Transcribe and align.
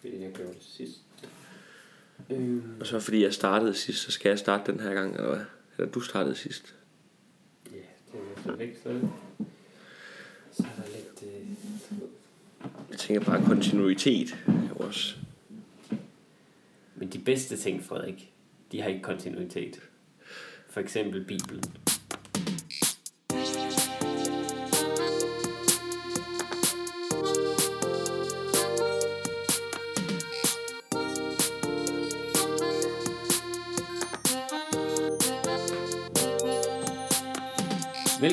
Fordi 0.00 0.22
jeg 0.22 0.32
gjorde 0.32 0.52
det 0.52 0.62
sidst. 0.62 1.00
Øhm, 2.30 2.76
Og 2.80 2.86
så 2.86 3.00
fordi 3.00 3.22
jeg 3.22 3.34
startede 3.34 3.74
sidst, 3.74 4.02
så 4.02 4.10
skal 4.10 4.28
jeg 4.28 4.38
starte 4.38 4.72
den 4.72 4.80
her 4.80 4.94
gang, 4.94 5.14
eller 5.14 5.28
hvad? 5.36 5.44
Eller 5.78 5.90
du 5.92 6.00
startede 6.00 6.34
sidst. 6.34 6.74
ja, 7.72 7.76
det 8.12 8.20
er 8.36 8.42
så 8.42 8.52
væk, 8.56 8.76
så 8.82 9.00
så 10.52 10.62
er 10.62 10.82
der 10.82 10.88
lidt... 10.96 11.22
Øh, 11.34 11.48
Jeg 12.90 12.98
tænker 12.98 13.24
bare 13.24 13.44
kontinuitet 13.44 14.36
er 14.46 14.74
også. 14.74 15.16
men 16.96 17.08
de 17.12 17.18
bedste 17.18 17.56
ting, 17.56 17.84
Frederik, 17.84 18.32
de 18.72 18.80
har 18.82 18.88
ikke 18.88 19.02
kontinuitet. 19.02 19.80
For 20.70 20.80
eksempel 20.80 21.24
Bibelen. 21.24 21.62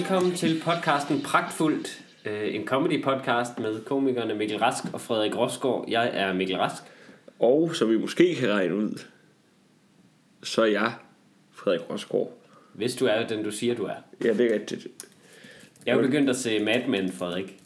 Velkommen 0.05 0.36
til 0.36 0.62
podcasten 0.64 1.22
Pragtfuldt. 1.22 2.04
øh, 2.26 2.55
En 2.55 2.68
comedy 2.68 3.04
podcast 3.04 3.59
med 3.59 3.84
komikerne 3.84 4.36
Mikkel 4.36 4.58
Rask 4.58 4.84
og 4.94 5.02
Frederik 5.02 5.36
Rosgaard. 5.38 5.86
Jeg 5.88 6.09
er 6.14 6.34
Mikkel 6.34 6.58
Rask. 6.58 6.84
Og 7.40 7.76
som 7.76 7.90
vi 7.90 7.98
måske 7.98 8.36
kan 8.36 8.50
regne 8.50 8.76
ud, 8.76 9.00
så 10.44 10.62
er 10.62 10.66
jeg 10.66 10.94
Frederik 11.52 11.90
Rosgaard. 11.90 12.38
Hvis 12.73 12.95
du 12.95 13.05
er 13.05 13.28
den, 13.28 13.44
du 13.44 13.52
siger, 13.52 13.76
du 13.76 13.84
er. 13.84 13.95
Ja, 14.23 14.34
det 14.34 14.52
er 14.52 14.54
rigtigt. 14.54 14.88
Jeg 15.86 15.98
er 15.98 16.02
begyndt 16.02 16.30
at 16.30 16.36
se 16.36 16.59
Mad 16.59 16.88
Men, 16.88 17.12
Frederik. 17.12 17.59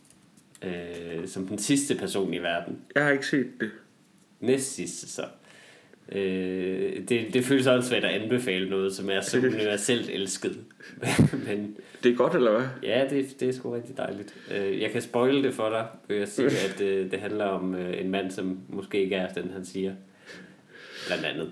Øh, 0.63 1.27
som 1.27 1.47
den 1.47 1.57
sidste 1.57 1.95
person 1.95 2.33
i 2.33 2.37
verden. 2.37 2.81
Jeg 2.95 3.03
har 3.03 3.11
ikke 3.11 3.27
set 3.27 3.51
det. 3.59 3.71
Næst 4.39 4.75
sidste, 4.75 5.09
så. 5.09 5.23
Øh, 6.11 7.07
det, 7.09 7.33
det 7.33 7.43
føles 7.45 7.67
også 7.67 7.89
svært 7.89 8.03
at 8.05 8.21
anbefale 8.21 8.69
noget, 8.69 8.93
som 8.93 9.09
er 9.09 9.21
så 9.21 9.37
universelt 9.37 10.09
elsket. 10.09 10.57
Men 11.47 11.77
Det 12.03 12.11
er 12.11 12.15
godt, 12.15 12.35
eller 12.35 12.51
hvad? 12.51 12.67
ja, 12.83 13.07
det, 13.09 13.39
det 13.39 13.49
er 13.49 13.53
sgu 13.53 13.69
rigtig 13.73 13.97
dejligt. 13.97 14.35
Øh, 14.55 14.81
jeg 14.81 14.91
kan 14.91 15.01
spoile 15.01 15.43
det 15.43 15.53
for 15.53 15.69
dig, 15.69 15.87
ved 16.07 16.17
at 16.17 16.29
sige, 16.29 16.47
at 16.47 16.81
øh, 16.81 17.11
det 17.11 17.19
handler 17.19 17.45
om 17.45 17.75
øh, 17.75 18.01
en 18.01 18.09
mand, 18.11 18.31
som 18.31 18.59
måske 18.69 19.03
ikke 19.03 19.15
er 19.15 19.33
den, 19.33 19.51
han 19.51 19.65
siger. 19.65 19.93
Blandt 21.07 21.25
andet. 21.25 21.51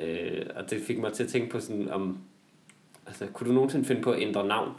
Øh, 0.00 0.46
og 0.54 0.70
det 0.70 0.80
fik 0.82 0.98
mig 0.98 1.12
til 1.12 1.22
at 1.22 1.28
tænke 1.28 1.50
på 1.50 1.60
sådan 1.60 1.90
om... 1.90 2.18
Altså, 3.06 3.26
kunne 3.26 3.48
du 3.48 3.54
nogensinde 3.54 3.84
finde 3.84 4.02
på 4.02 4.12
at 4.12 4.22
ændre 4.22 4.46
navn? 4.46 4.72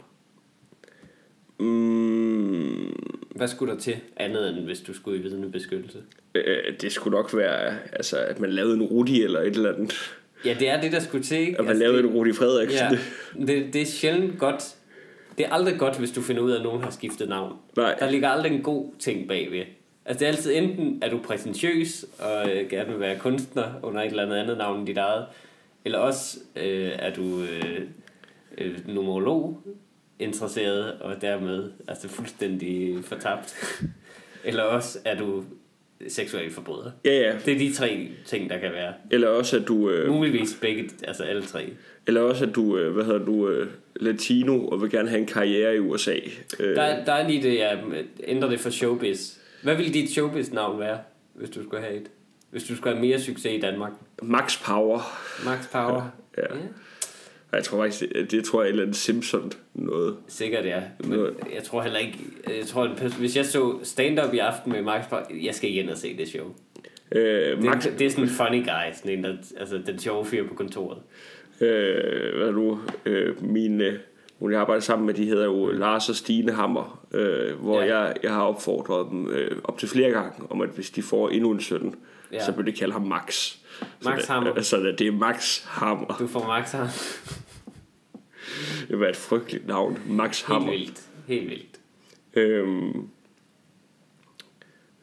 Mm, 1.60 2.92
Hvad 3.36 3.48
skulle 3.48 3.72
der 3.72 3.78
til, 3.80 3.96
andet 4.16 4.48
end 4.48 4.64
hvis 4.64 4.80
du 4.80 4.92
skulle 4.92 5.18
i 5.18 5.22
vidnebeskyttelse? 5.22 5.98
Øh, 6.34 6.74
det 6.80 6.92
skulle 6.92 7.16
nok 7.16 7.36
være, 7.36 7.78
altså, 7.92 8.18
at 8.18 8.40
man 8.40 8.50
lavede 8.50 8.74
en 8.74 8.82
Rudi 8.82 9.22
eller 9.22 9.40
et 9.40 9.46
eller 9.46 9.74
andet. 9.74 10.14
Ja, 10.44 10.56
det 10.58 10.68
er 10.68 10.80
det, 10.80 10.92
der 10.92 11.00
skulle 11.00 11.24
til, 11.24 11.38
ikke? 11.38 11.52
At 11.52 11.64
man 11.64 11.68
altså, 11.68 11.84
lavede 11.84 12.02
det, 12.02 12.08
en 12.08 12.14
Rudi 12.14 12.32
Frederiksen. 12.32 12.78
ja, 12.78 13.46
det, 13.46 13.72
det 13.72 13.82
er 13.82 13.86
sjældent 13.86 14.38
godt. 14.38 14.74
Det 15.38 15.46
er 15.46 15.52
aldrig 15.52 15.78
godt, 15.78 15.98
hvis 15.98 16.10
du 16.10 16.22
finder 16.22 16.42
ud 16.42 16.50
af, 16.50 16.56
at 16.56 16.62
nogen 16.62 16.82
har 16.82 16.90
skiftet 16.90 17.28
navn. 17.28 17.56
Nej. 17.76 17.94
Der 17.98 18.10
ligger 18.10 18.28
aldrig 18.28 18.52
en 18.52 18.62
god 18.62 18.92
ting 18.98 19.28
bagved. 19.28 19.64
Altså, 20.04 20.18
det 20.18 20.22
er 20.22 20.32
altid 20.36 20.54
enten, 20.54 20.98
er 21.02 21.10
du 21.10 21.18
præsentøs 21.18 22.04
og 22.18 22.50
øh, 22.50 22.70
gerne 22.70 22.90
vil 22.90 23.00
være 23.00 23.18
kunstner 23.18 23.64
under 23.82 24.02
et 24.02 24.10
eller 24.10 24.22
andet 24.22 24.36
andet 24.36 24.58
navn 24.58 24.78
end 24.78 24.86
dit 24.86 24.98
eget, 24.98 25.26
eller 25.84 25.98
også 25.98 26.38
øh, 26.56 26.90
er 26.92 27.14
du 27.14 27.42
øh, 27.42 27.80
øh, 28.58 28.88
numerolog 28.88 29.62
interesseret 30.18 30.92
og 30.92 31.20
dermed 31.20 31.70
altså 31.88 32.08
fuldstændig 32.08 33.04
fortabt. 33.04 33.54
eller 34.44 34.62
også 34.62 34.98
er 35.04 35.18
du 35.18 35.44
seksuel 36.08 36.50
forbryder. 36.50 36.90
Ja, 37.04 37.10
ja. 37.12 37.32
Det 37.46 37.54
er 37.54 37.58
de 37.58 37.72
tre 37.74 38.08
ting, 38.26 38.50
der 38.50 38.58
kan 38.58 38.72
være. 38.72 38.92
Eller 39.10 39.28
også, 39.28 39.56
at 39.56 39.68
du, 39.68 39.90
øh, 39.90 40.08
Muligvis 40.12 40.58
begge, 40.60 40.90
altså 41.04 41.22
alle 41.22 41.42
tre. 41.42 41.72
eller 42.06 42.20
også, 42.20 42.44
at 42.46 42.54
du 42.54 42.78
øh, 42.78 42.92
hvad 42.94 43.04
hedder 43.04 43.24
du, 43.24 43.48
øh, 43.48 43.68
latino 43.96 44.68
og 44.68 44.82
vil 44.82 44.90
gerne 44.90 45.08
have 45.08 45.20
en 45.20 45.26
karriere 45.26 45.76
i 45.76 45.78
USA. 45.78 46.14
Øh, 46.60 46.76
Der, 46.76 46.82
er- 46.82 47.04
der 47.04 47.12
er 47.12 47.28
lige 47.28 47.42
det, 47.42 47.58
jeg 47.58 47.78
ændrer 48.24 48.48
det 48.50 48.60
for 48.60 48.70
showbiz. 48.70 49.36
Hvad 49.62 49.74
ville 49.76 49.92
dit 49.92 50.10
showbiz-navn 50.10 50.80
være, 50.80 50.98
hvis 51.34 51.50
du 51.50 51.62
skulle 51.62 51.82
have 51.82 51.94
et? 51.96 52.06
Hvis 52.50 52.64
du 52.64 52.76
skulle 52.76 52.94
have 52.96 53.06
mere 53.06 53.20
succes 53.20 53.52
i 53.52 53.60
Danmark? 53.60 53.92
Max 54.22 54.62
Power. 54.64 55.00
Max 55.44 55.70
Power? 55.72 56.10
Ja. 56.38 56.42
Jeg 57.52 57.64
tror 57.64 57.78
faktisk, 57.82 58.12
det, 58.14 58.30
det 58.30 58.44
tror 58.44 58.60
jeg 58.62 58.64
er 58.66 58.68
et 58.68 58.70
eller 58.70 58.82
andet 58.82 58.96
Simpson 58.96 59.52
noget. 59.74 60.16
Sikkert 60.28 60.64
ja. 60.66 60.82
Men 61.04 61.20
jeg 61.54 61.62
tror 61.64 61.82
heller 61.82 61.98
ikke... 61.98 62.18
Jeg 62.58 62.66
tror, 62.66 62.88
hvis 63.18 63.36
jeg 63.36 63.46
så 63.46 63.78
stand-up 63.82 64.34
i 64.34 64.38
aften 64.38 64.72
med 64.72 64.82
Max 64.82 65.08
Power... 65.10 65.22
Jeg 65.42 65.54
skal 65.54 65.70
igen 65.70 65.88
og 65.88 65.96
se 65.96 66.16
det 66.16 66.28
show. 66.28 66.46
Øh, 67.12 67.64
Max, 67.64 67.82
Det, 67.84 67.98
det 67.98 68.06
er 68.06 68.10
sådan 68.10 68.24
en 68.24 68.30
funny 68.30 68.64
guy. 68.64 68.94
Sådan 68.94 69.18
en, 69.18 69.24
der, 69.24 69.36
altså 69.56 69.80
den 69.86 69.98
sjove 69.98 70.24
fyr 70.24 70.48
på 70.48 70.54
kontoret. 70.54 70.98
øh, 71.60 72.36
hvad 72.36 72.48
er 72.48 72.52
nu, 72.52 72.80
øh, 73.06 73.44
mine, 73.44 73.98
hvor 74.38 74.50
jeg 74.50 74.60
arbejder 74.60 74.80
sammen 74.80 75.06
med, 75.06 75.14
de 75.14 75.24
hedder 75.24 75.44
jo 75.44 75.66
Lars 75.66 76.08
og 76.08 76.14
Stine 76.16 76.52
Hammer, 76.52 77.06
øh, 77.14 77.54
hvor 77.60 77.80
Ja. 77.82 77.98
jeg, 77.98 78.14
jeg 78.22 78.32
har 78.32 78.42
opfordret 78.42 79.06
dem 79.10 79.28
øh, 79.30 79.56
op 79.64 79.78
til 79.78 79.88
flere 79.88 80.10
gange, 80.10 80.32
om 80.50 80.60
at 80.60 80.68
hvis 80.68 80.90
de 80.90 81.02
får 81.02 81.28
endnu 81.28 81.50
en 81.50 81.60
søn, 81.60 81.94
Ja. 82.32 82.44
så 82.44 82.52
vil 82.52 82.66
de 82.66 82.72
kalde 82.72 82.92
ham 82.92 83.02
Max. 83.02 83.56
Max 84.04 84.22
så 84.24 84.32
Hammer. 84.32 84.62
Så 84.62 84.76
det, 84.76 84.98
det 84.98 85.06
er 85.06 85.12
Max 85.12 85.64
Hammer. 85.64 86.16
Du 86.18 86.26
får 86.26 86.46
Max 86.46 86.72
her. 86.72 86.86
Det 88.88 89.00
være 89.00 89.10
et 89.10 89.16
frygteligt 89.16 89.66
navn. 89.66 89.98
Max 90.08 90.40
Helt 90.40 90.46
Hammer. 90.52 90.70
vildt. 90.70 91.02
Helt 91.26 91.50
vildt. 91.50 91.80
Øhm, 92.34 93.08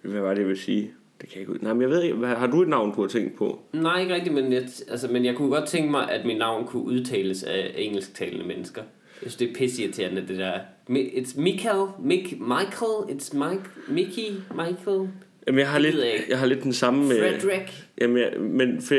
hvad 0.02 0.22
var 0.22 0.30
det, 0.30 0.38
jeg 0.40 0.48
ville 0.48 0.62
sige? 0.62 0.92
Det 1.22 1.30
kan 1.30 1.36
jeg 1.36 1.40
ikke 1.42 1.52
ud. 1.54 1.58
Nej, 1.62 1.74
men 1.74 1.82
jeg 1.82 1.90
ved 1.90 2.04
ikke. 2.04 2.26
Har 2.28 2.48
du 2.48 2.62
et 2.62 2.68
navn, 2.68 2.96
du 2.96 3.02
har 3.02 3.08
tænkt 3.08 3.36
på? 3.38 3.60
Nej, 3.74 4.02
ikke 4.02 4.14
rigtigt, 4.14 4.36
men 4.36 4.54
jeg, 4.54 4.62
altså, 4.90 5.08
men 5.08 5.26
jeg 5.26 5.36
kunne 5.36 5.50
godt 5.50 5.68
tænke 5.70 5.92
mig, 5.92 6.12
at 6.12 6.26
mit 6.26 6.38
navn 6.38 6.68
kunne 6.68 6.84
udtales 6.84 7.44
af 7.44 7.74
engelsktalende 7.78 8.46
mennesker. 8.46 8.82
Jeg 8.82 9.32
synes, 9.32 9.36
det 9.36 9.50
er 9.50 9.54
pisseirriterende, 9.54 10.28
det 10.28 10.38
der. 10.38 10.60
It's 10.90 11.42
Michael, 11.42 11.88
Mick, 12.00 12.32
Michael, 12.40 13.04
it's 13.10 13.38
Mike, 13.38 13.64
Mickey, 13.88 14.32
Michael, 14.56 15.10
Jamen, 15.48 15.60
jeg 15.60 15.70
har, 15.70 15.80
lidt, 15.80 15.96
jeg 15.96 16.24
jeg 16.30 16.40
har 16.40 16.46
lidt 16.46 16.64
den 16.64 16.74
samme. 16.74 17.08
Frederick. 17.08 17.74
Jamen, 18.02 18.18
jeg, 18.18 18.34
men 18.40 18.82
for, 18.82 18.96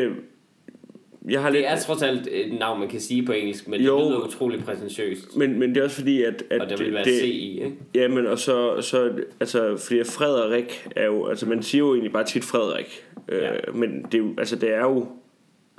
jeg 1.30 1.42
har 1.42 1.50
lidt... 1.50 1.62
Det 1.62 1.70
er 1.72 1.78
trods 1.78 2.02
alt 2.02 2.28
et 2.30 2.58
navn, 2.58 2.80
man 2.80 2.88
kan 2.88 3.00
sige 3.00 3.22
på 3.26 3.32
engelsk, 3.32 3.68
men 3.68 3.80
Jo. 3.80 3.98
det 3.98 4.06
lyder 4.10 4.20
utrolig 4.26 4.64
præsentøst. 4.64 5.36
Men, 5.36 5.58
men 5.58 5.68
det 5.74 5.80
er 5.80 5.84
også 5.84 5.96
fordi, 5.96 6.22
at... 6.22 6.42
at 6.50 6.60
Og 6.60 6.70
der 6.70 6.76
vil 6.76 6.94
være 6.94 7.04
det, 7.04 7.20
C 7.20 7.24
i, 7.24 7.54
ikke? 7.64 7.76
Ja, 7.94 8.08
men 8.08 8.26
og 8.26 8.38
så, 8.38 8.80
så 8.80 9.10
altså, 9.40 9.76
fordi 9.76 10.04
Frederik 10.04 10.88
er 10.96 11.04
jo, 11.06 11.26
altså 11.26 11.46
man 11.46 11.62
siger 11.62 11.78
jo 11.84 11.92
egentlig 11.94 12.12
bare 12.12 12.24
tit 12.24 12.44
Frederik, 12.44 13.04
Ja. 13.32 13.54
øh, 13.54 13.76
men 13.76 14.06
det, 14.12 14.20
er 14.20 14.24
altså, 14.38 14.56
det 14.56 14.74
er 14.74 14.80
jo 14.80 15.06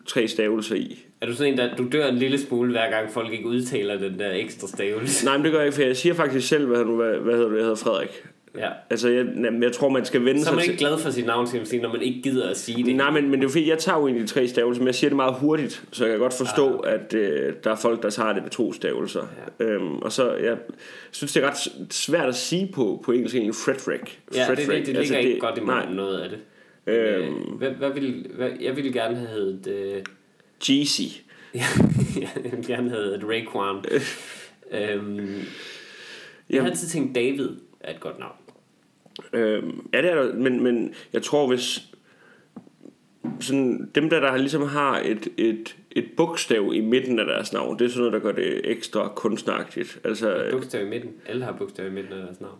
tre 0.05 0.27
stavelser 0.27 0.75
i. 0.75 0.99
Er 1.21 1.25
du 1.25 1.33
sådan 1.33 1.53
en, 1.53 1.59
der 1.59 1.75
du 1.75 1.87
dør 1.91 2.07
en 2.07 2.15
lille 2.15 2.37
smule, 2.37 2.71
hver 2.71 2.89
gang 2.91 3.11
folk 3.11 3.33
ikke 3.33 3.45
udtaler 3.47 3.97
den 3.99 4.19
der 4.19 4.31
ekstra 4.31 4.67
stavelse? 4.67 5.25
Nej, 5.25 5.37
men 5.37 5.43
det 5.43 5.51
gør 5.51 5.59
jeg 5.59 5.67
ikke, 5.67 5.75
for 5.75 5.83
jeg 5.83 5.97
siger 5.97 6.13
faktisk 6.13 6.47
selv, 6.47 6.65
hvad, 6.67 6.85
nu, 6.85 6.95
hvad, 6.95 7.17
hvad 7.17 7.33
hedder 7.33 7.49
du, 7.49 7.55
jeg 7.55 7.63
hedder 7.63 7.75
Frederik. 7.75 8.23
Ja. 8.57 8.69
Altså, 8.89 9.09
jeg, 9.09 9.25
jeg 9.61 9.71
tror, 9.71 9.89
man 9.89 10.05
skal 10.05 10.25
vende 10.25 10.43
Så 10.43 10.49
er 10.49 10.53
man 10.53 10.63
sig 10.63 10.71
ikke 10.71 10.79
glad 10.85 10.97
for 10.97 11.09
sit 11.09 11.25
navn, 11.25 11.47
skal 11.47 11.59
man 11.59 11.67
sige, 11.67 11.81
når 11.81 11.91
man 11.91 12.01
ikke 12.01 12.21
gider 12.21 12.49
at 12.49 12.57
sige 12.57 12.83
det. 12.83 12.95
Nej, 12.95 13.11
men, 13.11 13.29
men 13.29 13.39
det 13.39 13.45
er 13.45 13.49
fordi, 13.49 13.69
jeg 13.69 13.77
tager 13.77 13.99
jo 13.99 14.07
egentlig 14.07 14.29
tre 14.29 14.47
stavelser, 14.47 14.81
men 14.81 14.87
jeg 14.87 14.95
siger 14.95 15.09
det 15.09 15.15
meget 15.15 15.35
hurtigt, 15.35 15.83
så 15.91 16.05
jeg 16.05 16.11
kan 16.11 16.19
godt 16.19 16.33
forstå, 16.33 16.81
ah. 16.81 16.93
at 16.93 17.13
øh, 17.13 17.53
der 17.63 17.71
er 17.71 17.75
folk, 17.75 18.03
der 18.03 18.09
tager 18.09 18.33
det 18.33 18.43
med 18.43 18.51
to 18.51 18.73
stavelser. 18.73 19.27
Ja. 19.59 19.65
Øhm, 19.65 19.95
og 19.95 20.11
så, 20.11 20.33
jeg 20.33 20.57
synes, 21.11 21.33
det 21.33 21.43
er 21.43 21.47
ret 21.47 21.93
svært 21.93 22.29
at 22.29 22.35
sige 22.35 22.69
på, 22.73 23.01
på 23.05 23.11
engelsk 23.11 23.35
egentlig, 23.35 23.55
Frederick. 23.55 24.19
Ja, 24.35 24.39
det, 24.39 24.47
Frederick. 24.47 24.69
det, 24.69 24.77
det 24.77 24.85
ligger 24.87 24.99
altså, 24.99 25.17
ikke 25.17 25.39
godt 25.39 25.57
i 25.57 25.61
munden, 25.61 25.95
noget 25.95 26.19
af 26.19 26.29
det. 26.29 26.39
Øhm. 26.87 27.23
Øhm. 27.23 27.33
Hvad, 27.33 27.69
hvad 27.69 27.89
vil, 27.89 28.25
hvad, 28.35 28.49
jeg 28.61 28.75
ville 28.75 28.93
gerne 28.93 29.15
have 29.15 29.29
heddet... 29.29 29.67
Øh, 29.67 30.03
Jeezy. 30.69 31.01
jeg 32.21 32.31
ville 32.43 32.63
gerne 32.67 32.89
have 32.89 33.03
heddet 33.03 33.23
Raekwon. 33.23 33.85
øhm, 34.71 35.41
jeg 36.49 36.61
har 36.61 36.69
altid 36.69 36.87
tænkt, 36.87 37.15
David 37.15 37.49
er 37.79 37.93
et 37.93 37.99
godt 37.99 38.19
navn. 38.19 38.35
Øhm, 39.33 39.87
ja, 39.93 40.01
det 40.01 40.11
er 40.11 40.15
der, 40.15 40.33
men, 40.33 40.63
men 40.63 40.93
jeg 41.13 41.23
tror, 41.23 41.47
hvis 41.47 41.81
sådan, 43.39 43.91
dem 43.95 44.09
der, 44.09 44.19
der 44.19 44.37
ligesom 44.37 44.61
har 44.67 44.99
et, 45.05 45.27
et, 45.37 45.75
et 45.91 46.05
bogstav 46.17 46.71
i 46.73 46.81
midten 46.81 47.19
af 47.19 47.25
deres 47.25 47.53
navn, 47.53 47.79
det 47.79 47.85
er 47.85 47.89
sådan 47.89 47.99
noget, 47.99 48.13
der 48.13 48.19
gør 48.19 48.31
det 48.31 48.61
ekstra 48.63 49.07
kunstnagtigt. 49.15 49.99
Altså, 50.03 50.35
Et 50.45 50.51
bogstav 50.51 50.85
i 50.85 50.89
midten. 50.89 51.11
Alle 51.25 51.45
har 51.45 51.51
bogstav 51.51 51.87
i 51.87 51.89
midten 51.89 52.13
af 52.13 52.19
deres 52.19 52.41
navn. 52.41 52.57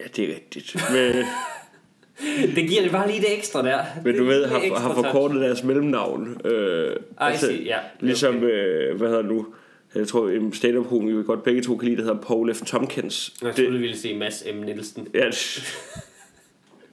ja, 0.00 0.04
det 0.16 0.30
er 0.30 0.34
rigtigt. 0.34 0.76
Men, 0.92 1.24
Det 2.56 2.68
giver 2.68 2.82
det 2.82 2.90
bare 2.90 3.08
lige 3.08 3.20
det 3.20 3.36
ekstra 3.38 3.62
der. 3.62 3.78
men 4.04 4.16
du 4.16 4.24
ved, 4.24 4.46
har, 4.46 4.78
har 4.78 4.94
forkortet 4.94 5.40
deres 5.40 5.62
mellemnavn. 5.64 6.40
Øh, 6.44 6.96
Ej, 7.20 7.30
altså, 7.30 7.52
ja. 7.52 7.78
Ligesom, 8.00 8.36
Okay. 8.36 8.46
øh, 8.90 8.96
hvad 8.96 9.08
hedder 9.08 9.22
nu, 9.22 9.46
jeg 9.94 10.08
tror, 10.08 10.28
en 10.28 10.52
stand-up 10.52 10.86
komiker, 10.88 11.18
vi 11.18 11.24
godt 11.24 11.42
begge 11.42 11.62
to 11.62 11.76
kan 11.76 11.88
lide, 11.88 11.96
der 11.96 12.02
hedder 12.08 12.20
Paul 12.22 12.54
F. 12.54 12.60
Tompkins. 12.62 13.34
Jeg 13.42 13.54
troede, 13.54 13.70
du 13.72 13.78
ville 13.78 13.96
sige 13.96 14.16
Mads 14.18 14.44
M. 14.54 14.56
Nielsen, 14.56 15.08
ja, 15.14 15.30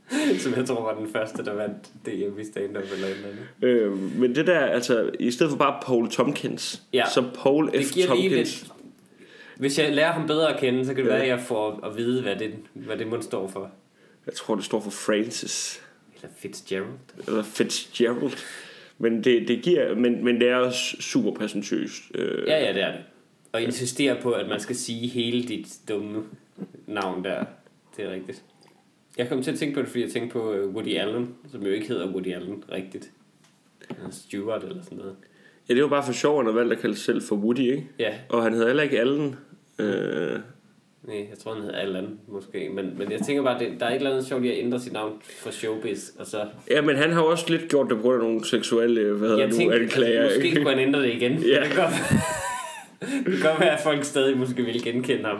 som 0.39 0.53
jeg 0.55 0.65
tror 0.65 0.81
var 0.83 0.99
den 0.99 1.09
første, 1.11 1.45
der 1.45 1.53
vandt 1.53 1.75
DM 2.05 2.39
i 2.39 2.43
stand-up 2.51 2.83
eller 2.93 3.07
et 3.07 3.11
eller 3.15 3.27
andet. 3.27 3.45
øh, 3.61 3.97
men 4.19 4.35
det 4.35 4.47
der, 4.47 4.59
altså, 4.59 5.11
i 5.19 5.31
stedet 5.31 5.49
for 5.51 5.57
bare 5.57 5.79
Paul 5.85 6.09
Tompkins, 6.09 6.81
Ja. 6.93 7.03
så 7.13 7.23
Paul 7.35 7.69
F. 7.69 7.71
Det 7.73 7.91
giver 7.93 8.07
Tompkins. 8.07 8.33
lidt... 8.61 8.71
Hvis 9.57 9.79
jeg 9.79 9.95
lærer 9.95 10.11
ham 10.11 10.27
bedre 10.27 10.53
at 10.53 10.59
kende, 10.59 10.85
så 10.85 10.93
kan 10.93 11.03
det 11.03 11.09
Ja. 11.11 11.15
være, 11.15 11.23
at 11.23 11.29
jeg 11.29 11.41
får 11.41 11.79
at 11.85 11.97
vide, 11.97 12.21
hvad 12.21 12.35
det, 12.35 12.53
hvad 12.73 12.97
det 12.97 13.07
må 13.07 13.21
står 13.21 13.47
for. 13.47 13.71
Jeg 14.25 14.33
tror, 14.33 14.55
det 14.55 14.63
står 14.65 14.79
for 14.81 14.89
Francis. 14.91 15.81
Eller 16.15 16.29
Fitzgerald. 16.37 16.85
eller 17.27 17.43
Fitzgerald. 17.43 18.31
Men 18.97 19.23
det, 19.23 19.47
det 19.47 19.61
giver, 19.63 19.95
men, 19.95 20.23
men 20.25 20.39
det 20.41 20.49
er 20.49 20.55
også 20.55 21.01
super 21.01 21.31
præsentøst. 21.31 22.01
Øh, 22.15 22.43
Ja, 22.47 22.65
ja, 22.65 22.73
det 22.73 22.81
er 22.81 22.91
det. 22.91 23.01
Og 23.51 23.61
insistere 23.61 24.17
på, 24.21 24.31
at 24.31 24.49
man 24.49 24.59
skal 24.59 24.75
sige 24.75 25.07
hele 25.07 25.43
dit 25.43 25.67
dumme 25.89 26.23
navn 26.87 27.23
der. 27.23 27.45
Det 27.97 28.05
er 28.05 28.11
rigtigt. 28.11 28.43
Jeg 29.17 29.29
kom 29.29 29.41
til 29.43 29.51
at 29.51 29.57
tænke 29.57 29.75
på 29.75 29.81
det, 29.81 29.89
fordi 29.89 30.03
jeg 30.03 30.11
tænkte 30.11 30.33
på 30.33 30.53
øh, 30.53 30.69
Woody 30.69 30.95
Allen, 30.97 31.35
som 31.51 31.61
jo 31.65 31.71
ikke 31.71 31.87
hedder 31.87 32.07
Woody 32.11 32.33
Allen 32.33 32.63
rigtigt. 32.71 33.11
Han 33.89 34.05
er 34.05 34.11
Stewart 34.11 34.63
eller 34.63 34.83
sådan 34.83 34.97
noget. 34.97 35.15
ja, 35.69 35.73
det 35.73 35.83
var 35.83 35.89
bare 35.89 36.05
for 36.05 36.13
sjov, 36.13 36.39
at 36.39 36.45
han 36.45 36.55
valgte 36.55 36.75
at 36.75 36.81
kalde 36.81 36.95
sig 36.95 37.03
selv 37.05 37.21
for 37.21 37.35
Woody, 37.35 37.59
ikke? 37.59 37.87
Ja, 37.99 38.13
Og 38.29 38.43
han 38.43 38.53
hedder 38.53 38.67
heller 38.67 38.83
ikke 38.83 38.99
Allen. 38.99 39.35
Øh, 39.79 40.39
nej, 41.07 41.27
jeg 41.29 41.37
tror, 41.37 41.53
han 41.53 41.61
hedder 41.63 41.77
Allen 41.77 42.19
måske. 42.27 42.69
Men, 42.69 42.97
men 42.97 43.11
jeg 43.11 43.19
tænker 43.21 43.43
bare, 43.43 43.59
det, 43.59 43.79
der 43.79 43.85
er 43.85 43.89
et 43.89 43.95
eller 43.95 44.11
andet 44.11 44.25
sjovt 44.25 44.45
i 44.45 44.51
at 44.51 44.57
ændre 44.65 44.79
sit 44.79 44.93
navn 44.93 45.21
for 45.25 45.51
showbiz. 45.51 46.09
Og 46.19 46.25
så, 46.27 46.47
ja, 46.69 46.81
men 46.81 46.95
han 46.95 47.11
har 47.11 47.21
også 47.21 47.45
lidt 47.49 47.69
gjort 47.69 47.89
det 47.89 47.97
på 47.97 48.01
grund 48.01 48.15
af 48.15 48.27
nogle 48.27 48.45
seksuelle, 48.45 49.13
hvad 49.13 49.19
hedder 49.29 49.37
jeg 49.41 49.49
nu, 49.49 49.55
tænkte, 49.55 49.77
anklager. 49.79 50.21
altså, 50.23 50.39
måske 50.39 50.55
kunne 50.55 50.69
han 50.69 50.79
ændre 50.79 51.01
det 51.01 51.13
igen. 51.13 51.31
Ja. 51.53 51.59
Det 51.63 51.67
kan 51.71 51.75
godt, 51.83 51.93
det 53.25 53.33
kan 53.33 53.49
godt 53.49 53.59
være, 53.59 53.77
at 53.77 53.83
folk 53.83 54.03
stadig 54.03 54.37
måske 54.37 54.63
vil 54.63 54.83
genkende 54.83 55.23
ham. 55.25 55.37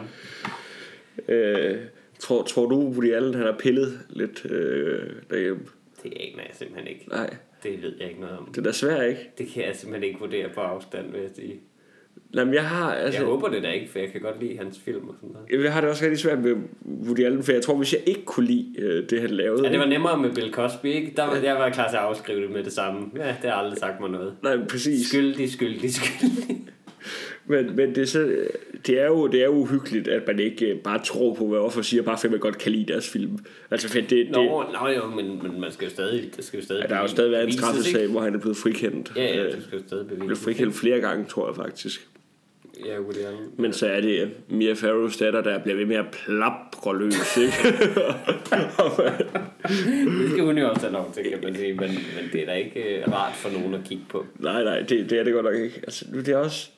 Øh, 1.28 1.76
tror, 2.18 2.42
tror 2.42 2.66
du, 2.68 2.76
Woody 2.88 3.12
Allen 3.12 3.34
han 3.34 3.46
har 3.46 3.56
pillet 3.58 3.98
lidt 4.10 4.44
øh, 4.50 5.00
derhjemme? 5.30 5.62
Det 6.02 6.12
aner 6.20 6.42
jeg 6.42 6.50
simpelthen 6.54 6.88
ikke. 6.88 7.08
Nej, 7.08 7.36
Det 7.62 7.82
ved 7.82 7.92
jeg 8.00 8.08
ikke 8.08 8.20
noget 8.20 8.38
om. 8.38 8.46
det 8.50 8.58
er 8.58 8.62
da 8.62 8.72
svært, 8.72 9.08
ikke? 9.08 9.30
Det 9.38 9.48
kan 9.54 9.64
jeg 9.64 9.76
simpelthen 9.76 10.08
ikke 10.08 10.20
vurdere 10.20 10.48
på 10.54 10.60
afstand, 10.60 11.12
vil 11.12 11.20
jeg 11.20 11.30
sige. 11.36 11.60
Jamen, 12.34 12.54
jeg 12.54 12.64
har, 12.64 12.92
Altså, 12.92 13.20
jeg 13.20 13.28
håber 13.28 13.48
det 13.48 13.62
da 13.62 13.70
ikke, 13.70 13.88
for 13.90 13.98
jeg 13.98 14.12
kan 14.12 14.20
godt 14.20 14.40
lide 14.40 14.58
hans 14.58 14.78
film 14.84 15.08
og 15.08 15.14
sådan 15.20 15.36
noget. 15.50 15.64
jeg 15.64 15.72
har 15.72 15.80
det 15.80 15.90
også 15.90 16.04
rigtig 16.04 16.18
svært 16.18 16.38
med 16.38 16.56
Woody 17.06 17.24
Allen, 17.24 17.42
for 17.42 17.52
jeg 17.52 17.62
tror, 17.62 17.74
hvis 17.76 17.92
jeg 17.92 18.02
ikke 18.06 18.24
kunne 18.24 18.46
lide 18.46 18.74
øh, 18.78 19.10
det, 19.10 19.20
han 19.20 19.30
lavede... 19.30 19.64
Ja, 19.66 19.72
det 19.72 19.78
var 19.78 19.86
nemmere 19.86 20.18
med 20.18 20.34
Bill 20.34 20.52
Cosby, 20.52 20.86
ikke? 20.86 21.12
Der 21.16 21.24
var, 21.24 21.36
jeg 21.36 21.54
var 21.54 21.70
klar 21.70 21.88
til 21.88 21.96
at 21.96 22.02
afskrive 22.02 22.42
det 22.42 22.50
med 22.50 22.64
det 22.64 22.72
samme. 22.72 23.00
Ja, 23.16 23.36
det 23.42 23.50
har 23.50 23.52
aldrig 23.52 23.78
sagt 23.78 24.00
mig 24.00 24.10
noget. 24.10 24.34
Nej, 24.42 24.56
præcis. 24.70 25.08
Skyldig, 25.08 25.52
skyldig, 25.52 25.94
skyldig. 25.94 26.68
Men, 27.48 27.76
men 27.76 27.88
det, 27.94 27.98
er 27.98 28.06
så, 28.06 28.36
det, 28.86 29.00
er 29.00 29.06
jo, 29.06 29.26
det 29.26 29.40
er 29.40 29.44
jo 29.44 29.52
uhyggeligt, 29.52 30.08
at 30.08 30.22
man 30.26 30.38
ikke 30.38 30.66
øh, 30.66 30.78
bare 30.78 31.04
tror 31.04 31.34
på, 31.34 31.46
hvad 31.46 31.58
offer 31.58 31.82
siger, 31.82 32.02
bare 32.02 32.18
fordi 32.18 32.30
man 32.30 32.40
godt 32.40 32.58
kan 32.58 32.72
lide 32.72 32.92
deres 32.92 33.08
film. 33.10 33.38
Altså, 33.70 33.88
for 33.88 33.94
det, 33.94 34.10
det, 34.10 34.30
Nå, 34.30 34.64
nå 34.82 34.88
jo, 34.88 35.06
men, 35.06 35.42
men 35.42 35.60
man 35.60 35.72
skal 35.72 35.84
jo 35.84 35.90
stadig... 35.90 36.30
Det 36.36 36.44
skal 36.44 36.58
jo 36.60 36.64
stadig 36.64 36.82
ja, 36.82 36.88
der 36.88 36.94
har 36.94 37.02
jo 37.02 37.08
stadig 37.08 37.30
været 37.30 37.46
en 37.46 37.52
straffesag, 37.52 38.06
hvor 38.06 38.20
han 38.20 38.34
er 38.34 38.38
blevet 38.38 38.56
frikendt. 38.56 39.12
Ja, 39.16 39.24
ja, 39.24 39.44
Øh, 39.44 39.52
det 39.52 39.62
skal 39.62 39.78
jo 39.78 39.84
stadig 39.86 40.06
bevise. 40.06 40.26
blev 40.26 40.36
frikendt 40.36 40.74
flere 40.74 41.00
gange, 41.00 41.24
tror 41.24 41.48
jeg 41.48 41.56
faktisk. 41.56 42.08
Ja, 42.86 43.00
Woody 43.00 43.16
Allen. 43.16 43.50
Men 43.58 43.72
så 43.72 43.86
er 43.86 44.00
det 44.00 44.30
Mia 44.48 44.72
Farrows 44.72 45.16
datter, 45.16 45.42
der 45.42 45.58
bliver 45.58 45.76
ved 45.76 45.86
med 45.86 45.96
at 45.96 46.04
plapre 46.12 46.98
løs, 46.98 47.36
ikke? 47.36 47.52
Det 50.20 50.30
skal 50.30 50.44
hun 50.44 50.58
jo 50.58 50.68
også 50.68 50.80
have 50.80 50.92
lov 50.92 51.12
til, 51.14 51.22
kan 51.30 51.38
man 51.42 51.54
sige. 51.56 51.74
Men, 51.74 51.90
men 51.90 52.30
det 52.32 52.42
er 52.42 52.46
da 52.46 52.52
ikke 52.52 52.80
øh, 52.98 53.12
rart 53.12 53.34
for 53.34 53.50
nogen 53.50 53.74
at 53.74 53.80
kigge 53.84 54.04
på. 54.08 54.26
nej, 54.38 54.64
nej, 54.64 54.80
det, 54.80 55.10
det 55.10 55.18
er 55.18 55.24
det 55.24 55.32
godt 55.32 55.44
nok 55.44 55.54
ikke. 55.54 55.80
Altså, 55.82 56.04
det 56.12 56.28
er 56.28 56.36
også... 56.36 56.70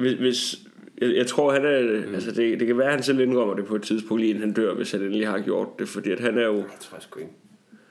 Hvis, 0.00 0.12
hvis 0.12 0.56
jeg, 1.00 1.16
jeg 1.16 1.26
tror, 1.26 1.52
han 1.52 1.64
er... 1.64 2.06
Mm. 2.06 2.14
Altså, 2.14 2.32
det, 2.32 2.60
det 2.60 2.66
kan 2.66 2.78
være, 2.78 2.86
at 2.86 2.92
han 2.94 3.02
selv 3.02 3.20
indrømmer 3.20 3.54
det 3.54 3.66
på 3.66 3.74
et 3.76 3.82
tidspunkt, 3.82 4.20
lige 4.20 4.30
inden 4.30 4.44
han 4.44 4.52
dør, 4.52 4.74
hvis 4.74 4.92
han 4.92 5.00
endelig 5.00 5.28
har 5.28 5.40
gjort 5.40 5.68
det. 5.78 5.88
Fordi 5.88 6.10
at 6.10 6.20
han 6.20 6.38
er 6.38 6.46
jo... 6.46 6.56
Det 6.56 6.64
tror 6.80 6.96
jeg 6.96 7.02
sgu 7.02 7.20
ikke. 7.20 7.32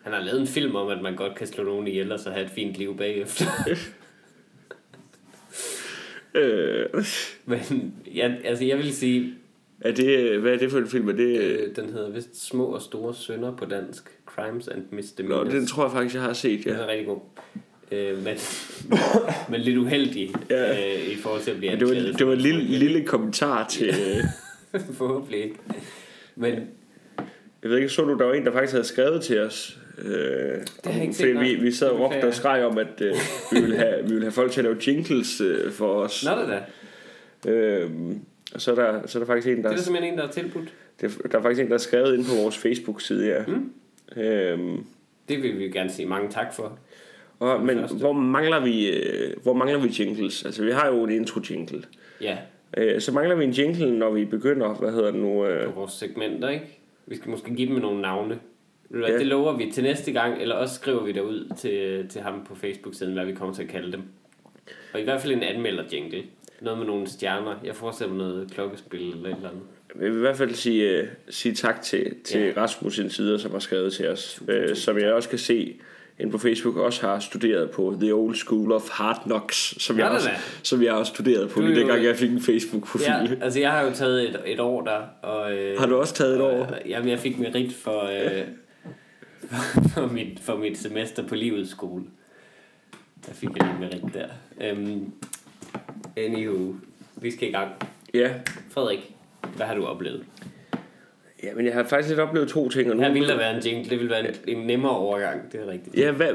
Han 0.04 0.14
har 0.14 0.22
lavet 0.22 0.42
en 0.42 0.48
film 0.48 0.76
om, 0.76 0.88
at 0.88 1.02
man 1.02 1.16
godt 1.16 1.36
kan 1.36 1.48
slå 1.48 1.64
nogen 1.64 1.88
ihjel 1.88 2.12
og 2.12 2.20
så 2.20 2.30
have 2.30 2.46
et 2.46 2.52
fint 2.52 2.76
liv 2.76 2.98
bagefter. 2.98 3.46
Øh, 6.34 6.86
Men 7.46 7.94
ja, 8.16 8.34
altså 8.44 8.66
jeg 8.66 8.78
vil 8.78 8.94
sige, 8.94 9.34
er 9.82 9.92
det, 9.92 10.40
hvad 10.40 10.54
er 10.54 10.58
det 10.58 10.72
for 10.72 10.78
en 10.78 10.88
film? 10.88 11.10
Er 11.10 11.14
det, 11.14 11.42
øh, 11.42 11.76
den 11.76 11.90
hedder 11.90 12.10
vist 12.10 12.48
Små 12.48 12.66
og 12.66 12.82
Store 12.82 13.14
Sønder 13.14 13.56
på 13.56 13.66
dansk. 13.66 14.10
Crimes 14.26 14.68
and 14.68 14.82
Nå, 14.82 14.96
Misdemeanors. 14.96 15.54
den 15.54 15.68
tror 15.68 15.84
jeg 15.84 15.92
faktisk, 15.92 16.16
jeg 16.16 16.24
har 16.24 16.34
set, 16.34 16.64
Den 16.64 16.74
ja. 16.74 16.78
er 16.80 16.88
rigtig 16.88 17.08
god. 17.08 17.20
Øh, 17.92 18.24
men, 18.24 18.36
men 19.50 19.62
lidt 19.62 19.78
uheldig 19.78 20.34
Ja. 20.50 20.72
øh, 20.72 21.12
i 21.12 21.16
forhold 21.16 21.42
til 21.42 21.52
at 21.52 21.58
blive 21.58 21.72
Men 21.72 21.80
det 21.80 21.88
var, 21.88 21.94
anklaget 21.96 22.20
det 22.20 22.28
var 22.28 22.34
en 22.34 22.40
lille, 22.40 22.62
lille 22.64 23.06
kommentar 23.06 23.68
til... 23.68 23.88
øh, 23.88 24.24
Forhåbentlig 24.98 25.44
ikke. 25.44 25.56
Men 26.36 26.54
Jeg 27.64 27.70
ved 27.72 27.78
ikke, 27.78 27.90
så 27.90 28.02
du, 28.02 28.18
der 28.18 28.26
var 28.26 28.34
en, 28.34 28.46
der 28.46 28.52
faktisk 28.52 28.72
havde 28.74 28.84
skrevet 28.86 29.22
til 29.24 29.40
os. 29.40 29.80
Øh, 29.98 30.12
jeg 30.12 31.02
ikke 31.02 31.14
fordi 31.14 31.14
set, 31.14 31.36
nej. 31.36 31.44
vi, 31.44 31.56
vi 31.56 31.72
sad 31.72 31.88
og 31.90 31.94
Det 31.94 32.06
råbte 32.06 32.28
og 32.28 32.34
skreg 32.34 32.64
om, 32.66 32.78
at 32.78 33.02
øh, 33.02 33.14
vi, 33.52 33.62
ville 33.62 33.78
have, 33.78 34.04
vi 34.04 34.08
ville 34.10 34.22
have 34.24 34.32
folk 34.32 34.52
til 34.52 34.60
at 34.62 34.66
lave 34.66 34.78
jingles 34.88 35.42
øh, 35.42 35.72
for 35.72 35.94
os. 35.94 36.26
nå 36.26 36.32
det 36.42 36.48
da. 37.46 37.52
Øh, 37.52 37.90
og 38.54 38.62
så 38.62 38.72
er, 38.72 38.76
der, 38.76 39.08
så 39.08 39.18
er 39.18 39.22
der 39.22 39.28
faktisk 39.28 39.48
en, 39.48 39.56
Det 39.56 39.64
der, 39.64 39.70
er 39.70 39.76
der 39.76 39.82
simpelthen 39.82 40.14
en, 40.14 40.20
der 40.20 40.28
er 40.28 40.32
tilbudt. 40.32 40.74
der, 41.02 41.08
der 41.32 41.38
er 41.38 41.42
faktisk 41.42 41.62
en, 41.62 41.68
der 41.68 41.74
har 41.74 41.78
skrevet 41.78 42.18
ind 42.18 42.26
på 42.26 42.36
vores 42.42 42.58
Facebook-side, 42.58 43.28
ja. 43.28 43.44
Mm. 43.48 43.72
Øh, 44.22 44.60
Det 45.30 45.44
vil 45.44 45.60
vi 45.60 45.64
gerne 45.70 45.90
sige 45.92 46.06
mange 46.06 46.30
tak 46.32 46.54
for. 46.54 46.80
Og, 47.40 47.66
men 47.66 47.80
første. 47.80 47.98
hvor 47.98 48.14
mangler, 48.14 48.60
vi, 48.60 48.90
øh, 48.90 49.34
hvor 49.44 49.54
mangler 49.54 49.80
vi 49.80 49.88
jingles? 50.00 50.46
Altså, 50.46 50.64
vi 50.64 50.72
har 50.72 50.88
jo 50.88 51.04
en 51.04 51.10
intro-jingle. 51.12 51.84
Ja, 52.22 52.38
Øh, 52.78 53.02
så 53.02 53.12
mangler 53.12 53.36
vi 53.36 53.44
en 53.44 53.52
jingle, 53.52 53.98
når 53.98 54.12
vi 54.12 54.26
begynder, 54.26 54.74
hvad 54.74 54.92
hedder 54.92 55.12
det 55.12 55.20
nu? 55.22 55.46
Øh, 55.46 55.66
på 55.66 55.72
vores 55.80 55.92
segmenter, 55.92 56.50
ikke? 56.50 56.80
Vi 57.08 57.16
skal 57.16 57.30
måske 57.30 57.56
give 57.56 57.70
dem 57.70 57.76
nogle 57.76 58.02
navne. 58.02 58.40
Ja. 58.94 59.18
Det 59.18 59.28
lover 59.28 59.58
vi 59.58 59.72
til 59.72 59.84
næste 59.84 60.12
gang, 60.12 60.42
eller 60.42 60.56
også 60.56 60.76
skriver 60.76 61.04
vi 61.04 61.12
derud 61.12 61.54
til, 61.58 62.08
til 62.10 62.22
ham 62.22 62.46
på 62.48 62.56
Facebook-siden, 62.56 63.14
hvad 63.14 63.26
vi 63.26 63.34
kommer 63.34 63.56
til 63.56 63.64
at 63.64 63.70
kalde 63.70 63.92
dem. 63.92 64.02
Og 64.94 65.00
i 65.00 65.04
hvert 65.04 65.22
fald 65.22 65.34
en 65.34 65.44
anmelder-jingle. 65.44 66.24
Noget 66.62 66.80
med 66.80 66.88
nogle 66.88 67.08
stjerner. 67.08 67.56
Jeg 67.64 67.76
forestiller 67.76 68.14
mig 68.14 68.28
noget 68.28 68.52
klokkespil 68.52 69.12
eller 69.12 69.30
et 69.30 69.36
eller 69.36 69.50
andet. 69.50 69.64
Jeg 69.96 70.10
vil 70.10 70.18
i 70.18 70.20
hvert 70.20 70.38
fald 70.38 70.54
sige, 70.54 70.90
øh, 71.00 71.08
sige 71.30 71.56
tak 71.56 71.82
til, 71.82 72.16
til 72.24 72.42
Ja. 72.42 72.52
Rasmus 72.58 73.00
Insider, 73.00 73.38
som 73.38 73.52
har 73.52 73.60
skrevet 73.60 73.94
til 73.94 74.08
os. 74.08 74.42
Øh, 74.48 74.76
som 74.76 74.98
jeg 74.98 75.14
også 75.14 75.30
kan 75.30 75.40
se 75.40 75.76
inde 76.20 76.32
på 76.32 76.38
Facebook, 76.38 76.76
også 76.78 77.08
har 77.08 77.20
studeret 77.20 77.72
på 77.72 77.98
The 78.02 78.14
Old 78.14 78.36
School 78.36 78.72
of 78.72 78.90
Hard 78.92 79.22
Knocks, 79.24 79.84
som, 79.84 79.98
jeg, 79.98 80.06
Nå 80.06 80.10
da 80.10 80.16
også, 80.16 80.30
da. 80.30 80.36
som 80.64 80.84
jeg 80.84 80.94
også 80.94 81.14
studerede 81.14 81.48
på, 81.48 81.62
lige 81.62 81.80
dengang 81.80 82.04
jeg 82.04 82.16
fik 82.16 82.32
en 82.32 82.42
Facebook-profil. 82.42 83.06
Ja, 83.08 83.24
Ja. 83.24 83.36
altså 83.42 83.60
jeg 83.60 83.72
har 83.72 83.82
jo 83.82 83.92
taget 83.94 84.30
et, 84.30 84.40
et 84.46 84.60
år 84.60 84.82
der. 84.84 85.00
Og, 85.22 85.54
øh, 85.54 85.80
Har 85.80 85.86
du 85.88 85.96
også 85.98 86.14
taget 86.14 86.36
et 86.36 86.42
år? 86.42 86.66
Og, 86.66 86.78
jamen 86.86 87.10
jeg 87.10 87.20
fik 87.20 87.40
merit 87.40 87.74
for, 87.74 88.04
øh, 88.04 88.44
for, 89.94 90.08
mit, 90.14 90.40
for 90.40 90.58
mit 90.58 90.78
semester 90.78 91.28
på 91.28 91.36
livets 91.36 91.72
skole. 91.72 92.04
Der 93.28 93.34
fik 93.34 93.50
jeg 93.58 93.68
lidt 93.68 93.80
merit 93.80 94.14
der. 94.14 94.28
Um, 94.72 95.14
anywho, 96.18 96.74
vi 97.16 97.32
skal 97.32 97.50
i 97.50 97.52
gang. 97.52 97.72
Ja. 98.14 98.34
Frederik, 98.70 99.16
hvad 99.56 99.66
har 99.66 99.76
du 99.76 99.86
oplevet? 99.86 100.24
Ja, 101.44 101.50
men 101.56 101.66
jeg 101.66 101.74
har 101.74 101.84
faktisk 101.84 102.10
lidt 102.10 102.20
oplevet 102.20 102.50
to 102.50 102.70
ting. 102.70 102.90
Og 102.92 102.96
nu, 102.98 103.04
Her 103.04 103.14
ville 103.14 103.28
der 103.28 103.38
være 103.38 103.56
en 103.58 103.64
jingle, 103.64 103.90
det 103.90 103.98
ville 104.00 104.10
være 104.10 104.28
en, 104.28 104.58
en 104.58 104.68
nemmere 104.68 104.92
overgang, 104.92 105.52
det 105.52 105.62
er 105.62 105.72
rigtigt. 105.72 105.96
Ja, 105.98 106.12
hvad, 106.12 106.30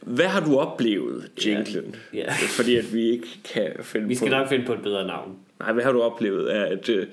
hvad 0.00 0.26
har 0.26 0.44
du 0.44 0.56
oplevet, 0.58 1.30
jinglen? 1.46 1.96
Ja. 2.14 2.32
Fordi 2.58 2.76
at 2.76 2.94
vi 2.94 3.10
ikke 3.10 3.26
kan 3.54 3.70
finde 3.82 4.08
Vi 4.08 4.14
skal 4.14 4.28
på... 4.28 4.34
nok 4.34 4.48
finde 4.48 4.64
på 4.66 4.72
et 4.72 4.82
bedre 4.82 5.06
navn. 5.06 5.36
Nej, 5.60 5.72
hvad 5.72 5.84
har 5.84 5.92
du 5.92 6.02
oplevet? 6.02 6.56
Er, 6.56 6.64
at, 6.64 6.88
øh, 6.88 7.06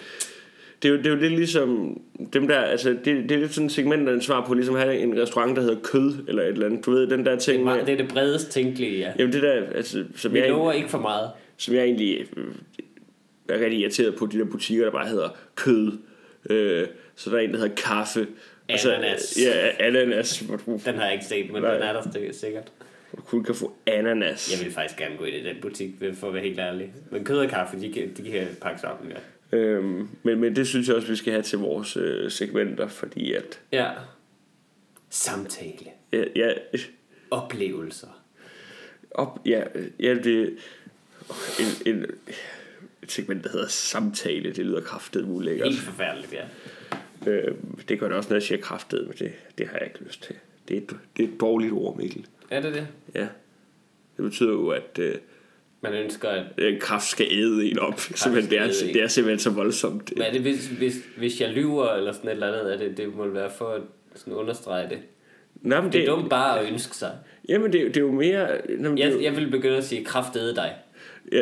det, 0.84 0.90
er 0.90 0.94
jo, 0.94 0.98
det 0.98 1.06
er 1.06 1.10
jo 1.10 1.16
lidt 1.16 1.34
ligesom 1.34 2.02
dem 2.34 2.48
der, 2.48 2.60
altså 2.60 2.90
det, 2.90 3.06
det 3.06 3.32
er 3.32 3.38
lidt 3.38 3.54
sådan 3.54 3.66
et 3.66 3.72
segment, 3.72 4.06
der 4.06 4.12
er 4.12 4.16
en 4.16 4.22
svar 4.22 4.46
på 4.46 4.54
ligesom 4.54 4.75
at 4.75 4.82
have 4.82 4.98
en 4.98 5.22
restaurant, 5.22 5.56
der 5.56 5.62
hedder 5.62 5.80
kød, 5.84 6.13
eller 6.28 6.44
et 6.44 6.48
eller 6.50 6.66
andet. 6.66 6.86
Du 6.86 6.92
ved, 6.92 7.08
den 7.08 7.25
der 7.25 7.32
Det 7.32 7.34
er, 7.34 7.40
ting 7.40 7.58
med, 7.63 7.74
meget, 7.74 7.88
det 7.88 7.94
er 7.94 7.98
det 7.98 8.08
bredest 8.08 8.52
tænkelige, 8.52 9.00
ja. 9.00 9.12
Jamen 9.20 9.34
det 9.34 9.42
der, 9.42 9.63
altså, 9.75 10.04
som 10.16 10.34
Vi 10.34 10.40
jeg, 10.40 10.50
lover 10.50 10.72
ikke 10.72 10.90
for 10.90 10.98
meget. 11.00 11.30
som 11.58 11.75
jeg 11.75 11.84
egentlig 11.84 12.25
øh, 12.38 12.46
er 13.50 13.60
rigtig 13.60 13.80
irriteret 13.80 14.16
på, 14.16 14.25
de 14.25 14.38
der 14.40 14.46
butikker, 14.46 14.84
der 14.84 14.92
bare 14.92 15.08
hedder 15.08 15.30
kød. 15.56 15.92
Øh, 16.50 16.88
så 17.18 17.30
der 17.30 17.36
er 17.38 17.42
en, 17.42 17.52
der 17.54 17.58
hedder 17.60 17.76
kaffe. 17.76 18.28
Og 18.74 18.80
så- 18.80 18.94
Ananas. 18.94 19.38
Ja, 19.46 19.72
ananas, 19.80 20.44
Den 20.86 20.96
har 20.96 21.04
jeg 21.04 21.14
ikke 21.14 21.26
set, 21.26 21.52
men 21.52 21.62
Nej. 21.62 21.74
den 21.74 21.84
er 21.84 21.94
der 21.94 22.32
sikkert. 22.32 22.72
du 23.18 23.22
kun 23.22 23.44
kan 23.44 23.56
få 23.56 23.76
ananas. 23.86 24.52
Jeg 24.58 24.66
vil 24.66 24.74
faktisk 24.74 25.00
gerne 25.00 25.18
gå 25.18 25.24
ind 25.24 25.36
i 25.36 25.44
den 25.50 25.56
butik, 25.62 25.90
for 26.14 26.28
at 26.28 26.34
være 26.34 26.44
helt 26.44 26.60
ærlig. 26.60 26.94
Men 27.12 27.26
kød 27.26 27.38
og 27.38 27.50
kaffe, 27.50 27.80
de 27.82 27.94
kan, 27.94 28.14
de 28.18 28.32
kan 28.32 28.48
pakke 28.62 28.82
sammen, 28.82 29.12
ja. 29.12 29.18
Øhm, 29.58 30.10
men, 30.24 30.40
men 30.40 30.56
det 30.56 30.68
synes 30.68 30.88
jeg 30.88 30.96
også, 30.96 31.08
vi 31.08 31.16
skal 31.16 31.34
have 31.34 31.44
til 31.44 31.60
vores 31.60 31.98
øh, 31.98 32.32
segmenter, 32.32 32.88
fordi 32.88 33.34
at... 33.34 33.60
Ja. 33.72 33.90
Samtale. 35.10 35.86
Ja, 36.14 36.24
ja, 36.36 36.54
Oplevelser. 37.32 38.08
op, 39.12 39.40
ja, 39.46 39.64
ja 40.00 40.14
det... 40.14 40.58
En, 41.60 41.94
en, 41.96 42.06
et 43.04 43.12
segment, 43.12 43.44
der 43.44 43.50
hedder 43.50 43.68
samtale, 43.68 44.54
det 44.54 44.66
lyder 44.66 44.82
kraftet 44.82 45.22
ulækkert. 45.28 45.68
Helt 45.70 45.82
forfærdeligt, 45.82 46.34
ja. 46.34 46.44
Øh, 47.28 47.56
det 47.90 48.00
gør 48.00 48.08
det 48.08 48.18
også, 48.18 48.30
når 48.30 48.36
jeg 48.36 48.44
siger 48.44 48.62
kraftet, 48.62 49.04
men 49.08 49.16
det, 49.20 49.32
det 49.58 49.68
har 49.68 49.78
jeg 49.78 49.88
ikke 49.88 50.04
lyst 50.06 50.24
til. 50.24 50.36
Det 50.68 50.78
er, 50.78 50.82
et, 50.82 50.90
det 51.18 51.26
er 51.26 51.28
et 51.34 51.40
dårligt 51.42 51.74
ord, 51.74 51.98
Mikkel. 51.98 52.26
Er 52.50 52.62
det 52.62 52.74
det? 52.74 52.88
Ja. 53.16 53.28
Det 54.18 54.26
betyder 54.26 54.50
jo, 54.52 54.70
at 54.70 55.00
øh, 55.00 55.16
Man 55.82 55.94
ønsker, 55.94 56.30
at... 56.30 56.46
øh, 56.58 56.80
kraft 56.80 57.06
skal 57.08 57.28
æde 57.32 57.66
en 57.72 57.80
op. 57.80 58.00
Simpelthen, 58.00 58.52
det, 58.52 58.60
er, 58.60 58.64
en. 58.88 58.94
det 58.94 59.04
er 59.04 59.08
simpelthen 59.08 59.40
så 59.40 59.50
voldsomt. 59.50 60.12
Men 60.16 60.22
er 60.24 60.32
det, 60.32 60.42
hvis, 60.42 60.68
hvis, 60.68 60.96
hvis 61.18 61.42
jeg 61.42 61.50
lyver, 61.50 61.90
eller 61.94 62.12
sådan 62.12 62.28
et 62.28 62.34
eller 62.34 62.48
andet, 62.60 62.74
er 62.74 62.78
det, 62.78 62.98
det 62.98 63.16
må 63.16 63.28
være 63.28 63.50
for 63.58 63.70
at 63.70 63.82
sådan 64.16 64.34
understrege 64.34 64.90
det. 64.90 64.98
Nå, 65.62 65.82
men 65.82 65.92
Det 65.92 65.98
er 65.98 66.06
det, 66.06 66.10
dumt 66.10 66.30
bare 66.30 66.60
at 66.60 66.72
ønske 66.72 66.96
sig. 66.96 67.12
jamen, 67.50 67.74
det, 67.74 67.82
det 67.86 67.98
er 67.98 68.02
jo 68.02 68.12
mere... 68.12 68.48
Nå, 68.70 68.90
men 68.90 68.98
det, 68.98 69.04
er 69.04 69.08
Jeg, 69.10 69.16
jo- 69.16 69.22
jeg 69.22 69.36
vil 69.36 69.52
begynde 69.52 69.78
at 69.78 69.84
sige, 69.84 70.06
kraftede 70.06 70.56
dig. 70.56 70.74
Ja, 71.32 71.42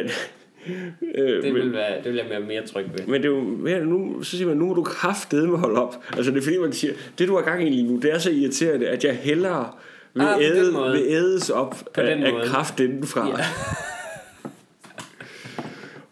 Øh, 1.16 1.44
Det 1.44 1.54
men, 1.54 1.54
vil, 1.56 1.74
være, 1.74 1.98
det 1.98 2.06
vil 2.06 2.16
jeg 2.16 2.30
være 2.30 2.40
mere 2.40 2.66
tryg 2.68 2.86
ved. 2.94 3.06
men 3.08 3.24
det 3.24 3.30
er 3.74 3.78
jo 3.78 3.84
nu, 3.86 4.24
så 4.24 4.32
siger 4.38 4.48
man, 4.48 4.58
nu 4.58 4.66
må 4.66 4.74
du 4.74 4.84
kraftedeme 4.84 5.58
holde 5.58 5.82
op. 5.82 5.96
Altså 6.18 6.32
det 6.32 6.38
er 6.38 6.42
fordi, 6.44 6.58
man 6.58 6.74
siger, 6.74 6.94
det 7.20 7.28
du 7.28 7.36
har 7.36 7.42
gang 7.42 7.68
i 7.68 7.70
lige 7.70 7.84
nu, 7.84 8.00
det 8.00 8.14
er 8.14 8.18
så 8.18 8.32
irriterende, 8.32 8.88
at 8.88 9.04
jeg 9.04 9.16
hellere 9.16 9.72
vil, 10.14 10.22
Ah, 10.24 10.42
æde, 10.42 10.74
vil 10.92 11.02
ædes 11.08 11.50
op 11.50 11.76
På 11.94 12.02
af, 12.02 12.16
den 12.16 12.24
af 12.26 12.46
kraft 12.46 12.80
indenfra. 12.80 13.28
Ja. 13.40 13.44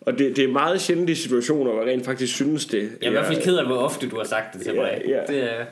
Og 0.01 0.17
det, 0.19 0.35
det 0.35 0.43
er 0.43 0.47
meget 0.51 0.81
sjældent 0.81 1.09
i 1.09 1.15
situationer, 1.15 1.71
hvor 1.71 1.81
jeg 1.83 1.91
rent 1.93 2.05
faktisk 2.05 2.35
synes 2.35 2.65
det. 2.65 2.81
Jeg 3.01 3.05
er 3.07 3.09
i 3.09 3.13
hvert 3.13 3.25
fald 3.25 3.41
ked 3.41 3.57
af, 3.57 3.65
hvor 3.65 3.75
ofte 3.75 4.09
du 4.09 4.17
har 4.17 4.23
sagt 4.23 4.53
det 4.53 4.61
til 4.61 4.73
Ja, 4.73 4.81
mig. 4.81 5.01
ja. 5.07 5.19
Det 5.33 5.43
er... 5.43 5.65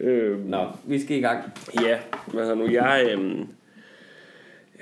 Øh, 0.00 0.48
Nå, 0.48 0.66
vi 0.84 1.00
skal 1.00 1.16
i 1.16 1.20
gang. 1.20 1.42
Ja, 1.82 1.98
hvad 2.26 2.56
nu, 2.56 2.70
jeg, 2.70 3.08
øhm, 3.12 3.46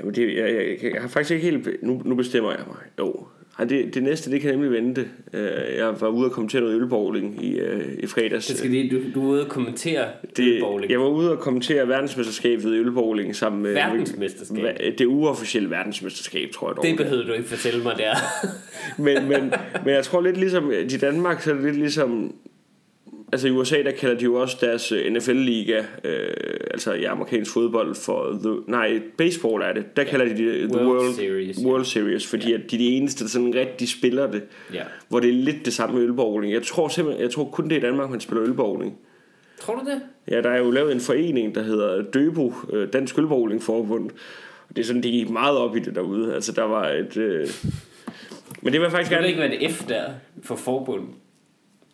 jamen 0.03 0.15
det, 0.15 0.37
jeg, 0.37 0.55
jeg, 0.83 0.93
jeg, 0.93 1.01
har 1.01 1.09
faktisk 1.09 1.31
ikke 1.31 1.51
helt, 1.51 1.69
nu, 1.83 2.03
nu 2.05 2.15
bestemmer 2.15 2.51
jeg 2.51 2.61
mig, 2.67 2.77
jo. 2.99 3.27
Ej, 3.59 3.65
det, 3.65 3.95
det 3.95 4.03
næste, 4.03 4.31
det 4.31 4.41
kan 4.41 4.51
nemlig 4.51 4.71
vente. 4.71 5.09
Øh, 5.33 5.77
jeg 5.77 5.95
var 6.01 6.09
ude 6.09 6.27
og 6.27 6.33
kommentere 6.33 6.61
noget 6.61 6.81
ølbowling 6.81 7.45
i, 7.45 7.59
øh, 7.59 7.85
i 7.99 8.07
fredags. 8.07 8.47
Det 8.47 8.57
skal 8.59 8.71
lige, 8.71 8.91
du, 8.91 9.01
du 9.15 9.27
er 9.27 9.31
ude 9.31 9.43
og 9.43 9.49
kommentere 9.49 10.05
det, 10.37 10.61
bowling. 10.63 10.93
jeg 10.93 11.01
var 11.01 11.09
ude 11.09 11.31
og 11.33 11.39
kommentere 11.39 11.89
verdensmesterskabet 11.89 12.65
i 12.75 12.79
ølbowling 12.79 13.37
sammen 13.37 13.63
med... 13.63 13.73
Verdensmesterskab? 13.73 14.65
Hva- 14.65 14.95
Det 14.99 15.07
uofficielle 15.07 15.71
verdensmesterskab, 15.71 16.51
tror 16.51 16.69
jeg 16.69 16.77
dog. 16.77 16.85
Det 16.85 16.97
behøver 16.97 17.25
du 17.27 17.33
ikke 17.33 17.49
fortælle 17.49 17.83
mig 17.83 17.95
der. 17.99 18.15
men, 19.03 19.29
men, 19.29 19.53
men 19.85 19.95
jeg 19.95 20.05
tror 20.05 20.21
lidt 20.21 20.37
ligesom, 20.37 20.73
i 20.73 20.97
Danmark, 20.97 21.43
så 21.43 21.51
er 21.51 21.55
det 21.55 21.65
lidt 21.65 21.77
ligesom, 21.79 22.35
altså 23.33 23.49
i 23.49 23.51
USA, 23.51 23.83
der 23.83 23.91
kalder 23.91 24.19
de 24.19 24.25
jo 24.25 24.35
også 24.35 24.57
deres 24.61 24.93
øh, 24.93 25.13
NFL-liga, 25.13 25.85
øh, 26.05 26.31
altså 26.71 26.93
i 26.93 27.05
amerikansk 27.05 27.53
fodbold 27.53 27.95
for, 27.95 28.39
the, 28.43 28.73
nej, 28.73 29.03
baseball 29.19 29.63
er 29.63 29.73
det, 29.73 29.97
der 29.97 30.05
kalder 30.05 30.25
de 30.25 30.37
det 30.37 30.69
The 30.71 30.79
World 30.79 30.89
World, 30.89 31.15
Series. 31.15 31.59
World 31.65 31.85
Series, 31.85 32.27
fordi 32.27 32.51
ja. 32.51 32.55
at 32.55 32.71
de 32.71 32.77
er 32.77 32.79
de 32.79 32.89
eneste, 32.89 33.25
der 33.25 33.31
sådan 33.31 33.55
rigtig 33.55 33.89
spiller 33.89 34.31
det, 34.31 34.43
ja. 34.75 34.83
hvor 35.09 35.21
det 35.21 35.29
er 35.29 35.35
lidt 35.35 35.65
det 35.65 35.73
samme 35.73 35.95
med 35.95 36.05
ølbowling. 36.05 36.53
Jeg 36.53 36.63
tror 36.63 36.89
simpelthen, 36.89 37.23
jeg 37.23 37.31
tror 37.31 37.45
kun 37.45 37.65
det 37.65 37.73
er 37.73 37.79
i 37.79 37.81
Danmark, 37.81 38.11
man 38.11 38.21
spiller 38.21 38.45
ølbowling. 38.45 38.99
Tror 39.61 39.75
du 39.75 39.91
det? 39.91 40.03
Ja, 40.31 40.41
der 40.41 40.51
er 40.51 40.59
jo 40.59 40.71
lavet 40.71 40.93
en 40.93 41.01
forening, 41.01 41.55
der 41.55 41.63
hedder 41.63 42.03
Døbo, 42.03 42.55
øh, 42.73 42.89
Dansk 42.93 43.19
Ølbowling 43.19 43.63
Forbund. 43.63 44.11
Det 44.69 44.79
er 44.79 44.85
sådan, 44.85 45.03
de 45.03 45.11
gik 45.11 45.31
meget 45.31 45.59
op 45.59 45.77
i 45.77 45.81
det 45.81 45.95
derude. 45.95 46.35
Altså, 46.35 46.53
der 46.53 46.63
var 46.63 46.89
et... 46.89 47.17
Øh... 47.17 47.49
Men 48.63 48.73
det 48.73 48.81
var 48.81 48.89
faktisk 48.89 49.07
Skulle 49.07 49.23
det 49.23 49.29
ikke 49.29 49.41
være 49.41 49.51
det 49.51 49.71
F 49.71 49.89
der 49.89 50.05
for 50.43 50.57
forbund? 50.57 51.09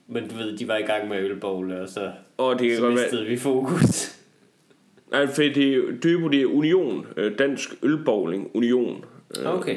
Men 0.09 0.29
du 0.29 0.35
ved, 0.37 0.57
de 0.57 0.69
var 0.69 0.77
i 0.77 0.83
gang 0.83 1.09
med 1.09 1.23
ølbowl, 1.23 1.73
og 1.73 1.89
så, 1.89 2.11
Og 2.37 2.59
det 2.59 2.69
kan 2.69 2.77
så 2.77 2.83
godt 2.83 2.95
være... 2.95 3.05
mistede 3.05 3.27
vi 3.27 3.37
fokus. 3.37 4.15
Nej, 5.13 5.27
for 5.27 5.43
det 5.43 5.75
er, 5.75 5.81
Døbo, 6.03 6.29
det 6.29 6.43
er 6.43 6.47
Union. 6.47 7.07
Øh, 7.17 7.39
Dansk 7.39 7.71
Ølbowling 7.83 8.51
Union. 8.55 9.05
Okay. 9.45 9.77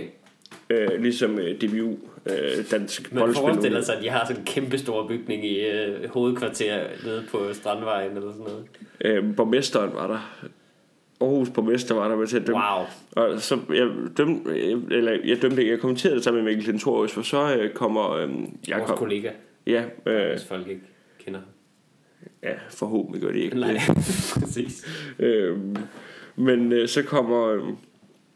Øh, 0.69 1.01
ligesom 1.01 1.39
øh, 1.39 1.61
DBU, 1.61 1.97
øh, 2.25 2.71
Dansk 2.71 3.13
Man 3.13 3.21
Boldspil 3.21 3.41
forestiller 3.41 3.81
sig, 3.81 3.95
at 3.95 4.03
de 4.03 4.09
har 4.09 4.25
sådan 4.25 4.41
en 4.41 4.45
kæmpe 4.45 4.77
stor 4.77 5.07
bygning 5.07 5.45
i 5.45 5.59
øh, 5.59 6.09
hovedkvarter 6.09 6.83
nede 7.05 7.23
på 7.31 7.53
Strandvejen 7.53 8.17
eller 8.17 8.31
sådan 8.31 8.45
noget. 8.45 8.65
Øh, 9.01 9.35
borgmesteren 9.35 9.93
var 9.93 10.07
der. 10.07 10.47
Aarhus 11.21 11.50
borgmester 11.50 11.95
var 11.95 12.07
der 12.07 12.15
med 12.15 12.27
til 12.27 12.39
at 12.39 12.47
dømme. 12.47 12.61
Wow. 13.15 13.23
Og 13.33 13.39
så 13.41 13.59
jeg 13.69 13.88
dømte, 14.17 14.51
eller 14.91 15.17
jeg 15.25 15.41
dømte 15.41 15.61
ikke, 15.61 15.71
jeg 15.71 15.79
kommenterede 15.79 16.15
det 16.15 16.23
sammen 16.23 16.43
med 16.43 16.51
Mikkel 16.51 16.65
Klintorius, 16.65 17.11
for 17.11 17.21
så 17.21 17.55
øh, 17.55 17.73
kommer 17.73 18.11
øh, 18.11 18.29
Vores 18.29 18.50
Jakob. 18.67 18.97
kollega, 18.97 19.29
Ja, 19.68 19.84
øh, 20.06 20.30
hvis 20.30 20.46
folk 20.46 20.68
ikke 20.68 20.82
kender 21.25 21.39
ham. 21.39 21.50
ja, 22.44 22.53
forhåbentlig 22.70 23.22
gør 23.22 23.32
de 23.32 23.39
ikke 23.39 23.60
Nej, 23.60 23.77
præcis. 24.39 24.86
Øh, 25.20 25.58
men 26.36 26.72
øh, 26.72 26.88
så 26.88 27.03
kommer... 27.03 27.48
Øh, 27.48 27.62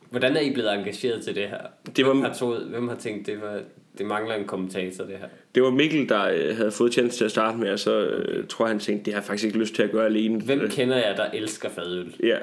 Hvordan 0.10 0.36
er 0.36 0.42
I 0.42 0.54
blevet 0.54 0.74
engageret 0.74 1.24
til 1.24 1.36
det 1.36 1.48
her? 1.48 1.58
Det 1.96 2.06
var- 2.06 2.14
hvem, 2.14 2.24
har 2.24 2.34
troet, 2.34 2.62
hvem 2.70 2.88
har 2.88 2.96
tænkt, 2.96 3.28
det, 3.28 3.42
var, 3.42 3.60
det 3.98 4.06
mangler 4.06 4.36
en 4.36 4.46
kommentator, 4.46 5.04
det 5.06 5.18
her? 5.18 5.28
det 5.56 5.64
var 5.64 5.70
Mikkel, 5.70 6.10
der 6.10 6.24
øh, 6.36 6.58
havde 6.58 6.72
fået 6.72 6.94
chance 6.94 7.18
til 7.18 7.26
at 7.26 7.32
starte 7.32 7.58
med, 7.58 7.70
og 7.72 7.80
så 7.80 8.06
øh, 8.06 8.48
tror 8.48 8.66
jeg, 8.66 8.70
han 8.72 8.80
tænkte, 8.80 9.06
det 9.06 9.14
har 9.14 9.22
jeg 9.22 9.26
faktisk 9.28 9.46
ikke 9.46 9.58
lyst 9.60 9.76
til 9.76 9.84
at 9.84 9.92
gøre 9.92 10.06
alene. 10.06 10.42
Hvem 10.42 10.70
kender 10.70 10.96
jeg, 10.98 11.14
der 11.18 11.26
elsker 11.34 11.70
fadøl? 11.70 12.16
Ja. 12.24 12.38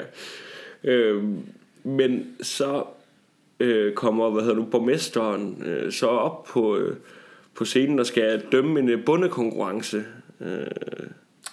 Øh, 0.85 1.25
men 1.85 2.37
så 2.43 2.85
øh, 3.61 3.93
kommer, 3.93 4.31
hvad 4.31 4.43
hedder 4.43 4.57
nu, 4.57 4.65
borgmesteren 4.65 5.63
øh, 5.67 5.93
så 5.93 6.07
op 6.07 6.45
på, 6.45 6.77
øh, 6.77 6.97
på 7.63 7.67
scenen 7.67 7.99
og 7.99 8.07
skal 8.07 8.43
dømme 8.53 8.81
en 8.81 8.89
øh, 8.89 9.05
bundekonkurrence. 9.05 10.03
Øh, 10.41 10.67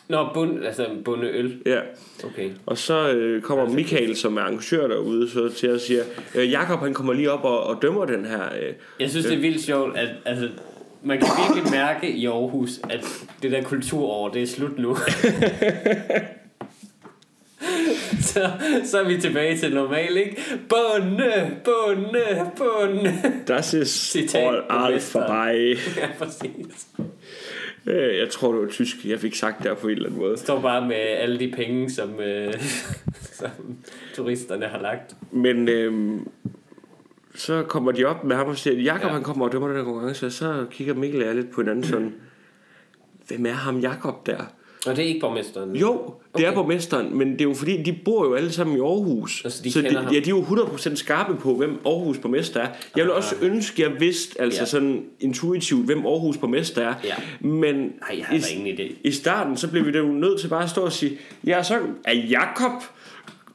Nå, 0.08 0.28
bund, 0.34 0.66
altså 0.66 0.86
bunde 1.06 1.30
øl. 1.30 1.58
ja. 1.66 1.80
Okay. 2.24 2.50
Og 2.66 2.78
så 2.78 3.10
øh, 3.13 3.42
kommer 3.42 3.70
Michael, 3.70 4.16
som 4.16 4.38
er 4.38 4.42
arrangør 4.42 4.88
derude, 4.88 5.30
så 5.30 5.50
til 5.50 5.68
at 5.68 5.82
sige, 5.82 6.00
øh, 6.36 6.51
Jakob 6.51 6.80
han 6.80 6.94
kommer 6.94 7.13
lige 7.13 7.32
op 7.32 7.44
og, 7.44 7.63
og 7.63 7.82
dømmer 7.82 8.06
den 8.06 8.25
her. 8.25 8.44
Øh, 8.44 8.74
Jeg 9.00 9.10
synes, 9.10 9.25
det 9.25 9.36
er 9.36 9.39
vildt 9.42 9.62
sjovt, 9.62 9.98
at 9.98 10.10
altså, 10.25 10.50
man 11.04 11.18
kan 11.20 11.28
virkelig 11.48 11.72
mærke 11.72 12.12
i 12.12 12.25
Aarhus, 12.25 12.80
at 12.89 13.06
det 13.44 13.51
der 13.51 13.63
kulturår, 13.63 14.30
det 14.30 14.42
er 14.42 14.48
slut 14.48 14.80
nu. 14.80 14.98
så, 18.34 18.50
så 18.84 19.00
er 19.00 19.08
vi 19.08 19.22
tilbage 19.22 19.58
til 19.58 19.74
normal, 19.74 20.17
ikke? 20.17 20.41
Bunde, 20.69 21.58
bunde, 21.65 22.51
bunde. 22.58 23.13
Das 23.48 23.74
ist 23.74 24.15
all, 24.36 24.62
borgmesteren. 24.69 25.27
vorbei. 25.27 25.75
ja, 26.01 26.08
præcis. 26.17 26.88
Øh, 27.88 28.17
jeg 28.17 28.29
tror, 28.29 28.51
det 28.51 28.62
var 28.62 28.67
tysk, 28.67 28.96
jeg 29.05 29.19
fik 29.19 29.36
sagt 29.36 29.63
der 29.63 29.74
på 29.74 29.88
en 29.88 29.93
eller 29.93 30.05
anden 30.05 30.19
måde. 30.22 30.38
Står 30.38 30.62
bare 30.62 30.88
med 30.88 30.96
alle 30.96 31.39
de 31.39 31.51
penge, 31.55 31.89
som, 31.89 32.19
øh, 32.19 32.53
som 33.39 33.50
turisterne 34.15 34.65
har 34.65 34.81
lagt. 34.81 35.15
Men 35.31 35.67
øh, 35.69 36.19
så 37.36 37.63
kommer 37.63 37.91
de 37.91 38.05
op 38.05 38.24
med 38.24 38.36
ham 38.36 38.48
og 38.48 38.58
siger, 38.58 38.81
Jakob 38.81 39.01
Ja. 39.03 39.08
ja. 39.08 39.13
han 39.13 39.24
kommer 39.24 39.46
og 39.46 39.51
dømmer 39.51 39.67
den 39.67 39.77
her 39.77 39.84
konkurrence, 39.84 40.25
og 40.25 40.31
så 40.31 40.65
kigger 40.72 40.93
Mikkel 40.93 41.22
og 41.22 41.27
jeg 41.27 41.36
lidt 41.36 41.51
på 41.51 41.62
hinanden 41.62 41.84
sådan, 41.84 42.13
hvem 43.27 43.46
er 43.46 43.51
ham 43.51 43.79
Jakob 43.79 44.25
der? 44.25 44.53
Og 44.88 44.96
det 44.96 45.04
er 45.04 45.08
ikke 45.08 45.20
borgmesteren? 45.20 45.76
Jo, 45.76 45.94
det 45.94 46.14
Okay. 46.34 46.46
er 46.46 46.54
borgmesteren, 46.54 47.18
men 47.18 47.32
det 47.32 47.42
er 47.42 47.46
jo 47.46 47.54
fordi, 47.54 47.84
de 47.84 47.94
bor 48.06 48.26
jo 48.26 48.34
alle 48.34 48.52
sammen 48.52 48.78
i 48.78 48.80
Aarhus. 48.80 49.42
Altså, 49.44 49.64
de 49.64 49.72
så 49.72 49.82
de, 49.82 49.96
ham. 49.96 50.14
ja, 50.14 50.20
de 50.20 50.26
er 50.26 50.30
jo 50.30 50.42
100% 50.42 50.96
skarpe 50.96 51.36
på, 51.36 51.54
hvem 51.56 51.80
Aarhus 51.86 52.18
borgmester 52.18 52.60
er. 52.60 52.68
Jeg 52.96 53.04
vil 53.06 53.12
også 53.14 53.36
ønske, 53.42 53.82
jeg 53.82 53.92
vidste 54.00 54.42
altså 54.42 54.60
Ja. 54.62 54.66
sådan 54.66 55.04
intuitivt, 55.20 55.86
hvem 55.86 56.06
Aarhus 56.06 56.38
borgmester 56.38 56.82
er. 56.82 56.94
Ja. 57.04 57.16
Men 57.40 57.76
Nej, 57.76 57.92
jeg 58.32 58.42
i, 58.52 58.56
ingen 58.60 58.80
idé. 58.80 58.94
i 59.04 59.12
starten, 59.12 59.58
så 59.58 59.68
blev 59.68 59.86
vi 59.86 59.98
jo 59.98 60.06
nødt 60.08 60.40
til 60.40 60.48
bare 60.48 60.64
at 60.64 60.70
stå 60.70 60.82
og 60.82 60.92
sige, 60.92 61.18
ja, 61.46 61.64
så 61.64 61.80
er 62.06 62.14
Jakob 62.16 62.72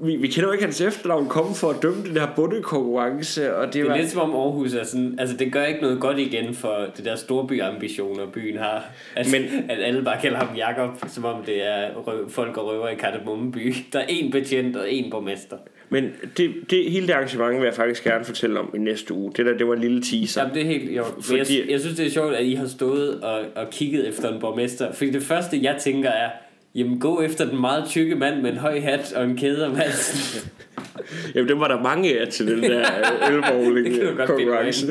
vi, 0.07 0.17
vi 0.17 0.27
kender 0.29 0.49
jo 0.49 0.53
ikke 0.53 0.65
hans 0.65 0.81
efternavn 0.81 1.29
komme 1.29 1.55
for 1.55 1.71
at 1.71 1.77
dømme 1.83 2.03
den 2.09 2.17
her 2.17 2.29
bundekonkurrence, 2.37 3.55
og 3.57 3.67
det, 3.67 3.75
Det 3.75 3.85
var... 3.85 3.91
er 3.95 3.97
lidt 3.99 4.11
som 4.11 4.21
om 4.21 4.31
Aarhus 4.37 4.75
er 4.75 4.85
sådan, 4.85 5.15
altså 5.19 5.37
det 5.37 5.53
gør 5.53 5.65
ikke 5.65 5.81
noget 5.81 6.01
godt 6.01 6.19
igen 6.19 6.55
for 6.55 6.87
det 6.97 7.05
der 7.05 7.17
storbyambitioner 7.17 8.27
byen 8.27 8.59
har. 8.59 8.85
At, 9.17 9.27
Men, 9.33 9.43
at 9.71 9.79
alle 9.83 10.03
bare 10.03 10.21
kalder 10.23 10.39
ham 10.39 10.57
Jakob, 10.57 10.91
som 11.09 11.25
om 11.25 11.43
det 11.47 11.67
er 11.67 11.89
røv, 12.07 12.31
folk 12.31 12.57
og 12.57 12.67
røver 12.67 12.89
i 12.89 12.95
Kardemommeby. 12.95 13.75
Der 13.93 13.99
er 13.99 14.07
én 14.07 14.31
betjent 14.31 14.77
og 14.77 14.89
én 14.89 15.11
borgmester. 15.11 15.57
Men 15.89 16.05
det, 16.37 16.55
det, 16.71 16.91
hele 16.91 17.07
det 17.07 17.13
arrangement 17.13 17.57
vil 17.59 17.65
jeg 17.65 17.75
faktisk 17.75 18.05
gerne 18.05 18.25
fortælle 18.25 18.61
om 18.61 18.71
i 18.75 18.79
næste 18.79 19.15
uge. 19.15 19.33
Det 19.37 19.47
der, 19.47 19.57
det 19.57 19.67
var 19.69 19.75
en 19.75 19.81
lille 19.81 20.03
teaser. 20.03 20.41
Jamen 20.43 20.55
det 20.55 20.63
er 20.63 20.67
helt 20.67 20.97
jo. 20.97 21.05
Men 21.29 21.37
jeg, 21.39 21.47
Fordi- 21.47 21.71
jeg 21.73 21.81
synes 21.81 21.97
det 21.97 22.07
er 22.07 22.11
sjovt 22.11 22.35
at 22.35 22.45
I 22.47 22.55
har 22.55 22.67
stået 22.67 23.21
og, 23.21 23.41
og 23.57 23.71
kigget 23.71 24.09
efter 24.09 24.33
en 24.33 24.41
borgmester. 24.41 24.93
Fordi 24.93 25.11
det 25.11 25.23
første 25.23 25.59
jeg 25.63 25.77
tænker 25.81 26.11
er, 26.11 26.31
jamen 26.75 27.01
gå 27.01 27.21
efter 27.23 27.45
den 27.51 27.61
meget 27.61 27.85
tykke 27.89 28.15
mand 28.15 28.43
med 28.43 28.51
en 28.51 28.57
høj 28.57 28.81
hat 28.81 29.13
og 29.13 29.25
en 29.25 29.37
kæde 29.37 29.67
om 29.67 29.75
halsen. 29.75 30.51
Jamen, 31.35 31.49
dem 31.49 31.61
var 31.61 31.69
der 31.69 31.83
mange 31.83 32.21
af 32.21 32.29
til 32.29 32.47
den 32.47 32.63
der 32.63 32.85
godt 33.01 33.29
bilde 33.29 33.41
mig 33.41 33.53
ølbowling-konkurrence. 33.55 34.87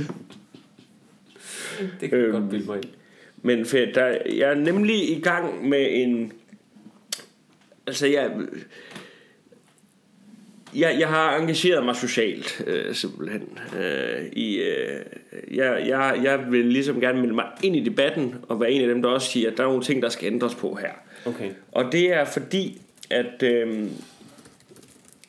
Det 2.01 2.09
kan 2.09 2.17
Øhm. 2.17 2.31
godt 2.31 2.49
bilde 2.49 2.65
mig 2.65 2.75
ind. 2.77 2.85
Men 3.41 3.65
for 3.65 3.77
der, 3.77 4.17
jeg 4.35 4.49
er 4.49 4.55
nemlig 4.55 5.17
i 5.17 5.21
gang 5.21 5.69
med 5.69 5.87
en... 5.91 6.31
Altså, 7.87 8.07
jeg... 8.07 8.31
Jeg, 10.75 10.95
jeg 10.99 11.07
har 11.07 11.35
engageret 11.37 11.85
mig 11.85 11.95
socialt, 11.95 12.63
øh, 12.67 12.95
simpelthen. 12.95 13.59
Øh, 13.79 14.25
i, 14.31 14.55
øh, 14.59 14.99
jeg, 15.51 15.83
jeg, 15.87 16.19
jeg 16.23 16.45
vil 16.51 16.65
ligesom 16.65 17.01
gerne 17.01 17.19
melde 17.21 17.33
mig 17.35 17.45
ind 17.63 17.75
i 17.75 17.83
debatten, 17.83 18.35
og 18.49 18.59
være 18.61 18.71
en 18.71 18.81
af 18.81 18.87
dem, 18.87 19.01
der 19.01 19.09
også 19.09 19.31
siger, 19.31 19.51
at 19.51 19.57
der 19.57 19.63
er 19.63 19.67
nogle 19.67 19.83
ting, 19.83 20.01
der 20.01 20.09
skal 20.09 20.33
ændres 20.33 20.55
på 20.55 20.75
her. 20.81 20.91
Okay. 21.25 21.51
Og 21.71 21.91
det 21.91 22.13
er 22.13 22.25
fordi, 22.25 22.81
at 23.09 23.43
øh, 23.43 23.83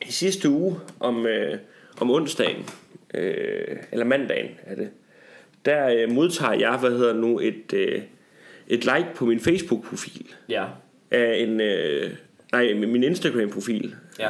i 0.07 0.11
sidste 0.11 0.49
uge 0.49 0.75
om, 0.99 1.25
øh, 1.27 1.57
om 2.01 2.11
onsdagen, 2.11 2.65
øh, 3.13 3.77
eller 3.91 4.05
mandagen 4.05 4.49
er 4.63 4.75
det, 4.75 4.89
der 5.65 5.87
øh, 5.89 6.11
modtager 6.11 6.53
jeg, 6.53 6.77
hvad 6.77 6.91
hedder 6.91 7.13
nu, 7.13 7.39
et, 7.39 7.73
øh, 7.73 8.01
et 8.67 8.79
like 8.85 9.07
på 9.15 9.25
min 9.25 9.39
Facebook-profil 9.39 10.27
Ja. 10.49 10.65
af 11.11 11.35
en, 11.37 11.61
øh, 11.61 12.11
nej, 12.51 12.73
min 12.73 13.03
Instagram-profil 13.03 13.95
Ja. 14.19 14.29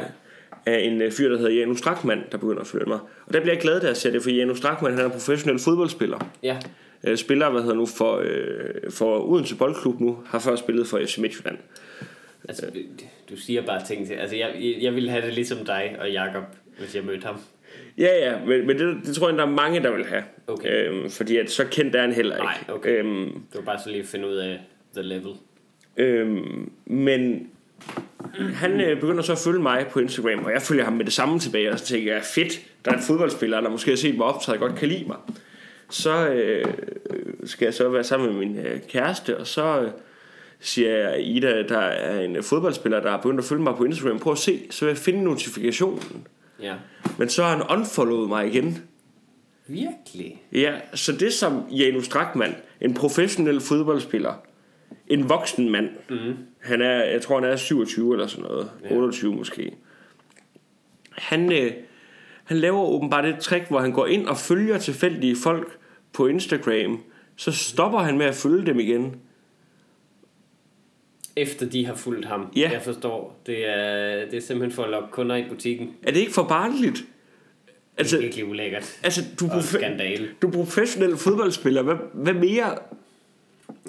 af 0.66 0.78
en 0.80 1.02
øh, 1.02 1.12
fyr, 1.12 1.28
der 1.28 1.36
hedder 1.38 1.52
Janus 1.52 1.78
Strakman, 1.78 2.22
der 2.32 2.38
begynder 2.38 2.60
at 2.60 2.66
følge 2.66 2.86
mig. 2.86 2.98
Og 3.26 3.32
der 3.34 3.40
bliver 3.40 3.54
jeg 3.54 3.62
glad, 3.62 3.80
da 3.80 3.86
jeg 3.86 3.96
ser 3.96 4.10
det, 4.10 4.22
for 4.22 4.30
Janus 4.30 4.58
Strakman, 4.58 4.90
han 4.92 5.00
er 5.00 5.04
en 5.04 5.10
professionel 5.10 5.58
fodboldspiller. 5.58 6.30
Ja. 6.42 6.58
Øh, 7.06 7.16
spiller, 7.16 7.50
hvad 7.50 7.60
hedder 7.62 7.74
nu, 7.76 7.86
for, 7.86 8.16
øh, 8.24 8.90
for 8.90 9.30
Odense 9.30 9.56
Boldklub 9.56 10.00
nu, 10.00 10.18
har 10.26 10.38
først 10.38 10.62
spillet 10.62 10.86
for 10.86 10.98
FC 11.06 11.18
Midtjylland. 11.18 11.58
Altså, 12.48 12.66
du 13.30 13.36
siger 13.36 13.62
bare 13.62 13.84
ting 13.84 14.06
til. 14.06 14.14
Altså, 14.14 14.36
jeg, 14.36 14.74
jeg 14.80 14.94
ville 14.94 15.10
have 15.10 15.26
det 15.26 15.34
ligesom 15.34 15.58
dig 15.66 15.96
og 16.00 16.10
Jakob, 16.10 16.42
hvis 16.78 16.94
jeg 16.96 17.04
mødte 17.04 17.26
ham. 17.26 17.36
Ja, 17.98 18.30
ja, 18.30 18.44
men, 18.46 18.66
men 18.66 18.78
det, 18.78 18.96
det 19.06 19.14
tror 19.16 19.28
jeg, 19.28 19.38
der 19.38 19.44
er 19.46 19.50
mange, 19.50 19.82
der 19.82 19.90
vil 19.96 20.04
have. 20.06 20.22
Okay. 20.46 20.88
Øhm, 20.88 21.10
fordi 21.10 21.36
at 21.36 21.50
så 21.50 21.64
kendt 21.70 21.94
er 21.94 22.00
han 22.00 22.12
heller 22.12 22.34
ikke. 22.36 22.44
Nej, 22.44 22.76
okay. 22.76 22.98
Øhm, 22.98 23.24
Det 23.24 23.54
var 23.54 23.60
bare 23.60 23.78
så 23.84 23.88
lige 23.90 24.00
at 24.00 24.06
finde 24.08 24.28
ud 24.28 24.34
af 24.34 24.60
the 24.94 25.02
level. 25.02 25.32
øhm, 25.96 26.70
men 26.86 27.48
han 28.54 28.80
øh, 28.80 29.00
begynder 29.00 29.22
så 29.22 29.32
at 29.32 29.38
følge 29.38 29.62
mig 29.62 29.86
på 29.90 30.00
Instagram, 30.00 30.44
og 30.44 30.52
jeg 30.52 30.62
følger 30.62 30.84
ham 30.84 30.92
med 30.92 31.04
det 31.04 31.12
samme 31.12 31.38
tilbage, 31.38 31.70
og 31.72 31.78
så 31.78 31.84
tænker 31.86 32.12
jeg, 32.14 32.22
fedt, 32.22 32.60
der 32.84 32.90
er 32.90 32.96
en 32.96 33.02
fodboldspiller, 33.02 33.60
der 33.60 33.68
måske 33.70 33.90
har 33.90 33.96
set 33.96 34.16
mig 34.16 34.26
optræde, 34.26 34.58
godt 34.58 34.74
kan 34.76 34.88
lide 34.88 35.04
mig. 35.06 35.16
Så 35.90 36.28
øh, 36.28 36.64
skal 37.46 37.66
jeg 37.66 37.74
så 37.74 37.88
være 37.88 38.04
sammen 38.04 38.28
med 38.28 38.46
min 38.46 38.58
øh, 38.58 38.80
kæreste, 38.88 39.38
og 39.38 39.46
så 39.46 39.80
øh, 39.80 39.90
siger 40.60 40.90
jeg, 40.90 41.26
Ida, 41.26 41.62
der 41.62 41.78
er 41.78 42.20
en 42.20 42.42
fodboldspiller, 42.42 43.00
der 43.00 43.10
er 43.10 43.16
begyndt 43.16 43.40
at 43.40 43.44
følge 43.44 43.62
mig 43.62 43.74
på 43.76 43.84
Instagram. 43.84 44.18
Prøv 44.18 44.32
at 44.32 44.38
se, 44.38 44.60
så 44.70 44.84
vil 44.84 44.90
jeg 44.90 44.98
finde 44.98 45.24
notifikationen. 45.24 46.26
Ja. 46.62 46.74
Men 47.18 47.28
så 47.28 47.42
har 47.42 47.56
han 47.56 47.78
unfollowet 47.78 48.28
mig 48.28 48.46
igen. 48.46 48.78
Virkelig? 49.66 50.42
Ja, 50.52 50.74
så 50.94 51.12
det 51.12 51.32
som 51.32 51.64
Janus 51.70 52.08
Drakman, 52.08 52.54
en 52.80 52.94
professionel 52.94 53.60
fodboldspiller, 53.60 54.34
en 55.08 55.28
voksen 55.28 55.70
mand, 55.70 55.88
mm. 56.10 56.34
han 56.60 56.82
er, 56.82 57.04
jeg 57.04 57.22
tror 57.22 57.40
han 57.40 57.50
er 57.50 57.56
27 57.56 58.12
eller 58.12 58.26
sådan 58.26 58.44
noget, 58.44 58.70
ja. 58.84 58.96
28 58.96 59.34
måske, 59.34 59.72
han, 61.12 61.52
øh, 61.52 61.72
han 62.44 62.56
laver 62.56 62.80
åbenbart 62.80 63.24
et 63.24 63.38
trick, 63.38 63.68
hvor 63.68 63.80
han 63.80 63.92
går 63.92 64.06
ind 64.06 64.26
og 64.26 64.36
følger 64.36 64.78
tilfældige 64.78 65.36
folk 65.36 65.78
på 66.12 66.26
Instagram, 66.26 67.02
så 67.36 67.52
stopper 67.52 67.98
han 67.98 68.18
med 68.18 68.26
at 68.26 68.34
følge 68.34 68.66
dem 68.66 68.80
igen. 68.80 69.16
Efter 71.36 71.66
de 71.66 71.86
har 71.86 71.94
fulgt 71.94 72.24
ham. 72.26 72.52
Ja. 72.56 72.70
Jeg 72.72 72.82
forstår. 72.82 73.40
Det 73.46 73.66
er, 73.68 74.24
det 74.30 74.34
er 74.34 74.40
simpelthen 74.40 74.72
for 74.72 74.82
at 74.82 74.90
lokke 74.90 75.08
kunder 75.10 75.36
i 75.36 75.44
butikken. 75.48 75.90
Er 76.02 76.10
det 76.12 76.20
ikke 76.20 76.32
for 76.32 76.42
barnligt? 76.42 76.96
Det 76.96 77.02
er 77.96 77.98
Altså, 77.98 78.18
virkelig 78.20 78.46
ulækkert. 78.48 78.98
altså 79.02 79.20
du, 79.40 79.44
Og 79.46 79.50
profe- 79.50 79.76
skandale. 79.78 80.28
du 80.42 80.48
er 80.48 80.52
professionel 80.52 81.16
fodboldspiller, 81.16 81.82
hvad, 81.82 81.94
hvad 82.14 82.32
mere? 82.34 82.78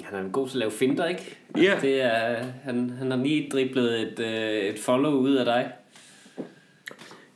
Han 0.03 0.25
er 0.25 0.29
god 0.29 0.47
til 0.47 0.55
at 0.55 0.59
lave 0.59 0.71
finter, 0.71 1.05
ikke? 1.05 1.37
Ja. 1.57 1.77
Det 1.81 2.01
er, 2.01 2.45
han, 2.63 2.89
han 2.89 3.11
har 3.11 3.17
lige 3.17 3.49
driblet 3.51 4.01
et, 4.01 4.19
øh, 4.19 4.69
et 4.73 4.79
follow 4.79 5.11
ud 5.11 5.35
af 5.35 5.45
dig. 5.45 5.71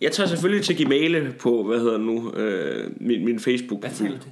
Jeg 0.02 0.12
tager 0.12 0.28
selvfølgelig 0.28 0.66
til 0.66 0.86
Gmail 0.86 1.34
på, 1.40 1.64
hvad 1.64 1.80
hedder 1.80 1.98
nu, 1.98 2.32
øh, 2.34 2.92
min, 3.02 3.26
min 3.26 3.40
facebook 3.40 3.80
Hvad 3.80 3.92
tager 3.92 4.12
du 4.12 4.18
til? 4.18 4.32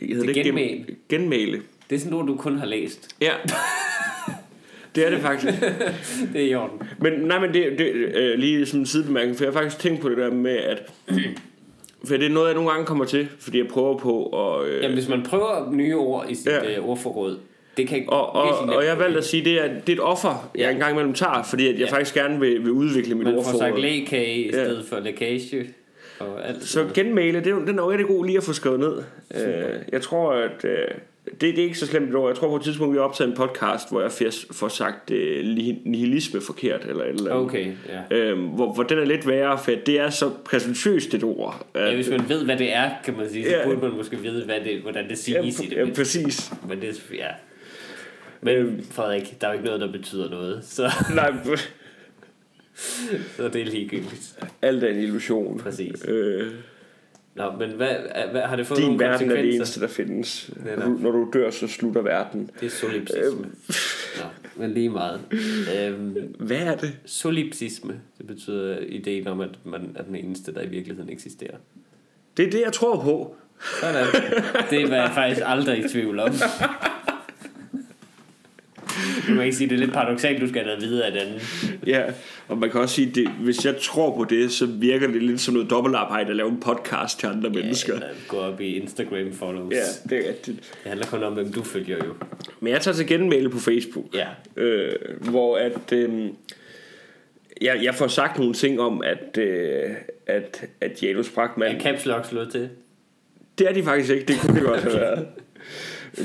Hedder 0.00 0.20
det 0.26 0.28
ikke 0.36 0.42
Genmail? 0.48 0.76
Gen- 0.86 0.96
Genmail. 1.08 1.60
Det 1.90 1.96
er 1.96 2.00
sådan 2.00 2.12
noget, 2.12 2.28
du 2.28 2.36
kun 2.36 2.58
har 2.58 2.66
læst. 2.66 3.08
Ja. 3.20 3.32
det 4.94 5.06
er 5.06 5.10
det 5.10 5.18
faktisk. 5.20 5.54
Det 6.32 6.42
er 6.42 6.46
i 6.46 6.54
orden. 6.54 6.82
Men 6.98 7.12
nej, 7.12 7.38
men 7.40 7.54
det, 7.54 7.78
det 7.78 7.86
øh, 7.94 8.38
lige 8.38 8.66
som 8.66 8.80
en 8.80 8.86
sidebemærkning, 8.86 9.36
for 9.36 9.44
jeg 9.44 9.52
har 9.52 9.60
faktisk 9.60 9.78
tænkt 9.82 10.00
på 10.00 10.08
det 10.08 10.16
der 10.16 10.30
med, 10.30 10.56
at 10.56 10.82
for 12.08 12.16
det 12.16 12.26
er 12.26 12.30
noget, 12.30 12.46
jeg 12.46 12.54
nogle 12.54 12.70
gange 12.70 12.86
kommer 12.86 13.04
til, 13.04 13.28
fordi 13.38 13.58
jeg 13.58 13.66
prøver 13.68 13.98
på 13.98 14.26
at... 14.26 14.68
Øh, 14.68 14.82
Jamen, 14.82 14.94
hvis 14.94 15.08
man 15.08 15.22
prøver 15.22 15.72
nye 15.72 15.96
ord 15.96 16.26
i 16.28 16.34
sit 16.34 16.46
Ja. 16.46 16.64
ja. 16.70 16.78
øh, 16.78 16.88
ordforråd, 16.88 17.38
det 17.76 17.88
kan 17.88 18.04
og, 18.08 18.34
og, 18.34 18.46
virkelig 18.46 18.76
og 18.76 18.82
jeg 18.84 18.90
har 18.90 18.96
nemt- 18.96 19.04
valgt 19.04 19.18
at 19.18 19.24
sige, 19.24 19.44
det 19.44 19.64
er, 19.64 19.68
det 19.68 19.88
er 19.88 19.92
et 19.96 20.00
offer, 20.00 20.50
jeg 20.54 20.62
Ja. 20.62 20.70
engang 20.70 20.92
imellem 20.92 21.14
tager, 21.14 21.42
fordi 21.50 21.68
at 21.68 21.78
jeg 21.80 21.88
Ja. 21.88 21.92
faktisk 21.92 22.14
gerne 22.14 22.40
vil, 22.40 22.62
vil 22.64 22.70
udvikle 22.72 23.14
mit 23.14 23.24
Man 23.24 23.34
får 23.34 23.42
sagt 23.42 23.54
ordforråd. 23.54 23.80
lægkage 23.80 24.34
i 24.34 24.44
Ja. 24.46 24.50
stedet 24.52 24.84
for 24.88 25.00
lækage. 25.00 25.66
Og 26.20 26.48
alt 26.48 26.64
Så 26.64 26.86
genmale, 26.94 27.38
det 27.38 27.46
er, 27.46 27.58
den 27.58 27.78
er 27.78 27.82
jo 27.82 27.90
rigtig 27.90 28.06
god 28.06 28.26
lige 28.26 28.36
at 28.38 28.44
få 28.44 28.52
skrevet 28.52 28.80
ned. 28.80 28.96
Øh, 29.34 29.74
jeg 29.92 30.02
tror, 30.02 30.32
at 30.32 30.64
øh, 30.64 30.70
det, 31.24 31.40
det 31.40 31.58
er 31.58 31.62
ikke 31.62 31.78
så 31.78 31.86
slemt 31.86 32.12
et. 32.12 32.28
Jeg 32.28 32.36
tror 32.36 32.48
på 32.48 32.56
et 32.56 32.62
tidspunkt, 32.62 32.92
vi 32.92 32.98
har 32.98 33.04
optaget 33.04 33.30
en 33.30 33.36
podcast, 33.36 33.90
hvor 33.90 34.00
jeg 34.00 34.10
får 34.52 34.68
sagt 34.68 35.10
øh, 35.10 35.40
li- 35.56 35.88
nihilisme 35.90 36.40
forkert, 36.40 36.84
eller 36.88 37.04
et 37.04 37.08
eller 37.10 37.30
andet. 37.34 37.44
Okay, 37.44 37.72
ja. 38.10 38.16
Øhm, 38.16 38.40
hvor, 38.46 38.72
hvor 38.72 38.82
den 38.82 38.98
er 38.98 39.04
lidt 39.04 39.28
værre, 39.28 39.58
for 39.58 39.70
det 39.86 40.00
er 40.00 40.10
så 40.10 40.30
præsentøst 40.44 41.14
et 41.14 41.24
ord. 41.24 41.66
At, 41.74 41.88
ja. 41.88 41.94
hvis 41.94 42.10
man 42.10 42.28
ved, 42.28 42.44
hvad 42.44 42.56
det 42.56 42.74
er, 42.76 42.90
kan 43.04 43.16
man 43.16 43.30
sige, 43.30 43.44
så 43.44 43.50
Ja. 43.56 43.64
burde 43.64 43.80
man 43.80 43.96
måske 43.96 44.16
vide, 44.16 44.44
hvad 44.44 44.56
det, 44.64 44.80
hvordan 44.82 45.08
det 45.08 45.18
siges 45.18 45.60
i 45.60 45.66
det. 45.66 45.76
ja, 45.76 45.86
præcis. 45.96 46.52
Men 46.68 46.80
det, 46.80 47.02
ja. 47.14 47.26
Men 48.40 48.56
Øhm. 48.56 48.84
Frederik, 48.90 49.40
der 49.40 49.46
er 49.46 49.50
jo 49.52 49.54
ikke 49.58 49.66
noget, 49.66 49.80
der 49.80 49.92
betyder 49.92 50.30
noget, 50.30 50.60
så, 50.64 50.90
Nej, 51.14 51.32
så 53.36 53.48
det 53.48 53.60
er 53.60 53.64
ligegyldigt. 53.64 54.38
alt 54.62 54.84
er 54.84 54.88
en 54.88 54.98
illusion. 54.98 55.58
Præcis. 55.58 56.04
Øh, 56.08 56.52
Nå, 57.34 57.52
men 57.58 57.70
hvad, 57.70 57.94
hvad, 58.30 58.40
har 58.42 58.56
det 58.56 58.66
fået 58.66 58.78
din 58.80 58.98
verden 58.98 59.06
er 59.12 59.16
det 59.16 59.18
konsekvenser? 59.28 59.56
eneste, 59.56 59.80
der 59.80 59.86
findes. 59.88 60.50
Netop. 60.64 61.00
Når 61.00 61.10
du, 61.10 61.30
dør, 61.32 61.50
så 61.50 61.66
slutter 61.68 62.02
verden. 62.02 62.50
Det 62.60 62.66
er 62.66 62.70
solipsisme. 62.70 63.46
Nå, 64.16 64.24
men 64.56 64.70
lige 64.70 64.88
meget. 64.88 65.20
Øhm, 65.78 66.16
Hvad 66.38 66.56
er 66.56 66.76
det? 66.76 66.92
solipsisme, 67.04 68.00
det 68.18 68.26
betyder 68.26 68.78
ideen 68.78 69.26
om, 69.28 69.40
at 69.40 69.50
man 69.64 69.96
er 69.98 70.02
den 70.02 70.16
eneste, 70.16 70.54
der 70.54 70.62
i 70.62 70.68
virkeligheden 70.68 71.10
eksisterer. 71.10 71.56
Det 72.36 72.46
er 72.46 72.50
det, 72.50 72.60
jeg 72.60 72.72
tror 72.72 73.02
på. 73.02 73.36
Sådan. 73.80 74.06
Det 74.70 74.90
var 74.90 74.96
jeg 74.96 75.10
faktisk 75.14 75.40
aldrig 75.44 75.78
i 75.84 75.88
tvivl 75.88 76.18
om. 76.20 76.30
Man 79.30 79.36
kan 79.38 79.44
ikke 79.44 79.56
sige, 79.56 79.68
det 79.70 79.74
er 79.74 79.78
lidt 79.78 79.92
paradoxalt, 79.92 80.40
du 80.40 80.48
skal 80.48 80.66
da 80.66 80.74
videre 80.80 81.06
af 81.06 81.12
den. 81.12 81.40
Ja, 81.86 82.02
og 82.48 82.58
man 82.58 82.70
kan 82.70 82.80
også 82.80 82.94
sige, 82.94 83.10
det, 83.14 83.28
hvis 83.28 83.64
jeg 83.64 83.74
tror 83.80 84.16
på 84.16 84.24
det, 84.24 84.52
så 84.52 84.66
virker 84.66 85.06
det 85.06 85.22
lidt 85.22 85.40
som 85.40 85.54
noget 85.54 85.70
dobbeltarbejde 85.70 86.30
at 86.30 86.36
lave 86.36 86.48
en 86.48 86.60
podcast 86.60 87.18
til 87.20 87.26
andre 87.26 87.50
mennesker. 87.50 87.94
Eller 87.94 88.06
gå 88.28 88.36
op 88.36 88.60
i 88.60 88.76
Instagram 88.76 89.32
follows. 89.32 89.74
Ja, 89.74 90.08
det 90.16 90.24
er 90.24 90.28
rigtigt. 90.28 90.56
Det 90.58 90.88
handler 90.88 91.06
kun 91.06 91.22
om, 91.22 91.32
hvem 91.32 91.52
du 91.52 91.62
følger 91.62 91.96
jo. 91.96 92.14
Men 92.60 92.72
jeg 92.72 92.80
tager 92.80 92.94
til 92.94 93.06
genmæle 93.06 93.50
på 93.50 93.58
Facebook, 93.58 94.04
Ja. 94.14 94.26
øh, 94.62 94.92
hvor 95.30 95.56
at, 95.56 95.92
øh, 95.92 96.10
jeg, 97.60 97.80
jeg 97.82 97.94
får 97.94 98.06
sagt 98.06 98.38
nogle 98.38 98.54
ting 98.54 98.80
om, 98.80 99.02
at, 99.04 99.38
øh, 99.38 99.82
at, 100.26 100.64
at 100.80 101.02
Janus 101.02 101.28
Brackmann, 101.30 101.76
Er 101.76 101.80
caps 101.80 102.06
lock 102.06 102.26
slået 102.26 102.48
til? 102.52 102.68
det 103.58 103.68
er 103.68 103.72
de 103.72 103.82
faktisk 103.82 104.10
ikke, 104.12 104.24
det 104.26 104.36
kunne 104.40 104.54
det 104.54 104.62
godt 104.62 104.80
have 104.80 104.94
været. 104.94 105.26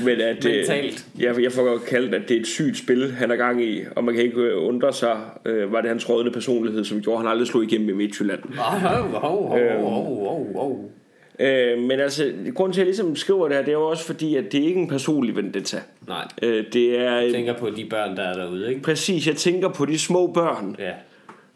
Men 0.04 0.20
at, 0.20 0.44
øh, 0.46 0.52
Mentalt. 0.56 1.06
jeg, 1.18 1.42
jeg 1.42 1.52
får 1.52 1.64
godt 1.64 1.84
kaldt, 1.84 2.14
at 2.14 2.22
det 2.28 2.36
er 2.36 2.40
et 2.40 2.46
sygt 2.46 2.78
spil, 2.78 3.12
han 3.12 3.30
er 3.30 3.36
gang 3.36 3.64
i, 3.64 3.80
og 3.96 4.04
man 4.04 4.14
kan 4.14 4.24
ikke 4.24 4.40
øh, 4.40 4.66
undre 4.68 4.92
sig, 4.92 5.16
øh, 5.44 5.72
var 5.72 5.80
det 5.80 5.88
hans 5.90 6.08
rådende 6.08 6.32
personlighed, 6.32 6.84
som 6.84 7.00
gjorde, 7.02 7.16
at 7.18 7.22
han 7.22 7.30
aldrig 7.30 7.46
slog 7.48 7.64
igennem 7.64 7.88
i 7.88 7.92
Midtjylland. 7.92 8.40
Hov, 8.56 9.48
hov, 9.50 10.52
hov. 10.54 10.90
Øh, 11.40 11.78
men 11.78 12.00
altså, 12.00 12.32
grunden 12.54 12.72
til, 12.72 12.80
at 12.80 12.84
jeg 12.84 12.86
ligesom 12.86 13.16
skriver 13.16 13.48
det 13.48 13.56
her, 13.56 13.62
det 13.64 13.68
er 13.68 13.78
jo 13.78 13.86
også 13.88 14.04
fordi, 14.04 14.36
at 14.36 14.52
det 14.52 14.60
er 14.62 14.66
ikke 14.68 14.80
en 14.80 14.88
personlig 14.88 15.36
vendetta. 15.36 15.76
Nej, 16.08 16.24
Øh, 16.42 16.64
det 16.72 16.98
er... 17.00 17.16
jeg 17.20 17.32
tænker 17.32 17.54
på 17.58 17.70
de 17.70 17.84
børn, 17.90 18.16
der 18.16 18.22
er 18.22 18.32
derude, 18.34 18.68
ikke? 18.68 18.82
Præcis, 18.82 19.26
jeg 19.26 19.36
tænker 19.36 19.68
på 19.68 19.84
de 19.86 19.98
små 19.98 20.26
børn, 20.26 20.76
Ja. 20.78 20.90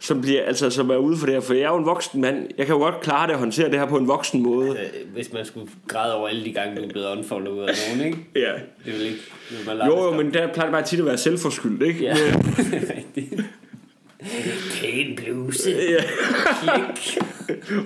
Som, 0.00 0.20
bliver, 0.20 0.42
altså, 0.44 0.70
som 0.70 0.90
er 0.90 0.96
ude 0.96 1.16
for 1.16 1.26
det 1.26 1.34
her. 1.34 1.40
For 1.40 1.54
jeg 1.54 1.62
er 1.62 1.68
jo 1.68 1.76
en 1.76 1.86
voksen 1.86 2.20
mand. 2.20 2.46
Jeg 2.58 2.66
kan 2.66 2.74
jo 2.74 2.78
godt 2.80 3.00
klare 3.00 3.26
det 3.26 3.32
og 3.34 3.38
håndtere 3.38 3.70
det 3.70 3.78
her 3.78 3.86
på 3.86 3.96
en 3.96 4.08
voksen 4.08 4.42
måde. 4.42 4.70
Øh, 4.70 5.12
Hvis 5.12 5.32
man 5.32 5.44
skulle 5.46 5.68
græde 5.88 6.14
over 6.14 6.28
alle 6.28 6.44
de 6.44 6.52
gange, 6.52 6.76
du 6.76 6.82
er 6.84 6.88
blevet 6.88 7.06
unfollowet 7.16 7.66
af 7.68 7.74
nogen, 7.88 8.06
ikke? 8.06 8.26
Ja. 8.36 8.52
Det 8.84 8.92
vil 8.98 9.02
ikke... 9.02 9.18
Det 9.50 9.66
vil 9.66 9.80
Jo, 9.86 10.04
jo, 10.04 10.12
men 10.22 10.34
der 10.34 10.52
plejer 10.52 10.66
det 10.68 10.72
bare 10.72 10.82
tit 10.84 10.98
at 11.00 11.06
være 11.06 11.18
selvforskyldt, 11.18 11.82
ikke? 11.82 12.04
Ja, 12.04 12.14
rigtigt. 12.96 13.42
Pæn 14.80 15.16
bluse. 15.16 15.70
ja. 15.70 16.02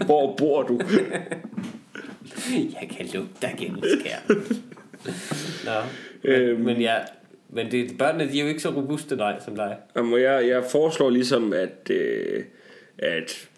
Hvor 0.06 0.36
bor 0.36 0.62
du? 0.62 0.80
Jeg 2.80 2.88
kan 2.96 3.06
lugte 3.14 3.30
dig 3.42 3.54
gennem 3.58 3.82
skærmen. 4.00 4.62
Nå, 5.64 5.70
men, 6.22 6.32
Øhm. 6.32 6.60
men 6.60 6.80
ja, 6.80 6.94
men 7.54 7.70
det, 7.70 7.98
børnene 7.98 8.32
de 8.32 8.38
er 8.38 8.42
jo 8.42 8.48
ikke 8.48 8.62
så 8.62 8.70
robuste, 8.70 9.16
nej, 9.16 9.40
som 9.44 9.56
dig. 9.56 9.76
Jamen, 9.96 10.20
jeg, 10.20 10.48
jeg 10.48 10.64
foreslår 10.70 11.10
ligesom, 11.10 11.52
at, 11.52 11.90
øh, 11.90 12.44
at 12.98 13.48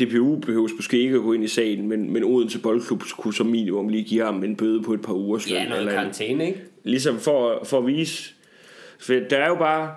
DPU 0.00 0.36
behøves 0.36 0.72
måske 0.76 0.98
ikke 0.98 1.16
at 1.16 1.22
gå 1.22 1.32
ind 1.32 1.44
i 1.44 1.48
sagen, 1.48 1.88
men, 1.88 2.12
men 2.12 2.24
Odense 2.24 2.58
Boldklub 2.58 3.02
kunne 3.18 3.34
som 3.34 3.46
minimum 3.46 3.88
lige 3.88 4.04
give 4.04 4.24
ham 4.24 4.44
en 4.44 4.56
bøde 4.56 4.82
på 4.82 4.92
et 4.92 5.02
par 5.02 5.14
uger. 5.14 5.46
Ja, 5.50 5.64
noget 5.64 5.80
eller 5.80 5.92
karantæne, 5.92 6.46
ikke? 6.46 6.62
ligesom 6.84 7.18
for, 7.18 7.64
for 7.64 7.78
at 7.78 7.86
vise 7.86 8.34
for 8.98 9.12
der 9.12 9.36
er 9.36 9.48
jo 9.48 9.54
bare 9.54 9.94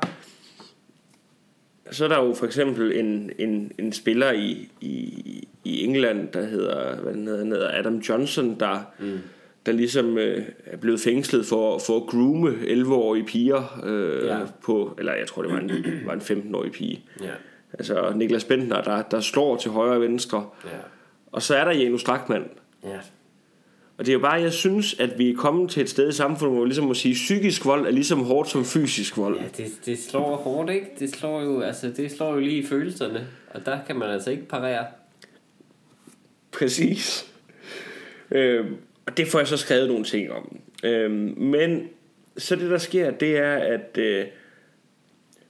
så 1.92 2.04
er 2.04 2.08
der 2.08 2.24
jo 2.24 2.34
for 2.34 2.46
eksempel 2.46 2.92
en, 3.00 3.32
en, 3.38 3.72
en 3.78 3.94
spiller 3.94 4.32
i, 4.32 4.70
i, 4.82 5.48
i 5.64 5.84
England 5.84 6.28
der 6.28 6.46
hedder 6.46 7.02
hvad 7.02 7.14
den 7.14 7.28
hedder, 7.28 7.40
han 7.40 7.52
hedder 7.52 7.78
Adam 7.80 7.98
Johnson 7.98 8.60
der, 8.60 8.80
mm. 9.00 9.20
Der 9.70 9.76
ligesom 9.76 10.18
øh, 10.18 10.44
er 10.66 10.78
blevet 10.78 11.00
fængslet 11.00 11.46
for, 11.46 11.80
for 11.80 11.98
at 11.98 12.04
groome 12.08 12.50
11-årige 12.62 13.26
piger 13.26 13.82
øh, 13.86 14.26
Ja. 14.28 14.40
på, 14.64 14.96
eller 15.00 15.14
jeg 15.14 15.28
tror 15.28 15.42
det 15.42 15.52
var 15.52 15.60
en, 15.60 15.72
var 16.06 16.14
en 16.14 16.20
15-årig 16.22 16.72
pige 16.72 17.02
Ja, 17.22 17.30
altså 17.74 18.14
Niklas 18.16 18.44
Bentner 18.44 18.82
der, 18.82 19.02
der 19.02 19.20
slår 19.20 19.58
til 19.58 19.72
højre 19.72 19.94
og 19.94 20.02
venstre 20.02 20.46
ja, 20.66 20.70
og 21.32 21.42
så 21.42 21.56
er 21.56 21.64
der 21.66 21.72
Janus 21.72 22.02
Strakman 22.02 22.44
ja. 22.84 22.98
og 23.98 24.06
det 24.06 24.10
er 24.10 24.14
jo 24.14 24.20
bare, 24.20 24.42
jeg 24.42 24.54
synes, 24.54 25.00
at 25.00 25.10
vi 25.20 25.30
er 25.30 25.36
kommet 25.36 25.70
til 25.70 25.82
et 25.84 25.90
sted 25.90 26.10
i 26.10 26.12
samfundet, 26.12 26.56
hvor 26.56 26.64
vi 26.64 26.68
ligesom 26.68 26.86
må 26.86 26.94
sige, 26.94 27.14
psykisk 27.14 27.66
vold 27.66 27.86
er 27.88 27.92
lige 27.92 28.04
så 28.06 28.16
hårdt 28.16 28.50
som 28.50 28.66
fysisk 28.66 29.18
vold. 29.18 29.38
Ja, 29.38 29.44
det, 29.64 29.72
det 29.86 30.00
slår 30.00 30.36
hårdt, 30.36 30.72
ikke? 30.72 30.88
Det 31.00 31.10
slår 31.10 31.42
jo, 31.42 31.62
altså, 31.62 31.90
det 31.98 32.12
slår 32.12 32.34
jo 32.34 32.40
lige 32.40 32.58
i 32.58 32.66
følelserne. 32.66 33.28
Og 33.54 33.66
der 33.66 33.78
kan 33.88 33.96
man 33.96 34.10
altså 34.10 34.32
ikke 34.32 34.46
parere. 34.46 34.86
Præcis. 36.52 37.32
Øhm, 38.32 38.76
og 39.10 39.18
det 39.18 39.28
får 39.28 39.40
jeg 39.40 39.48
så 39.48 39.58
skrevet 39.58 39.88
nogle 39.88 40.04
ting 40.04 40.32
om. 40.32 40.58
Øhm, 40.84 41.34
men 41.38 41.88
så 42.38 42.56
det, 42.56 42.70
der 42.70 42.78
sker, 42.78 43.12
det 43.12 43.38
er, 43.38 43.54
at 43.56 43.98
øh, 43.98 44.26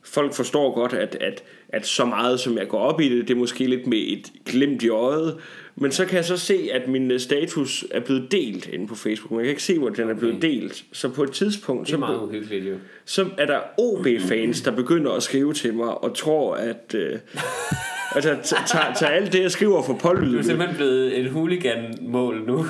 folk 0.03 0.33
forstår 0.33 0.73
godt, 0.75 0.93
at, 0.93 1.17
at 1.21 1.43
at 1.73 1.87
så 1.87 2.05
meget 2.05 2.39
som 2.39 2.57
jeg 2.57 2.67
går 2.67 2.79
op 2.79 3.01
i 3.01 3.09
det, 3.17 3.27
det 3.27 3.33
er 3.33 3.37
måske 3.39 3.67
lidt 3.67 3.87
med 3.87 3.97
et 3.97 4.31
glimt 4.45 4.83
i 4.83 4.89
øjet. 4.89 5.37
Men 5.75 5.91
så 5.91 6.05
kan 6.05 6.15
jeg 6.15 6.25
så 6.25 6.37
se, 6.37 6.69
at 6.73 6.87
min 6.87 7.11
øh, 7.11 7.19
status 7.19 7.85
er 7.91 7.99
blevet 7.99 8.31
delt 8.31 8.67
inde 8.67 8.87
på 8.87 8.95
Facebook. 8.95 9.31
Man 9.31 9.39
kan 9.41 9.49
ikke 9.49 9.63
se, 9.63 9.79
hvor 9.79 9.89
den 9.89 10.09
er 10.09 10.13
blevet 10.13 10.35
Okay. 10.35 10.47
delt. 10.51 10.83
Så 10.91 11.09
på 11.09 11.23
et 11.23 11.31
tidspunkt, 11.31 11.87
Det 11.87 11.93
er 11.93 11.97
så, 11.97 11.99
meget 11.99 12.19
uhyggeligt 12.21 12.65
jo. 12.65 12.75
så 13.05 13.25
er 13.37 13.45
der 13.45 13.59
OB-fans, 13.77 14.61
der 14.61 14.71
begynder 14.71 15.11
at 15.11 15.23
skrive 15.23 15.53
til 15.53 15.73
mig 15.73 16.03
og 16.03 16.15
tror, 16.15 16.55
at... 16.55 16.95
Øh, 16.95 17.19
altså, 18.15 18.37
tager, 18.67 19.07
alt 19.07 19.33
det, 19.33 19.41
jeg 19.41 19.51
skriver 19.51 19.83
for 19.83 19.93
Du 19.93 19.97
er 19.97 20.01
pålydende. 20.01 20.43
simpelthen 20.43 20.75
blevet 20.77 21.19
et 21.19 21.29
hooligan-mål 21.29 22.43
nu. 22.47 22.65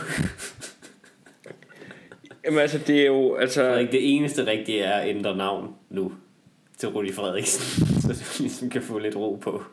Jamen 2.45 2.59
altså, 2.59 2.79
det 2.87 3.01
er 3.01 3.05
jo... 3.05 3.35
Altså, 3.35 3.61
Frederik, 3.61 3.91
det 3.91 4.15
eneste 4.15 4.45
rigtige 4.45 4.79
er 4.79 4.99
at 4.99 5.09
ændre 5.09 5.37
navn 5.37 5.75
nu 5.89 6.11
til 6.77 6.89
Rudi 6.89 7.11
Frederiksen, 7.11 7.85
så 8.01 8.23
du 8.37 8.43
ligesom 8.43 8.69
kan 8.69 8.81
få 8.81 8.99
lidt 8.99 9.15
ro 9.15 9.39
på. 9.41 9.63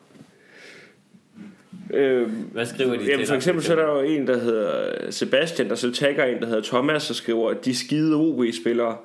øh, 1.91 2.31
Hvad 2.53 2.67
skriver 2.67 2.97
de 2.97 3.05
Jamen 3.05 3.19
til 3.19 3.27
for 3.27 3.35
eksempel 3.35 3.65
så 3.65 3.73
er 3.73 3.77
der 3.77 3.93
jo 3.93 4.01
en, 4.01 4.27
der 4.27 4.39
hedder 4.39 5.11
Sebastian, 5.11 5.69
der 5.69 5.75
så 5.75 5.93
tagger 5.93 6.25
en, 6.25 6.41
der 6.41 6.47
hedder 6.47 6.63
Thomas, 6.63 7.11
og 7.11 7.17
skriver, 7.17 7.51
at 7.51 7.65
de 7.65 7.77
skide 7.77 8.17
OB-spillere. 8.17 8.97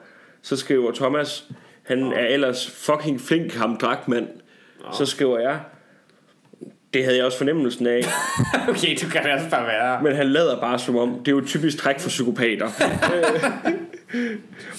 Så 0.42 0.56
skriver 0.56 0.92
Thomas, 0.92 1.50
han 1.84 2.04
er 2.04 2.28
ellers 2.28 2.70
fucking 2.70 3.22
flink, 3.22 3.54
ham 3.54 3.78
dragmand. 3.78 4.28
Så 4.94 5.06
skriver 5.06 5.40
jeg, 5.40 5.60
det 6.94 7.04
havde 7.04 7.18
jeg 7.18 7.26
også 7.26 7.38
fornemmelsen 7.38 7.88
af, 7.88 8.02
okay, 8.70 8.98
du 9.02 9.10
kan 9.10 9.32
også 9.32 9.50
bare 9.50 9.68
være. 9.68 10.04
men 10.04 10.16
han 10.16 10.28
lader 10.28 10.60
bare 10.60 10.80
som 10.80 10.98
om, 10.98 11.20
det 11.20 11.28
er 11.28 11.36
jo 11.36 11.42
typisk 11.46 11.78
træk 11.78 12.00
for 12.00 12.10
psykopater. 12.10 12.68
Øh, 14.14 14.32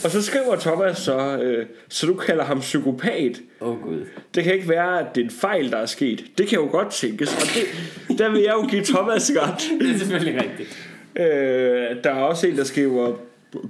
og 0.05 0.11
så 0.11 0.23
skriver 0.23 0.57
Thomas 0.57 0.99
så, 0.99 1.39
øh, 1.39 1.67
så 1.89 2.07
du 2.07 2.15
kalder 2.15 2.45
ham 2.45 2.61
psykopat. 2.61 3.41
Åh 3.61 3.69
oh, 3.69 3.83
gud. 3.83 4.07
Det 4.35 4.45
kan 4.45 4.55
ikke 4.55 4.69
være, 4.69 5.01
at 5.01 5.07
det 5.15 5.21
er 5.21 5.25
en 5.25 5.31
fejl, 5.31 5.71
der 5.71 5.77
er 5.77 5.87
sket. 5.87 6.25
Det 6.39 6.49
kan 6.49 6.59
jo 6.59 6.69
godt 6.71 6.91
tænkes, 6.91 7.35
og 7.35 7.43
det, 7.55 8.19
der 8.19 8.31
vil 8.31 8.41
jeg 8.41 8.53
jo 8.53 8.67
give 8.67 8.85
Thomas 8.85 9.33
ret. 9.37 9.63
Det 9.81 9.95
er 9.95 9.99
selvfølgelig 9.99 10.43
rigtigt. 10.43 10.89
Øh, 11.17 12.05
der 12.05 12.11
er 12.11 12.23
også 12.23 12.47
en, 12.47 12.57
der 12.57 12.65
skriver, 12.65 13.13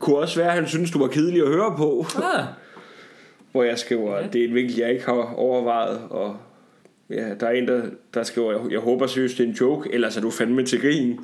kunne 0.01 0.17
også 0.17 0.39
være, 0.41 0.49
at 0.49 0.55
han 0.55 0.67
synes, 0.69 0.91
du 0.91 0.99
var 0.99 1.07
kedelig 1.09 1.43
at 1.43 1.49
høre 1.49 1.75
på. 1.77 2.07
Ah, 2.17 2.45
Hvor 3.53 3.63
jeg 3.63 3.79
skriver, 3.79 4.15
at 4.15 4.33
det 4.33 4.45
er 4.45 4.49
en 4.49 4.55
vinkel, 4.55 4.77
jeg 4.77 4.91
ikke 4.93 5.05
har 5.05 5.35
overvejet. 5.37 6.01
Og 6.11 6.37
ja, 7.13 7.35
der 7.35 7.47
er 7.47 7.51
en, 7.51 7.69
der, 7.69 7.83
der 8.15 8.23
skriver, 8.23 8.53
jeg, 8.53 8.73
jeg 8.73 8.81
håber 8.81 9.07
seriøst, 9.07 9.39
det 9.39 9.45
er 9.45 9.49
en 9.49 9.55
joke, 9.55 9.93
ellers 9.93 10.17
er 10.17 10.21
du 10.21 10.31
fandme 10.31 10.65
til 10.65 10.81
grin. 10.81 11.21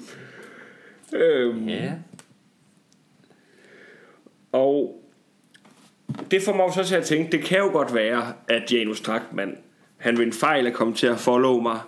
Øh, 1.14 1.68
ja. 1.68 1.92
Og 4.52 5.02
det 6.30 6.42
får 6.42 6.52
mig 6.56 6.72
så 6.74 6.84
til 6.84 6.94
at 6.94 7.04
tænke, 7.04 7.32
det 7.32 7.44
kan 7.44 7.58
jo 7.58 7.66
godt 7.72 7.94
være, 7.94 8.32
at 8.48 8.72
Janus 8.72 9.00
Drachmann, 9.00 9.56
han 9.96 10.18
ved 10.18 10.26
en 10.26 10.32
fejl 10.32 10.66
er 10.66 10.70
kommet 10.70 10.96
til 10.96 11.06
at 11.06 11.18
follow 11.18 11.60
mig, 11.60 11.80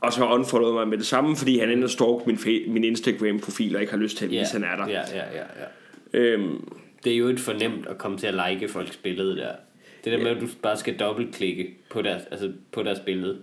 og 0.00 0.12
så 0.12 0.26
unfollow 0.26 0.72
mig 0.72 0.88
med 0.88 0.98
det 0.98 1.06
samme, 1.06 1.36
fordi 1.36 1.58
han 1.58 1.70
ender 1.70 1.88
stalk 1.88 2.26
min, 2.26 2.38
min 2.68 2.84
Instagram-profil, 2.84 3.74
og 3.76 3.80
ikke 3.80 3.92
har 3.92 4.00
lyst 4.00 4.16
til 4.16 4.24
at 4.24 4.30
vise, 4.30 4.40
at 4.40 4.50
han 4.50 4.64
er 4.64 4.76
der. 4.76 4.92
ja, 4.92 5.00
ja, 5.14 5.24
ja, 5.34 5.44
ja. 6.12 6.18
Øhm, 6.18 6.68
Det 7.04 7.12
er 7.12 7.16
jo 7.16 7.26
et 7.26 7.40
fornemt 7.40 7.86
at 7.86 7.98
komme 7.98 8.18
til 8.18 8.26
at 8.26 8.34
like 8.50 8.68
folks 8.68 8.96
billede 8.96 9.36
der. 9.36 9.52
Det 10.04 10.12
der 10.12 10.18
med, 10.18 10.26
at 10.30 10.40
du 10.40 10.46
bare 10.62 10.76
skal 10.76 10.96
dobbeltklikke 10.98 11.76
på 11.90 12.02
deres, 12.02 12.22
altså 12.30 12.52
på 12.72 12.82
deres 12.82 13.00
billede. 13.00 13.38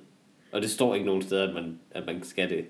Og 0.52 0.62
det 0.62 0.70
står 0.70 0.94
ikke 0.96 1.06
nogen 1.06 1.22
steder, 1.22 1.48
at 1.48 1.54
man, 1.54 1.80
at 1.92 2.06
man 2.06 2.24
skal 2.24 2.50
det. 2.50 2.66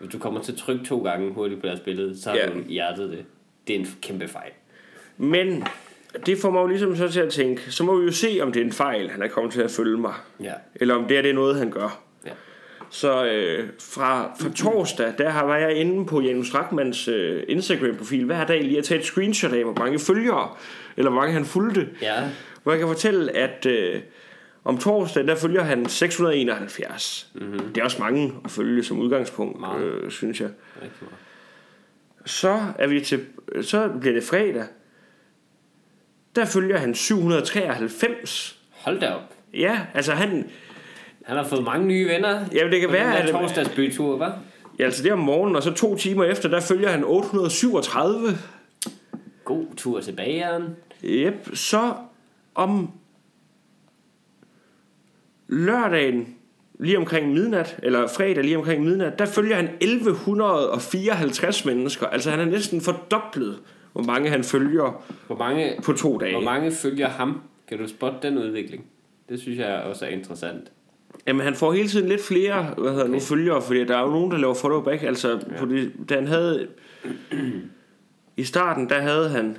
Hvis 0.00 0.12
du 0.12 0.18
kommer 0.18 0.40
til 0.42 0.52
at 0.52 0.58
trykke 0.58 0.84
to 0.84 1.02
gange 1.02 1.32
hurtigt 1.32 1.60
på 1.60 1.66
deres 1.66 1.80
billede, 1.80 2.20
så 2.22 2.30
har 2.30 2.36
Ja. 2.36 2.46
du 2.46 2.62
hjertet 2.68 3.10
det. 3.10 3.24
Det 3.68 3.76
er 3.76 3.80
en 3.80 3.86
kæmpe 4.02 4.28
fejl. 4.28 4.50
men 5.16 5.64
det 6.26 6.38
får 6.38 6.50
mig 6.50 6.60
jo 6.60 6.66
ligesom 6.66 6.96
så 6.96 7.08
til 7.08 7.20
at 7.20 7.32
tænke, 7.32 7.72
så 7.72 7.84
må 7.84 7.96
vi 7.96 8.04
jo 8.04 8.12
se, 8.12 8.38
om 8.42 8.52
det 8.52 8.60
er 8.60 8.64
en 8.64 8.72
fejl, 8.72 9.10
han 9.10 9.22
er 9.22 9.28
kommet 9.28 9.52
til 9.52 9.60
at 9.62 9.70
følge 9.70 9.96
mig. 9.98 10.14
Ja. 10.42 10.52
Eller 10.74 10.94
om 10.94 11.04
det 11.08 11.18
er, 11.18 11.22
det 11.22 11.30
er 11.30 11.34
noget, 11.34 11.56
han 11.56 11.70
gør. 11.70 12.02
ja. 12.26 12.30
Så 12.90 13.24
øh, 13.26 13.68
fra, 13.80 14.36
fra 14.40 14.50
torsdag, 14.56 15.12
der 15.18 15.28
har 15.30 15.46
var 15.46 15.56
jeg 15.56 15.74
inde 15.76 16.06
på 16.06 16.20
Janus 16.20 16.50
Drachmanns 16.50 17.08
øh, 17.08 17.42
Instagram-profil 17.48 18.24
hver 18.24 18.46
dag 18.46 18.62
lige 18.62 18.78
at 18.78 18.84
tage 18.84 19.00
et 19.00 19.06
screenshot 19.06 19.52
af, 19.52 19.64
hvor 19.64 19.74
mange 19.78 19.98
følgere, 19.98 20.48
eller 20.96 21.10
hvor 21.10 21.20
mange 21.20 21.32
han 21.34 21.44
fulgte. 21.44 21.88
Ja. 22.02 22.14
Hvor 22.64 22.72
jeg 22.72 22.78
kan 22.78 22.88
fortælle, 22.88 23.36
at 23.36 23.66
øh, 23.66 24.00
om 24.64 24.78
torsdagen, 24.78 25.28
der 25.28 25.34
følger 25.34 25.62
han 25.62 25.88
671. 25.88 27.30
Mm-hmm. 27.34 27.58
Det 27.58 27.78
er 27.80 27.84
også 27.84 28.02
mange 28.02 28.32
at 28.44 28.50
følge 28.50 28.84
som 28.84 28.98
udgangspunkt, 28.98 29.60
Meget. 29.60 29.82
øh, 29.84 30.10
synes 30.10 30.40
jeg. 30.40 30.48
Så 32.26 32.60
er 32.78 32.86
vi 32.86 33.00
til, 33.00 33.24
så 33.62 33.88
bliver 34.00 34.14
det 34.14 34.24
fredag. 34.24 34.64
Der 36.36 36.44
følger 36.44 36.78
han 36.78 36.94
793. 36.94 38.58
Hold 38.70 39.00
da 39.00 39.10
op. 39.14 39.34
Ja, 39.54 39.80
altså 39.94 40.12
han, 40.12 40.50
Han 41.24 41.36
har 41.36 41.44
fået 41.44 41.64
mange 41.64 41.86
nye 41.86 42.08
venner. 42.08 42.44
Jamen, 42.52 42.72
det 42.72 42.80
kan 42.80 42.92
være, 42.92 43.18
at- 43.18 43.30
torsdagsbytur, 43.30 44.18
hva'? 44.26 44.32
ja, 44.78 44.84
altså 44.84 45.02
det 45.02 45.08
er 45.08 45.12
om 45.12 45.18
morgenen, 45.18 45.56
og 45.56 45.62
så 45.62 45.72
to 45.72 45.96
timer 45.96 46.24
efter, 46.24 46.48
der 46.48 46.60
følger 46.60 46.88
han 46.88 47.04
837. 47.04 48.38
God 49.44 49.66
tur 49.76 50.00
til 50.00 50.12
bageren. 50.12 50.76
Yep, 51.04 51.48
så 51.54 51.94
om 52.54 52.90
lørdagen 55.48 56.34
lige 56.78 56.98
omkring 56.98 57.32
midnat, 57.32 57.78
eller 57.82 58.06
fredag 58.06 58.44
lige 58.44 58.56
omkring 58.56 58.84
midnat, 58.84 59.18
der 59.18 59.26
følger 59.26 59.56
han 59.56 59.68
1154 59.80 61.64
mennesker. 61.64 62.06
Altså 62.06 62.30
han 62.30 62.40
er 62.40 62.44
næsten 62.44 62.80
fordoblet, 62.80 63.58
hvor 63.92 64.02
mange 64.02 64.30
han 64.30 64.44
følger 64.44 65.04
Hvor 65.26 65.36
mange, 65.36 65.72
på 65.84 65.92
to 65.92 66.18
dage. 66.18 66.32
hvor 66.32 66.42
mange 66.44 66.72
følger 66.72 67.08
ham? 67.08 67.40
Kan 67.68 67.78
du 67.78 67.88
spotte 67.88 68.18
den 68.22 68.38
udvikling? 68.38 68.84
Det 69.28 69.40
synes 69.40 69.58
jeg 69.58 69.82
også 69.82 70.04
er 70.04 70.08
interessant. 70.08 70.72
Jamen 71.26 71.42
han 71.44 71.54
får 71.54 71.72
hele 71.72 71.88
tiden 71.88 72.08
lidt 72.08 72.20
flere 72.22 72.74
hvad 72.78 72.90
hedder, 72.90 73.04
okay. 73.04 73.12
nu 73.14 73.20
følgere, 73.20 73.62
fordi 73.62 73.84
der 73.84 73.96
er 73.96 74.02
jo 74.02 74.10
nogen, 74.10 74.30
der 74.30 74.38
laver 74.38 74.54
follow 74.54 74.82
back. 74.82 75.02
Altså, 75.02 75.30
ja. 75.30 75.58
på 75.58 75.66
det, 75.66 75.92
da 76.08 76.14
han 76.14 76.26
havde... 76.26 76.68
I 78.36 78.44
starten, 78.44 78.88
der 78.88 79.00
havde 79.00 79.28
han... 79.28 79.56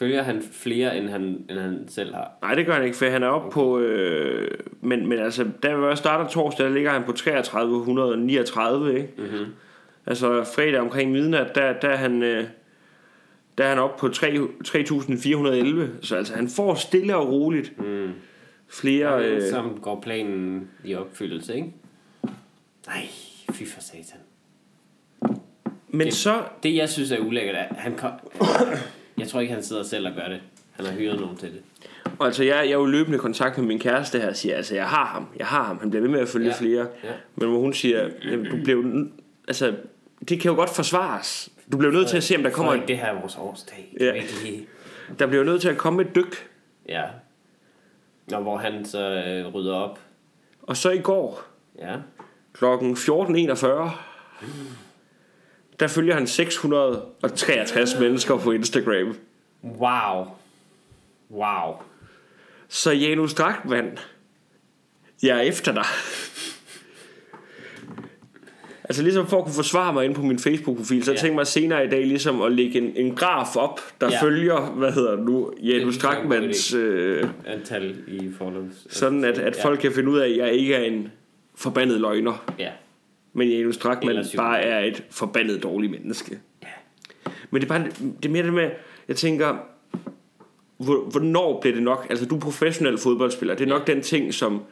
Følger 0.00 0.22
han 0.22 0.42
flere, 0.52 0.98
end 0.98 1.08
han, 1.08 1.22
end 1.50 1.58
han 1.58 1.84
selv 1.88 2.14
har? 2.14 2.30
Nej, 2.42 2.54
det 2.54 2.66
gør 2.66 2.72
han 2.72 2.84
ikke, 2.84 2.96
for 2.96 3.06
han 3.06 3.22
er 3.22 3.26
oppe 3.28 3.46
okay. 3.46 3.54
på... 3.54 3.78
Øh, 3.78 4.50
men, 4.80 5.08
men 5.08 5.18
altså, 5.18 5.46
da 5.62 5.76
jeg 5.76 5.98
starter 5.98 6.30
torsdag, 6.30 6.66
der 6.66 6.72
ligger 6.72 6.90
han 6.90 7.02
på 7.04 7.12
3339, 7.12 8.94
ikke? 8.96 9.08
Mm-hmm. 9.18 9.46
Altså 10.06 10.44
fredag 10.54 10.80
omkring 10.80 11.12
midnat, 11.12 11.54
der, 11.54 11.72
der 11.72 11.88
er 11.88 11.96
han... 11.96 12.22
Øh, 12.22 12.44
der 13.58 13.64
er 13.64 13.68
han 13.68 13.78
oppe 13.78 14.00
på 14.00 14.08
3 14.08 14.38
3411. 14.64 15.90
Så 16.02 16.16
altså, 16.16 16.34
han 16.34 16.48
får 16.48 16.74
stille 16.74 17.16
og 17.16 17.28
roligt 17.32 17.78
Mm. 17.78 18.10
flere... 18.68 19.14
Ja, 19.18 19.28
Øh, 19.28 19.42
som 19.50 19.78
går 19.82 20.00
planen 20.00 20.68
i 20.84 20.94
opfyldelse, 20.94 21.54
ikke? 21.54 21.72
Nej, 22.86 23.06
fy 23.52 23.62
for 23.66 23.80
satan. 23.80 24.18
men 25.88 26.06
det- 26.06 26.14
så... 26.14 26.42
Det, 26.62 26.74
jeg 26.74 26.88
synes 26.88 27.10
er 27.12 27.18
ulækkert, 27.18 27.56
er, 27.56 27.74
han 27.74 27.94
kom... 27.96 28.10
Jeg 29.20 29.28
tror 29.28 29.40
ikke, 29.40 29.54
han 29.54 29.62
sidder 29.62 29.82
selv 29.82 30.06
og 30.06 30.12
gør 30.14 30.28
det. 30.28 30.40
Han 30.72 30.86
har 30.86 30.92
hyret 30.92 31.20
nogen 31.20 31.36
til 31.36 31.48
det. 31.48 31.62
Og 32.18 32.26
altså, 32.26 32.44
jeg, 32.44 32.54
jeg 32.56 32.66
er 32.68 32.72
jo 32.78 32.84
løbende 32.86 33.16
i 33.16 33.18
kontakt 33.18 33.58
med 33.58 33.66
min 33.66 33.78
kæreste 33.78 34.20
her 34.20 34.28
og 34.28 34.36
siger, 34.36 34.56
altså, 34.56 34.74
jeg 34.74 34.86
har 34.88 35.04
ham, 35.04 35.26
jeg 35.38 35.46
har 35.46 35.62
ham. 35.64 35.78
Han 35.80 35.90
bliver 35.90 36.02
ved 36.02 36.10
med 36.10 36.20
at 36.20 36.28
følge 36.28 36.46
Ja. 36.48 36.54
flere. 36.58 36.86
Ja. 37.04 37.08
Men 37.36 37.48
hvor 37.48 37.58
hun 37.58 37.72
siger, 37.72 38.08
jamen, 38.30 38.46
du 38.50 38.56
bliver 38.64 38.76
jo... 38.82 39.06
Altså, 39.48 39.74
det 40.28 40.40
kan 40.40 40.50
jo 40.50 40.54
godt 40.56 40.70
forsvares. 40.70 41.48
Du 41.72 41.76
bliver 41.76 41.92
nødt 41.92 42.08
til 42.08 42.16
at 42.16 42.22
se, 42.22 42.36
om 42.36 42.42
der 42.42 42.50
kommer, 42.50 42.72
Frederik, 42.72 42.82
et, 42.82 42.88
det 42.88 42.98
her 42.98 43.06
er 43.06 43.20
vores 43.20 43.36
årsdag. 43.36 43.94
Ja. 44.00 44.12
Der 45.18 45.26
bliver 45.26 45.44
nødt 45.44 45.60
til 45.60 45.68
at 45.68 45.76
komme 45.78 46.02
et 46.02 46.14
dyk. 46.14 46.48
Ja. 46.88 47.02
Nå, 48.30 48.38
hvor 48.40 48.56
han 48.56 48.84
så 48.84 49.10
øh, 49.26 49.54
rydder 49.54 49.74
op. 49.74 49.98
Og 50.62 50.76
så 50.76 50.90
i 50.90 50.98
går, 50.98 51.42
Ja. 51.78 51.96
klokken 52.52 52.94
14.41, 52.94 53.66
der 55.80 55.86
følger 55.88 56.14
han 56.14 56.26
663 56.26 57.98
mennesker 58.00 58.36
på 58.38 58.52
Instagram. 58.52 59.16
Wow. 59.64 60.26
Wow. 61.30 61.74
Så 62.68 62.90
Janus 62.92 63.34
Drachmann, 63.34 63.98
jeg 65.22 65.36
er 65.36 65.40
efter 65.40 65.72
dig. 65.72 65.84
Altså 68.84 69.02
ligesom 69.02 69.26
for 69.26 69.38
at 69.38 69.44
kunne 69.44 69.54
forsvare 69.54 69.92
mig 69.92 70.04
ind 70.04 70.14
på 70.14 70.22
min 70.22 70.38
Facebook-profil, 70.38 71.04
så 71.04 71.10
Ja. 71.10 71.14
ja. 71.16 71.20
tænkte 71.20 71.34
mig 71.36 71.46
senere 71.46 71.84
i 71.86 71.88
dag 71.88 72.06
ligesom 72.06 72.42
at 72.42 72.52
lægge 72.52 72.78
en, 72.78 72.92
en 72.96 73.14
graf 73.16 73.56
op, 73.56 73.80
der 74.00 74.06
Ja. 74.06 74.12
ja. 74.12 74.22
følger, 74.22 74.60
hvad 74.60 74.92
hedder 74.92 75.16
nu, 75.16 75.52
Janus 75.62 75.98
Drachmanns, 75.98 76.74
øh, 76.74 77.28
Antal 77.46 77.96
i 78.08 78.30
follows. 78.38 78.86
sådan 78.90 79.24
at, 79.24 79.38
at 79.38 79.56
folk 79.62 79.80
kan 79.80 79.92
finde 79.92 80.10
ud 80.10 80.18
af, 80.18 80.28
at 80.28 80.36
jeg 80.36 80.52
ikke 80.52 80.74
er 80.74 80.82
en 80.84 81.12
forbandet 81.54 82.00
løgner, 82.00 82.44
Ja. 82.58 82.70
Men 83.32 83.48
Janus 83.48 83.76
Drachmann 83.78 84.18
Eller 84.18 84.30
bare 84.36 84.62
er 84.62 84.80
et 84.84 85.04
forbandet 85.10 85.62
dårligt 85.62 85.90
menneske. 85.92 86.38
Ja. 86.62 86.66
Men 87.50 87.60
det 87.62 87.70
er, 87.70 87.78
bare, 87.78 87.88
det 88.22 88.24
er 88.24 88.28
mere 88.30 88.42
det 88.44 88.52
med, 88.52 88.70
jeg 89.08 89.16
tænker, 89.16 89.58
hvor- 90.76 91.10
hvornår 91.10 91.60
bliver 91.60 91.74
det 91.74 91.82
nok? 91.82 92.06
Altså, 92.10 92.26
du 92.26 92.36
er 92.36 92.40
professionel 92.40 92.98
fodboldspiller. 92.98 93.54
Det 93.54 93.64
er 93.64 93.68
nok 93.68 93.86
den 93.86 94.00
ting, 94.02 94.34
som 94.34 94.62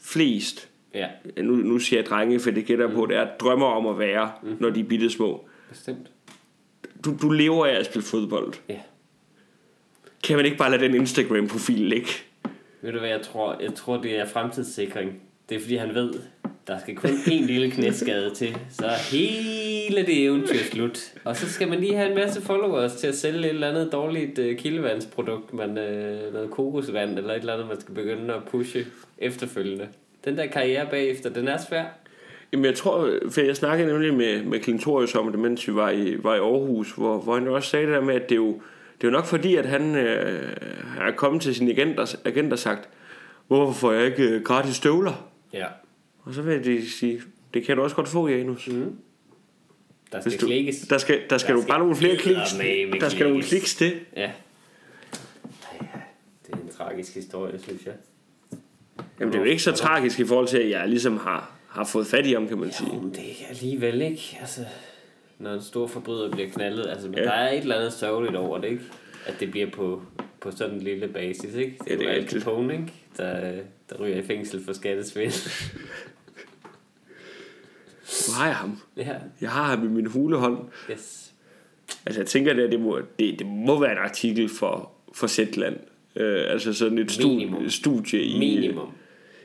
flest, 0.00 0.68
Ja, 0.94 1.06
nu, 1.42 1.52
nu 1.56 1.78
siger 1.78 2.00
jeg 2.00 2.06
drenge, 2.06 2.40
for 2.40 2.50
det 2.50 2.66
gætter 2.66 2.86
jeg 2.86 2.94
på, 2.94 3.06
det 3.06 3.16
er 3.16 3.28
drømmer 3.40 3.66
om 3.66 3.86
at 3.86 3.98
være, 3.98 4.32
mm. 4.42 4.56
når 4.60 4.70
de 4.70 4.80
er 4.80 4.84
bitte 4.84 5.10
små. 5.10 5.48
bestemt. 5.68 6.10
Du, 7.04 7.16
du 7.22 7.30
lever 7.30 7.66
af 7.66 7.72
at 7.72 7.86
spille 7.86 8.04
fodbold. 8.04 8.52
Ja. 8.68 8.78
Kan 10.24 10.36
man 10.36 10.44
ikke 10.44 10.56
bare 10.58 10.70
lade 10.70 10.82
den 10.84 10.94
Instagram-profil 10.94 11.78
ligge? 11.80 12.08
Ved 12.82 12.92
du 12.92 12.98
hvad, 12.98 13.08
jeg 13.08 13.22
tror? 13.22 13.56
Jeg 13.62 13.74
tror, 13.74 13.96
det 14.02 14.18
er 14.18 14.26
fremtidssikring 14.26 15.12
Det 15.48 15.56
er 15.56 15.60
fordi, 15.60 15.76
han 15.76 15.94
ved, 15.94 16.14
der 16.66 16.78
skal 16.78 16.96
kun 16.96 17.10
en 17.30 17.44
lille 17.44 17.70
knæskade 17.70 18.34
til, 18.34 18.56
så 18.70 18.86
er 18.86 19.16
hele 19.16 20.06
det 20.06 20.24
eventyr 20.24 20.58
slut. 20.72 21.12
Og 21.24 21.36
så 21.36 21.52
skal 21.52 21.68
man 21.68 21.80
lige 21.80 21.94
have 21.94 22.08
en 22.08 22.14
masse 22.14 22.42
followers 22.42 22.94
til 22.94 23.06
at 23.06 23.14
sælge 23.14 23.44
et 23.44 23.48
eller 23.48 23.68
andet 23.68 23.92
dårligt 23.92 24.38
uh, 24.38 24.56
kildevandsprodukt, 24.56 25.54
man, 25.54 25.68
uh, 25.70 26.32
noget 26.32 26.50
kokosvand 26.50 27.18
eller 27.18 27.34
et 27.34 27.40
eller 27.40 27.52
andet, 27.52 27.68
man 27.68 27.80
skal 27.80 27.94
begynde 27.94 28.34
at 28.34 28.44
pushe 28.50 28.86
efterfølgende. 29.18 29.88
Den 30.24 30.36
der 30.36 30.46
karriere 30.46 30.86
bagefter, 30.90 31.30
den 31.30 31.48
er 31.48 31.58
svær. 31.68 31.84
Jamen 32.52 32.64
jeg 32.64 32.74
tror, 32.74 33.10
for 33.30 33.40
jeg 33.40 33.56
snakkede 33.56 33.88
nemlig 33.88 34.14
med, 34.14 34.42
med 34.42 34.62
Clintorius 34.62 35.14
om 35.14 35.30
det, 35.30 35.40
mens 35.40 35.68
vi 35.68 35.74
var 35.74 35.90
i, 35.90 36.16
var 36.22 36.34
i 36.34 36.38
Aarhus, 36.38 36.92
hvor, 36.92 37.18
hvor 37.18 37.34
han 37.34 37.48
også 37.48 37.68
sagde 37.68 37.86
det 37.86 37.94
der 37.94 38.00
med, 38.00 38.14
at 38.14 38.22
det 38.22 38.32
er 38.32 38.36
jo, 38.36 38.52
det 38.96 39.04
er 39.04 39.08
jo 39.08 39.10
nok 39.10 39.24
fordi, 39.24 39.56
at 39.56 39.66
han 39.66 39.96
øh, 39.96 40.56
er 41.00 41.12
kommet 41.16 41.42
til 41.42 41.54
sin 41.54 41.68
agent 41.68 41.98
og, 41.98 42.08
agent 42.24 42.52
og 42.52 42.58
sagt, 42.58 42.88
hvorfor 43.46 43.72
får 43.72 43.92
jeg 43.92 44.06
ikke 44.06 44.28
øh, 44.28 44.42
gratis 44.42 44.76
støvler? 44.76 45.30
Ja. 45.52 45.66
Og 46.24 46.34
så 46.34 46.42
vil 46.42 46.64
de 46.64 46.90
sige, 46.90 47.22
det 47.54 47.64
kan 47.66 47.76
du 47.76 47.82
også 47.82 47.96
godt 47.96 48.08
få, 48.08 48.28
Janus. 48.28 48.68
Mm. 48.68 48.96
Der 50.12 50.20
skal 50.20 50.30
Hvis 50.30 50.40
du, 50.40 50.46
klikkes. 50.46 50.76
der 50.80 50.98
skal, 50.98 51.20
der 51.30 51.38
skal 51.38 51.48
Der 51.50 51.56
du 51.56 51.62
skal 51.62 51.68
bare 51.70 51.78
nogle 51.78 51.96
flere 51.96 52.16
kliks. 52.16 52.52
eddermame 52.52 53.00
Der 53.00 53.08
skal 53.08 53.26
nogle 53.28 53.42
kliks 53.42 53.74
til. 53.74 53.92
Ja. 54.16 54.30
Det 56.46 56.52
er 56.52 56.56
en 56.56 56.68
tragisk 56.78 57.14
historie, 57.14 57.58
synes 57.62 57.86
jeg. 57.86 57.94
Jamen 59.20 59.32
det 59.32 59.38
er 59.38 59.44
jo 59.44 59.50
ikke 59.50 59.62
så 59.62 59.72
tragisk 59.72 60.20
i 60.20 60.24
forhold 60.24 60.48
til, 60.48 60.58
at 60.58 60.70
jeg 60.70 60.88
ligesom 60.88 61.16
har, 61.16 61.52
har 61.68 61.84
fået 61.84 62.06
fat 62.06 62.26
i 62.26 62.32
ham, 62.32 62.48
kan 62.48 62.58
man 62.58 62.72
sige. 62.72 62.90
Jo, 62.94 63.00
men 63.00 63.10
det 63.10 63.18
er 63.20 63.48
alligevel 63.50 64.02
ikke. 64.02 64.38
Altså, 64.40 64.60
når 65.38 65.52
en 65.54 65.62
stor 65.62 65.86
forbryder 65.86 66.30
bliver 66.30 66.48
knaldet. 66.50 66.86
Altså, 66.86 67.08
men 67.08 67.18
Ja. 67.18 67.24
der 67.24 67.30
er 67.30 67.52
et 67.52 67.58
eller 67.58 67.76
andet 67.76 67.92
sørgeligt 67.92 68.36
over 68.36 68.58
det, 68.58 68.68
ikke? 68.70 68.82
At 69.26 69.34
det 69.40 69.50
bliver 69.50 69.70
på, 69.70 70.02
på 70.40 70.50
sådan 70.50 70.74
en 70.74 70.80
lille 70.82 71.08
basis, 71.08 71.54
ikke? 71.54 71.76
Ja, 71.88 71.94
det 71.94 72.00
er 72.08 72.14
jo 72.14 72.20
Al. 72.20 72.28
Capone, 72.28 72.72
ikke? 72.74 72.92
Der, 73.16 73.52
der 73.90 73.96
ryger 74.00 74.16
i 74.16 74.22
fængsel 74.22 74.64
for 74.64 74.72
skattesvindel. 74.72 75.34
Nu 78.28 78.34
har 78.34 78.46
jeg 78.46 78.56
ham. 78.56 78.78
ja, 78.96 79.14
Jeg 79.40 79.50
har 79.50 79.64
ham 79.76 79.84
i 79.84 79.88
min 79.88 80.06
hulehånd. 80.06 80.58
yes. 80.90 81.32
Altså 82.06 82.20
jeg 82.20 82.26
tænker, 82.26 82.52
det, 82.52 82.72
det, 82.72 82.80
må, 82.80 83.00
det, 83.18 83.38
det 83.38 83.46
må 83.46 83.80
være 83.80 83.92
en 83.92 83.98
artikel 83.98 84.48
for, 84.48 84.92
for 85.12 85.26
Zetland. 85.26 85.76
Øh, 86.16 86.44
altså 86.48 86.72
sådan 86.72 86.98
et 86.98 87.10
studie, 87.10 87.70
studie 87.70 88.22
i... 88.22 88.38
Minimum. 88.38 88.88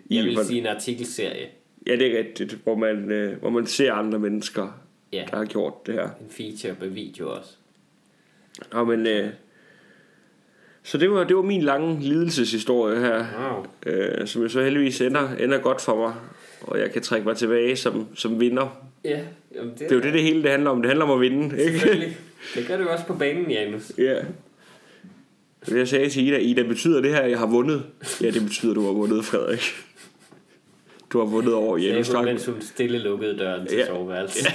i 0.05 0.15
Jeg 0.15 0.23
vil 0.25 0.33
hvordan- 0.33 0.47
sige 0.47 0.59
en 0.59 0.65
artikelserie. 0.67 1.47
Ja, 1.87 1.95
det 1.95 2.13
er 2.13 2.17
rigtigt, 2.19 2.53
hvor 2.63 2.75
man, 2.75 3.11
øh, 3.11 3.39
hvor 3.39 3.49
man 3.49 3.65
ser 3.67 3.93
andre 3.93 4.19
mennesker, 4.19 4.81
Ja, 5.13 5.25
der 5.31 5.37
har 5.37 5.45
gjort 5.45 5.73
det 5.87 5.93
her. 5.93 6.03
en 6.21 6.29
feature 6.29 6.75
på 6.75 6.85
video 6.85 7.35
også. 7.37 7.51
Nå, 8.73 8.83
men, 8.85 9.07
øh, 9.07 9.29
så 10.91 10.97
det 10.97 11.11
var, 11.11 11.23
det 11.23 11.35
var 11.35 11.41
min 11.41 11.61
lange 11.61 11.99
lidelseshistorie 12.01 12.99
her, 12.99 13.25
Wow. 13.39 13.65
øh, 13.93 14.27
som 14.27 14.41
jo 14.41 14.49
så 14.49 14.61
heldigvis 14.63 15.01
ender, 15.01 15.29
ender 15.39 15.57
godt 15.57 15.81
for 15.81 15.95
mig. 15.97 16.13
Og 16.61 16.79
jeg 16.79 16.91
kan 16.91 17.01
trække 17.01 17.27
mig 17.27 17.37
tilbage 17.37 17.75
som, 17.75 18.07
som 18.15 18.39
vinder. 18.39 18.81
Ja, 19.05 19.19
jamen 19.55 19.69
det, 19.71 19.79
Det 19.79 19.91
er 19.91 19.95
jo 19.95 20.01
det, 20.01 20.13
det 20.13 20.21
hele 20.23 20.43
det 20.43 20.51
handler 20.51 20.69
om. 20.69 20.81
Det 20.81 20.89
handler 20.89 21.05
om 21.05 21.11
at 21.11 21.21
vinde, 21.21 21.63
ikke? 21.63 22.17
Det 22.55 22.67
gør 22.67 22.77
det 22.77 22.83
jo 22.83 22.89
også 22.91 23.05
på 23.05 23.13
banen, 23.13 23.51
Janus. 23.51 23.91
Ja. 23.97 24.15
Så 25.63 25.77
jeg 25.77 25.87
sagde 25.87 26.09
til 26.09 26.27
Ida, 26.27 26.37
Ida, 26.37 26.63
betyder 26.63 27.01
det 27.01 27.11
her, 27.11 27.19
at 27.19 27.29
jeg 27.31 27.39
har 27.39 27.45
vundet? 27.47 27.83
Ja, 28.21 28.31
det 28.31 28.41
betyder, 28.43 28.71
at 28.71 28.75
du 28.75 28.85
har 28.85 28.91
vundet, 28.93 29.25
Frederik. 29.25 29.61
Du 31.13 31.19
har 31.19 31.25
vundet 31.25 31.53
over 31.53 31.77
Ja, 31.77 31.87
Janus 31.87 32.05
Strang. 32.07 32.25
mens 32.25 32.45
hun 32.45 32.61
stille 32.61 32.97
lukkede 32.99 33.37
døren 33.39 33.67
til 33.67 33.77
Ja. 33.77 33.85
soveværelset. 33.87 34.45
Ja. 34.45 34.51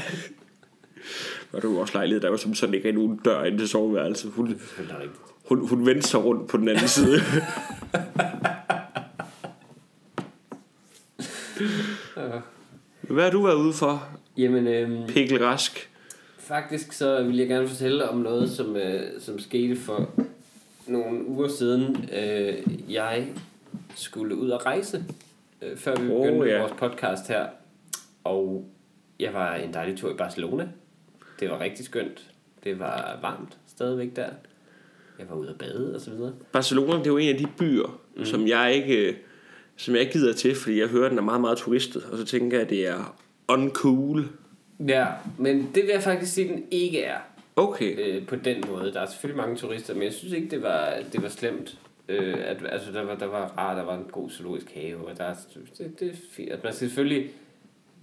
Og 1.53 1.62
du 1.62 1.81
også 1.81 1.94
lejlighed, 1.94 2.20
der 2.20 2.31
var 2.31 2.37
som 2.37 2.55
sådan 2.55 2.75
ikke 2.75 2.92
nogen 2.92 3.20
dør 3.25 3.44
ind 3.44 3.59
til 3.59 3.68
soveværelset. 3.68 4.31
Hun, 4.31 4.47
Det 4.47 4.57
er 4.90 5.01
rigtigt. 5.01 5.20
Hun, 5.48 5.68
hun 5.68 5.87
vendte 5.87 6.09
sig 6.09 6.24
rundt 6.24 6.48
på 6.48 6.57
den 6.57 6.68
anden 6.68 6.88
side. 6.88 7.20
Hvad 13.00 13.24
har 13.24 13.30
du 13.30 13.42
været 13.42 13.57
ude 13.57 13.72
for, 13.72 14.09
Jamen, 14.37 14.66
øhm, 14.66 15.07
Pikkel 15.09 15.44
Rask? 15.44 15.90
faktisk 16.38 16.92
så 16.92 17.22
vil 17.22 17.37
jeg 17.37 17.48
gerne 17.48 17.68
fortælle 17.68 18.09
om 18.09 18.18
noget, 18.18 18.50
som, 18.50 18.76
øh, 18.76 19.20
som 19.20 19.38
skete 19.38 19.76
for 19.76 20.11
nogle 20.87 21.26
uger 21.28 21.48
siden. 21.48 22.09
Øh, 22.12 22.92
jeg 22.92 23.26
skulle 23.94 24.37
ud 24.37 24.50
og 24.50 24.66
rejse, 24.66 25.04
øh, 25.62 25.76
før 25.76 25.96
vi 25.96 26.02
begyndte 26.02 26.42
oh, 26.42 26.48
ja. 26.48 26.61
vores 26.61 26.72
podcast 26.72 27.28
her. 27.28 27.46
Og 28.24 28.64
jeg 29.20 29.35
var 29.35 29.54
en 29.54 29.74
dejlig 29.74 29.96
tur 29.96 30.11
i 30.11 30.16
Barcelona. 30.16 30.68
Det 31.40 31.50
var 31.50 31.61
rigtig 31.61 31.85
skønt. 31.85 32.30
Det 32.64 32.78
var 32.78 33.18
varmt 33.22 33.59
stadigvæk 33.66 34.16
der. 34.16 34.28
Jeg 35.18 35.27
var 35.31 35.37
ude 35.37 35.48
at 35.48 35.59
bade 35.59 35.94
og 35.94 36.00
så 36.00 36.11
videre. 36.11 36.33
Barcelona, 36.53 36.98
det 36.98 37.07
er 37.07 37.11
jo 37.11 37.16
en 37.16 37.29
af 37.29 37.38
de 37.38 37.46
byer, 37.59 38.00
mm. 38.16 38.24
som 38.24 38.48
jeg 38.48 38.74
ikke 38.74 39.09
øh, 39.09 39.14
som 39.77 39.94
jeg 39.94 40.00
ikke 40.00 40.12
gider 40.12 40.33
til, 40.33 40.55
fordi 40.55 40.81
jeg 40.81 40.88
hører, 40.88 41.05
at 41.05 41.11
den 41.11 41.18
er 41.18 41.22
meget, 41.22 41.40
meget 41.40 41.59
turistet. 41.59 42.05
Og 42.12 42.18
så 42.18 42.24
tænker 42.24 42.57
jeg, 42.57 42.64
at 42.64 42.70
det 42.70 42.87
er 42.87 43.16
uncool. 43.48 44.29
Ja, 44.88 45.07
men 45.38 45.70
det 45.74 45.83
vil 45.83 45.90
jeg 45.90 46.03
faktisk 46.03 46.33
sige, 46.33 46.48
at 46.48 46.57
den 46.57 46.64
ikke 46.70 47.03
er. 47.03 47.18
Okay. 47.57 47.98
øh, 47.98 48.27
på 48.27 48.37
den 48.37 48.64
måde. 48.68 48.92
Der 48.92 49.00
er 49.00 49.07
selvfølgelig 49.07 49.37
mange 49.37 49.57
turister, 49.57 49.94
men 49.94 50.03
jeg 50.03 50.12
synes 50.12 50.33
ikke, 50.33 50.50
det 50.50 50.62
var, 50.62 50.94
det 51.12 51.22
var 51.22 51.29
slemt. 51.29 51.79
Øh, 52.09 52.35
at, 52.38 52.57
altså, 52.68 52.92
der 52.92 53.03
var, 53.03 53.14
der 53.14 53.27
var 53.27 53.55
rart, 53.59 53.77
der 53.77 53.85
var 53.85 53.96
en 53.98 54.07
god 54.12 54.31
zoologisk 54.31 54.70
have, 54.74 55.09
og 55.09 55.18
der 55.18 55.24
er, 55.24 55.35
det, 55.79 56.00
det 56.00 56.09
er 56.09 56.16
fint. 56.31 56.50
At 56.50 56.64
man 56.64 56.72
skal 56.72 56.88
selvfølgelig 56.88 57.31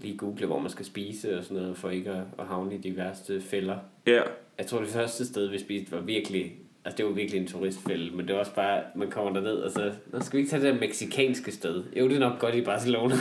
lige 0.02 0.18
google, 0.18 0.46
hvor 0.46 0.60
man 0.60 0.70
skal 0.70 0.86
spise 0.86 1.38
og 1.38 1.44
sådan 1.44 1.58
noget, 1.58 1.78
for 1.78 1.90
ikke 1.90 2.10
at, 2.10 2.24
at 2.40 2.46
havne 2.46 2.76
i 2.76 2.78
de 2.78 2.98
værste 2.98 3.42
fælder. 3.42 3.78
Ja. 4.08 4.22
Jeg 4.58 4.66
tror, 4.66 4.80
det 4.80 4.90
første 4.90 5.26
sted, 5.26 5.48
vi 5.48 5.60
spiste, 5.60 5.92
var 5.92 6.02
virkelig... 6.02 6.56
Altså, 6.86 6.98
det 6.98 7.06
var 7.06 7.12
virkelig 7.12 7.42
en 7.42 7.48
turistfælde, 7.48 8.16
men 8.16 8.28
det 8.28 8.34
var 8.36 8.40
også 8.40 8.56
bare, 8.56 8.82
man 8.96 9.10
kommer 9.10 9.34
derned, 9.34 9.56
og 9.56 9.72
så... 9.72 9.92
Nå, 10.08 10.20
skal 10.20 10.38
vi 10.38 10.42
ikke 10.42 10.50
tage 10.52 10.64
det 10.64 10.74
der 10.74 10.80
meksikanske 10.80 11.52
sted? 11.52 11.84
Jo, 12.00 12.08
det 12.08 12.16
er 12.16 12.20
nok 12.20 12.40
godt 12.40 12.56
i 12.56 12.62
Barcelona. 12.62 13.16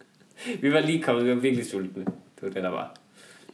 vi 0.62 0.72
var 0.72 0.80
lige 0.80 1.02
kommet, 1.02 1.24
vi 1.24 1.30
var 1.30 1.36
virkelig 1.36 1.66
sultne. 1.66 2.04
Det 2.04 2.42
var 2.42 2.48
det, 2.48 2.62
der 2.62 2.68
var. 2.70 2.96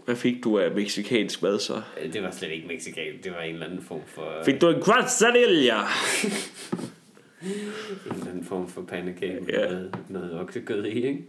Hvad 0.05 0.17
fik 0.17 0.45
du 0.45 0.59
af 0.59 0.71
meksikansk 0.71 1.43
mad 1.43 1.59
så? 1.59 1.83
Øh, 2.03 2.13
Det 2.13 2.23
var 2.23 2.31
slet 2.31 2.51
ikke 2.51 2.67
mexikansk, 2.69 3.25
det 3.25 3.33
var 3.33 3.41
en 3.41 3.53
eller 3.55 3.67
anden 3.67 3.83
form 3.83 4.01
for... 4.07 4.43
Fik 4.45 4.61
du 4.61 4.69
en 4.69 4.83
quesadilla? 4.85 5.79
en 7.43 7.51
eller 8.13 8.31
anden 8.31 8.45
form 8.45 8.69
for 8.69 8.83
pandekage 8.83 9.41
med 9.41 9.49
Ja. 9.55 9.65
noget, 9.69 9.97
noget 10.09 10.41
oksekød 10.41 10.85
i, 10.85 11.07
ikke? 11.07 11.25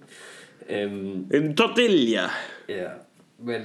Um, 0.86 1.32
En 1.34 1.56
tortilla? 1.56 2.22
ja, 2.70 2.88
men 3.40 3.62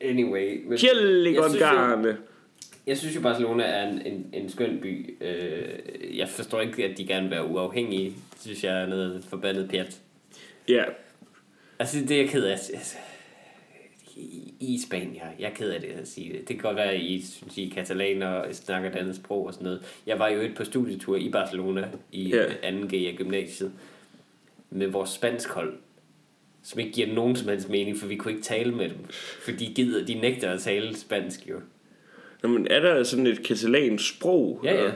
anyway. 0.00 0.64
Men 0.68 0.78
Chili 0.78 1.36
con 1.36 1.50
carne? 1.58 2.08
Jeg 2.08 2.16
synes 2.96 3.16
jo, 3.16 3.20
Barcelona 3.20 3.64
er 3.64 3.88
en, 3.88 4.06
en, 4.06 4.30
en 4.32 4.48
skøn 4.48 4.80
by. 4.82 5.14
Uh, 5.20 6.18
jeg 6.18 6.28
forstår 6.28 6.60
ikke, 6.60 6.84
at 6.84 6.98
de 6.98 7.06
gerne 7.06 7.22
vil 7.22 7.30
være 7.30 7.46
uafhængige. 7.46 8.06
Det 8.06 8.40
synes 8.40 8.64
jeg 8.64 8.82
er 8.82 8.86
noget 8.86 9.24
forbandet 9.24 9.70
pjat. 9.70 10.00
Ja. 10.68 10.84
Altså, 11.78 12.00
det 12.00 12.10
er 12.10 12.20
jeg 12.20 12.28
ked 12.28 12.44
af. 12.44 12.50
Altså, 12.50 12.96
i, 14.16 14.54
I 14.60 14.78
Spanien, 14.86 15.16
jeg 15.38 15.50
er 15.50 15.54
ked 15.54 15.70
af 15.70 15.80
det 15.80 15.88
at 15.88 16.08
sige 16.08 16.32
det. 16.32 16.48
Det 16.48 16.56
kan 16.56 16.58
godt 16.58 16.76
være, 16.76 16.92
at 16.92 17.00
I 17.00 17.24
synes, 17.26 17.58
I 17.58 17.68
er 17.68 17.74
katalaner 17.74 18.26
og 18.26 18.54
snakker 18.54 18.90
et 18.90 18.96
andet 18.96 19.16
sprog 19.16 19.46
og 19.46 19.52
sådan 19.52 19.64
noget. 19.64 19.82
Jeg 20.06 20.18
var 20.18 20.28
jo 20.28 20.40
et 20.40 20.54
på 20.54 20.64
studietur 20.64 21.16
i 21.16 21.30
Barcelona 21.30 21.88
i 22.12 22.32
yeah. 22.34 22.50
2G 22.50 22.96
af 22.96 23.14
gymnasiet 23.16 23.72
med 24.70 24.86
vores 24.86 25.10
spansk 25.10 25.48
hold, 25.48 25.78
som 26.62 26.80
ikke 26.80 26.92
giver 26.92 27.14
nogen 27.14 27.36
som 27.36 27.48
helst 27.48 27.68
mening, 27.68 27.98
for 27.98 28.06
vi 28.06 28.16
kunne 28.16 28.32
ikke 28.32 28.44
tale 28.44 28.72
med 28.72 28.88
dem. 28.88 28.98
For 29.44 29.50
de 29.50 29.66
gider, 29.74 30.06
de 30.06 30.14
nægter 30.14 30.52
at 30.52 30.60
tale 30.60 30.96
spansk 30.96 31.48
jo. 31.48 31.60
Nå, 32.42 32.48
men 32.48 32.66
er 32.70 32.80
der 32.80 33.02
sådan 33.02 33.26
et 33.26 33.42
katalansk 33.42 34.16
sprog? 34.16 34.60
Ja, 34.64 34.84
ja. 34.84 34.90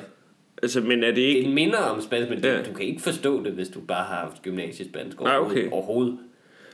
Altså, 0.63 0.81
men 0.81 1.05
er 1.05 1.11
det 1.11 1.21
ikke... 1.21 1.43
Det 1.47 1.55
minder 1.55 1.79
om 1.79 2.01
spansk, 2.01 2.31
men 2.31 2.39
Ja. 2.39 2.57
ja. 2.57 2.63
du 2.63 2.73
kan 2.73 2.87
ikke 2.87 3.03
forstå 3.03 3.45
det, 3.45 3.53
hvis 3.53 3.69
du 3.69 3.81
bare 3.81 4.05
har 4.05 4.15
haft 4.15 4.43
gymnasiespansk 4.43 5.21
Nej, 5.21 5.37
okay. 5.39 5.71
overhovedet. 5.71 6.19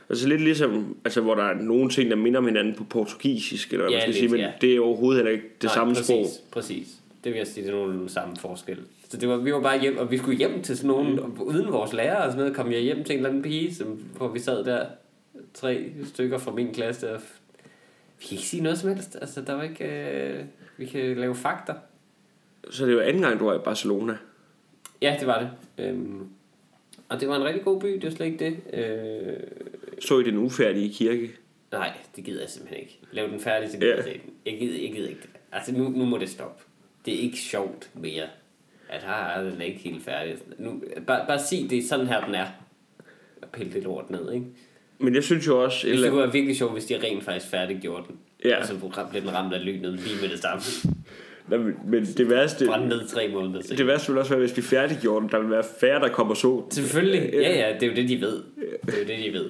Altså 0.09 0.27
lidt 0.27 0.41
ligesom, 0.41 0.97
altså, 1.05 1.21
hvor 1.21 1.35
der 1.35 1.43
er 1.43 1.53
nogle 1.53 1.89
ting, 1.89 2.09
der 2.09 2.15
minder 2.15 2.39
om 2.39 2.45
hinanden 2.45 2.73
på 2.75 2.83
portugisisk, 2.83 3.71
eller 3.73 3.83
hvad 3.83 3.91
Ja, 3.91 3.95
man 3.95 4.01
skal 4.01 4.09
lidt, 4.09 4.19
sige, 4.19 4.29
men 4.31 4.39
ja. 4.39 4.51
det 4.61 4.75
er 4.75 4.79
overhovedet 4.81 5.17
heller 5.17 5.31
ikke 5.31 5.45
det 5.61 5.63
Nej, 5.63 5.73
samme 5.73 5.93
præcis, 5.93 6.05
sprog. 6.07 6.25
Præcis. 6.51 6.87
Det 7.23 7.31
vil 7.31 7.37
jeg 7.37 7.47
sige, 7.47 7.65
det 7.65 7.73
er 7.73 7.77
nogle 7.77 8.09
samme 8.09 8.35
forskel. 8.39 8.77
Så 9.09 9.17
det 9.17 9.29
var, 9.29 9.37
vi 9.37 9.53
var 9.53 9.61
bare 9.61 9.81
hjem, 9.81 9.97
og 9.97 10.11
vi 10.11 10.17
skulle 10.17 10.37
hjem 10.37 10.61
til 10.61 10.77
sådan 10.77 10.87
nogen, 10.87 11.13
mm. 11.15 11.41
uden 11.41 11.71
vores 11.71 11.93
lærer 11.93 12.15
og 12.15 12.31
sådan 12.31 12.39
noget, 12.39 12.55
kom 12.55 12.71
jeg 12.71 12.79
hjem 12.81 13.03
til 13.03 13.13
en 13.13 13.17
eller 13.17 13.29
anden 13.29 13.43
pige, 13.43 13.75
som, 13.75 13.87
hvor 14.17 14.27
vi 14.27 14.39
sad 14.39 14.63
der, 14.63 14.85
tre 15.53 15.85
stykker 16.05 16.37
fra 16.37 16.51
min 16.51 16.73
klasse, 16.73 17.13
og 17.15 17.21
vi 18.19 18.25
kan 18.25 18.31
ikke 18.37 18.47
sige 18.47 18.63
noget 18.63 18.77
som 18.79 18.89
helst. 18.89 19.17
Altså, 19.21 19.41
der 19.41 19.53
var 19.53 19.63
ikke, 19.63 19.85
øh, 19.85 20.39
vi 20.77 20.85
kan 20.85 21.17
lave 21.17 21.35
fakta. 21.35 21.73
Så 22.69 22.85
det 22.85 22.95
var 22.95 23.01
anden 23.01 23.21
gang, 23.21 23.39
du 23.39 23.45
var 23.45 23.55
i 23.55 23.59
Barcelona. 23.63 24.17
Ja, 25.01 25.15
det 25.19 25.27
var 25.27 25.39
det. 25.39 25.49
Øhm, 25.85 26.27
og 27.09 27.19
det 27.19 27.27
var 27.27 27.35
en 27.35 27.43
rigtig 27.43 27.63
god 27.63 27.81
by, 27.81 27.87
det 27.87 28.03
var 28.03 28.09
slet 28.09 28.25
ikke 28.25 28.45
det. 28.45 28.57
Øh, 28.73 29.37
Så 29.99 30.19
I 30.19 30.23
den 30.23 30.37
ufærdige 30.37 30.93
kirke. 30.93 31.31
nej, 31.71 31.91
det 32.15 32.23
gider 32.23 32.39
jeg 32.41 32.49
simpelthen 32.49 32.79
ikke. 32.81 32.99
Lav 33.11 33.27
den 33.27 33.39
færdig, 33.39 33.69
så 33.71 33.77
gider 33.77 33.89
Ja. 33.89 33.95
jeg 33.95 34.05
den. 34.05 34.33
Jeg 34.45 34.59
gider, 34.59 34.81
jeg 34.81 34.91
gider 34.93 35.09
ikke 35.09 35.21
det. 35.21 35.29
Altså, 35.51 35.73
nu, 35.73 35.89
nu 35.89 36.05
må 36.05 36.17
det 36.17 36.29
stoppe. 36.29 36.63
Det 37.05 37.13
er 37.15 37.19
ikke 37.19 37.37
sjovt 37.37 37.89
mere. 37.93 38.23
At 38.89 39.03
her 39.03 39.13
er 39.13 39.43
den 39.49 39.61
ikke 39.61 39.79
helt 39.79 40.03
færdig. 40.03 40.35
Nu, 40.57 40.83
bare, 41.07 41.27
bare 41.27 41.39
sig, 41.39 41.67
det 41.69 41.77
er 41.77 41.83
sådan 41.83 42.07
her, 42.07 42.25
den 42.25 42.35
er. 42.35 42.45
Og 43.41 43.47
pille 43.53 43.73
det 43.73 43.83
lort 43.83 44.09
ned, 44.09 44.31
ikke? 44.33 44.45
Men 44.99 45.15
jeg 45.15 45.23
synes 45.23 45.47
jo 45.47 45.63
også... 45.63 45.77
Hvis 45.87 45.91
Eller, 45.93 46.03
det 46.05 46.11
kunne 46.11 46.21
være 46.23 46.31
virkelig 46.31 46.57
sjovt, 46.57 46.73
hvis 46.73 46.85
de 46.85 46.99
rent 47.03 47.23
faktisk 47.23 47.47
færdiggjorde 47.51 48.03
den. 48.07 48.19
Ja. 48.45 48.59
Og 48.59 48.65
så 48.67 48.73
blev 49.11 49.21
den 49.21 49.33
ramt 49.33 49.53
af 49.53 49.65
lynet 49.65 49.93
lige 49.93 50.21
med 50.21 50.29
det 50.29 50.39
samme. 50.39 50.61
Nej, 51.49 51.59
men- 51.87 52.05
det 52.05 52.29
værste, 52.29 52.65
Brænde 52.65 52.87
ned 52.87 53.07
tre 53.07 53.27
måneder 53.33 53.61
senere. 53.61 53.77
det 53.77 53.87
værste 53.87 54.11
vil 54.11 54.19
også 54.19 54.31
være, 54.31 54.39
hvis 54.39 54.51
de 54.51 54.61
færdiggjorde 54.61 55.21
den. 55.21 55.29
Der 55.31 55.39
vil 55.39 55.49
være 55.49 55.63
færre, 55.79 55.99
der 55.99 56.09
kommer 56.09 56.33
så. 56.33 56.63
Selvfølgelig. 56.71 57.29
Ja, 57.33 57.39
ja, 57.69 57.73
det 57.73 57.83
er 57.83 57.87
jo 57.87 57.93
det, 57.95 58.09
de 58.09 58.21
ved. 58.21 58.43
Det 58.85 58.93
er 58.93 58.99
jo 58.99 59.07
det, 59.07 59.25
de 59.25 59.33
ved. 59.39 59.49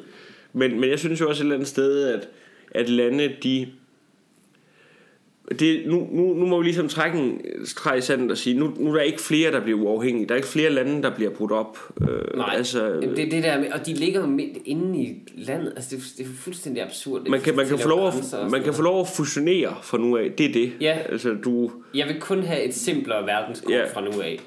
Men, 0.54 0.80
men 0.80 0.90
jeg 0.90 1.00
synes 1.00 1.22
jo 1.22 1.30
også 1.30 1.42
et 1.44 1.46
eller 1.46 1.56
andet 1.56 1.68
sted, 1.68 2.08
at, 2.14 2.28
at 2.72 2.90
lande, 2.90 3.32
de... 3.44 3.68
Det, 5.60 5.84
nu, 5.86 6.08
nu, 6.12 6.34
nu 6.34 6.46
må 6.46 6.58
vi 6.58 6.64
ligesom 6.64 6.88
trække 6.88 7.20
en 7.20 7.42
streg 7.66 7.98
i 7.98 8.02
sandet 8.02 8.32
og 8.32 8.38
sige, 8.38 8.60
nu, 8.60 8.74
nu 8.80 8.90
er 8.90 8.94
der 8.96 9.02
ikke 9.02 9.22
flere, 9.22 9.52
der 9.52 9.60
bliver 9.60 9.80
uafhængige. 9.80 10.26
Der 10.28 10.32
er 10.34 10.36
ikke 10.38 10.48
flere 10.48 10.70
lande, 10.70 11.04
der 11.04 11.16
bliver 11.16 11.32
brudt 11.32 11.52
op. 11.52 11.78
Øh, 12.02 12.38
Nej, 12.38 12.54
altså, 12.58 12.86
Jamen, 12.88 13.10
det 13.16 13.26
er 13.26 13.30
det 13.30 13.44
der 13.44 13.60
med, 13.60 13.72
og 13.72 13.86
de 13.86 13.94
ligger 13.94 14.28
midt 14.28 14.58
inde 14.66 15.00
i 15.00 15.16
landet. 15.38 15.74
Altså, 15.76 15.96
det, 15.96 16.02
er, 16.02 16.08
det 16.18 16.26
er 16.26 16.30
fuldstændig 16.38 16.84
absurd. 16.84 17.28
man 17.28 17.42
kan, 17.42 17.56
man, 17.56 17.68
kan 17.68 17.80
få 17.80 17.88
lov 17.90 18.08
at, 18.08 18.52
man 18.52 18.64
kan 18.64 18.74
få 18.74 18.82
lov 18.82 19.02
at 19.02 19.08
fusionere 19.08 19.76
fra 19.84 19.98
nu 19.98 20.18
af. 20.18 20.32
Det 20.38 20.46
er 20.46 20.54
det. 20.54 20.72
Ja. 20.82 20.98
Altså, 21.10 21.36
du... 21.46 21.72
Jeg 21.94 22.08
vil 22.08 22.20
kun 22.20 22.44
have 22.44 22.62
et 22.64 22.74
simplere 22.74 23.26
verdenskort 23.26 23.74
Ja. 23.74 23.86
fra 23.94 24.02
nu 24.02 24.22
af. 24.22 24.40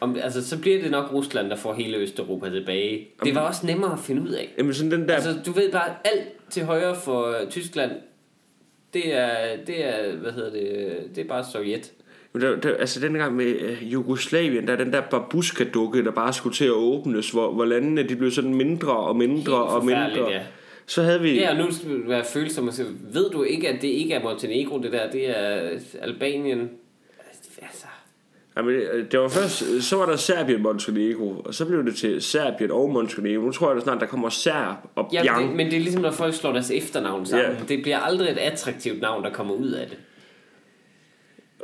Om, 0.00 0.16
altså, 0.22 0.48
så 0.48 0.58
bliver 0.58 0.82
det 0.82 0.90
nok 0.90 1.12
Rusland, 1.12 1.50
der 1.50 1.56
får 1.56 1.74
hele 1.74 1.96
Østeuropa 1.96 2.50
tilbage. 2.50 3.08
Det 3.24 3.34
var 3.34 3.40
også 3.40 3.66
nemmere 3.66 3.92
at 3.92 3.98
finde 3.98 4.22
ud 4.22 4.28
af. 4.28 4.54
Jamen 4.58 4.74
sådan 4.74 4.90
den 4.90 5.08
der... 5.08 5.14
Altså, 5.14 5.34
du 5.46 5.52
ved 5.52 5.72
bare, 5.72 5.88
alt 6.04 6.28
til 6.50 6.64
højre 6.64 6.96
for 6.96 7.26
øh, 7.28 7.48
Tyskland, 7.50 7.90
det 8.94 9.14
er, 9.14 9.56
det 9.66 9.84
er, 9.84 10.16
hvad 10.16 10.32
hedder 10.32 10.50
det, 10.50 10.96
det 11.16 11.24
er 11.24 11.28
bare 11.28 11.44
Sovjet. 11.52 11.92
Der, 12.40 12.56
der, 12.56 12.76
altså 12.76 13.00
den 13.00 13.14
gang 13.14 13.36
med 13.36 13.54
uh, 13.70 13.92
Jugoslavien, 13.92 14.66
der 14.66 14.72
er 14.72 14.76
den 14.76 14.92
der 14.92 15.00
babuska-dukke, 15.00 16.04
der 16.04 16.10
bare 16.10 16.32
skulle 16.32 16.54
til 16.54 16.64
at 16.64 16.70
åbnes, 16.70 17.30
hvor, 17.30 17.52
hvor 17.52 17.64
landene 17.64 18.02
de 18.02 18.16
blev 18.16 18.30
sådan 18.30 18.54
mindre 18.54 18.96
og 18.96 19.16
mindre 19.16 19.62
og 19.62 19.84
mindre. 19.84 20.30
ja. 20.30 20.40
Så 20.86 21.02
havde 21.02 21.20
vi... 21.20 21.38
Ja, 21.38 21.50
og 21.50 21.56
nu 21.56 21.72
skal 21.72 21.90
du 21.90 22.08
være 22.08 22.24
følsom 22.24 22.68
og 22.68 22.74
sige, 22.74 22.88
ved 23.12 23.30
du 23.30 23.42
ikke, 23.42 23.68
at 23.68 23.82
det 23.82 23.88
ikke 23.88 24.14
er 24.14 24.22
Montenegro, 24.22 24.78
det 24.78 24.92
der, 24.92 25.10
det 25.10 25.38
er 25.38 25.70
Albanien. 26.00 26.70
Jamen, 28.56 28.74
øh, 28.74 29.10
det 29.10 29.20
var 29.20 29.28
først, 29.28 29.82
så 29.82 29.96
var 29.96 30.06
der 30.06 30.16
Serbien 30.16 30.62
Montenegro, 30.62 31.42
og 31.44 31.54
så 31.54 31.64
blev 31.64 31.84
det 31.84 31.96
til 31.96 32.22
Serbien 32.22 32.70
og 32.70 32.90
Montenegro. 32.90 33.44
Nu 33.44 33.52
tror 33.52 33.68
jeg 33.68 33.76
da 33.76 33.82
snart, 33.82 34.00
der 34.00 34.06
kommer 34.06 34.28
Serb 34.28 34.76
og 34.94 35.10
ja, 35.12 35.22
Bjang. 35.22 35.48
det, 35.48 35.56
men 35.56 35.66
det 35.66 35.76
er 35.76 35.80
ligesom, 35.80 36.02
når 36.02 36.10
folk 36.10 36.34
slår 36.34 36.52
deres 36.52 36.70
efternavn 36.70 37.26
sammen. 37.26 37.56
Ja. 37.58 37.64
Det 37.68 37.82
bliver 37.82 37.98
aldrig 37.98 38.30
et 38.30 38.38
attraktivt 38.38 39.00
navn, 39.00 39.24
der 39.24 39.30
kommer 39.30 39.54
ud 39.54 39.70
af 39.70 39.88
det. 39.88 39.98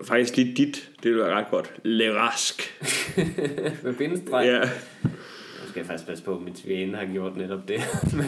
Faktisk 0.05 0.37
lige 0.37 0.55
dit, 0.55 0.91
det 1.03 1.11
ville 1.11 1.25
være 1.25 1.35
ret 1.35 1.51
godt. 1.51 1.73
Lerask. 1.83 2.83
Med 3.83 3.95
bindestreg. 3.95 4.47
Ja. 4.47 4.61
Nu 4.61 5.69
skal 5.69 5.81
jeg 5.81 5.87
faktisk 5.87 6.09
passe 6.09 6.25
på, 6.25 6.35
at 6.35 6.43
min 6.43 6.57
svigerinde 6.57 6.99
har 6.99 7.07
gjort 7.13 7.37
netop 7.37 7.69
det. 7.69 7.81
men, 8.17 8.27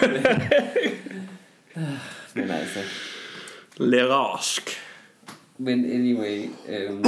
men, 0.00 0.22
men 2.34 2.50
altså... 2.50 2.78
Lerask. 3.76 4.70
Men 5.58 5.84
anyway, 5.84 6.44
øhm, 6.68 7.04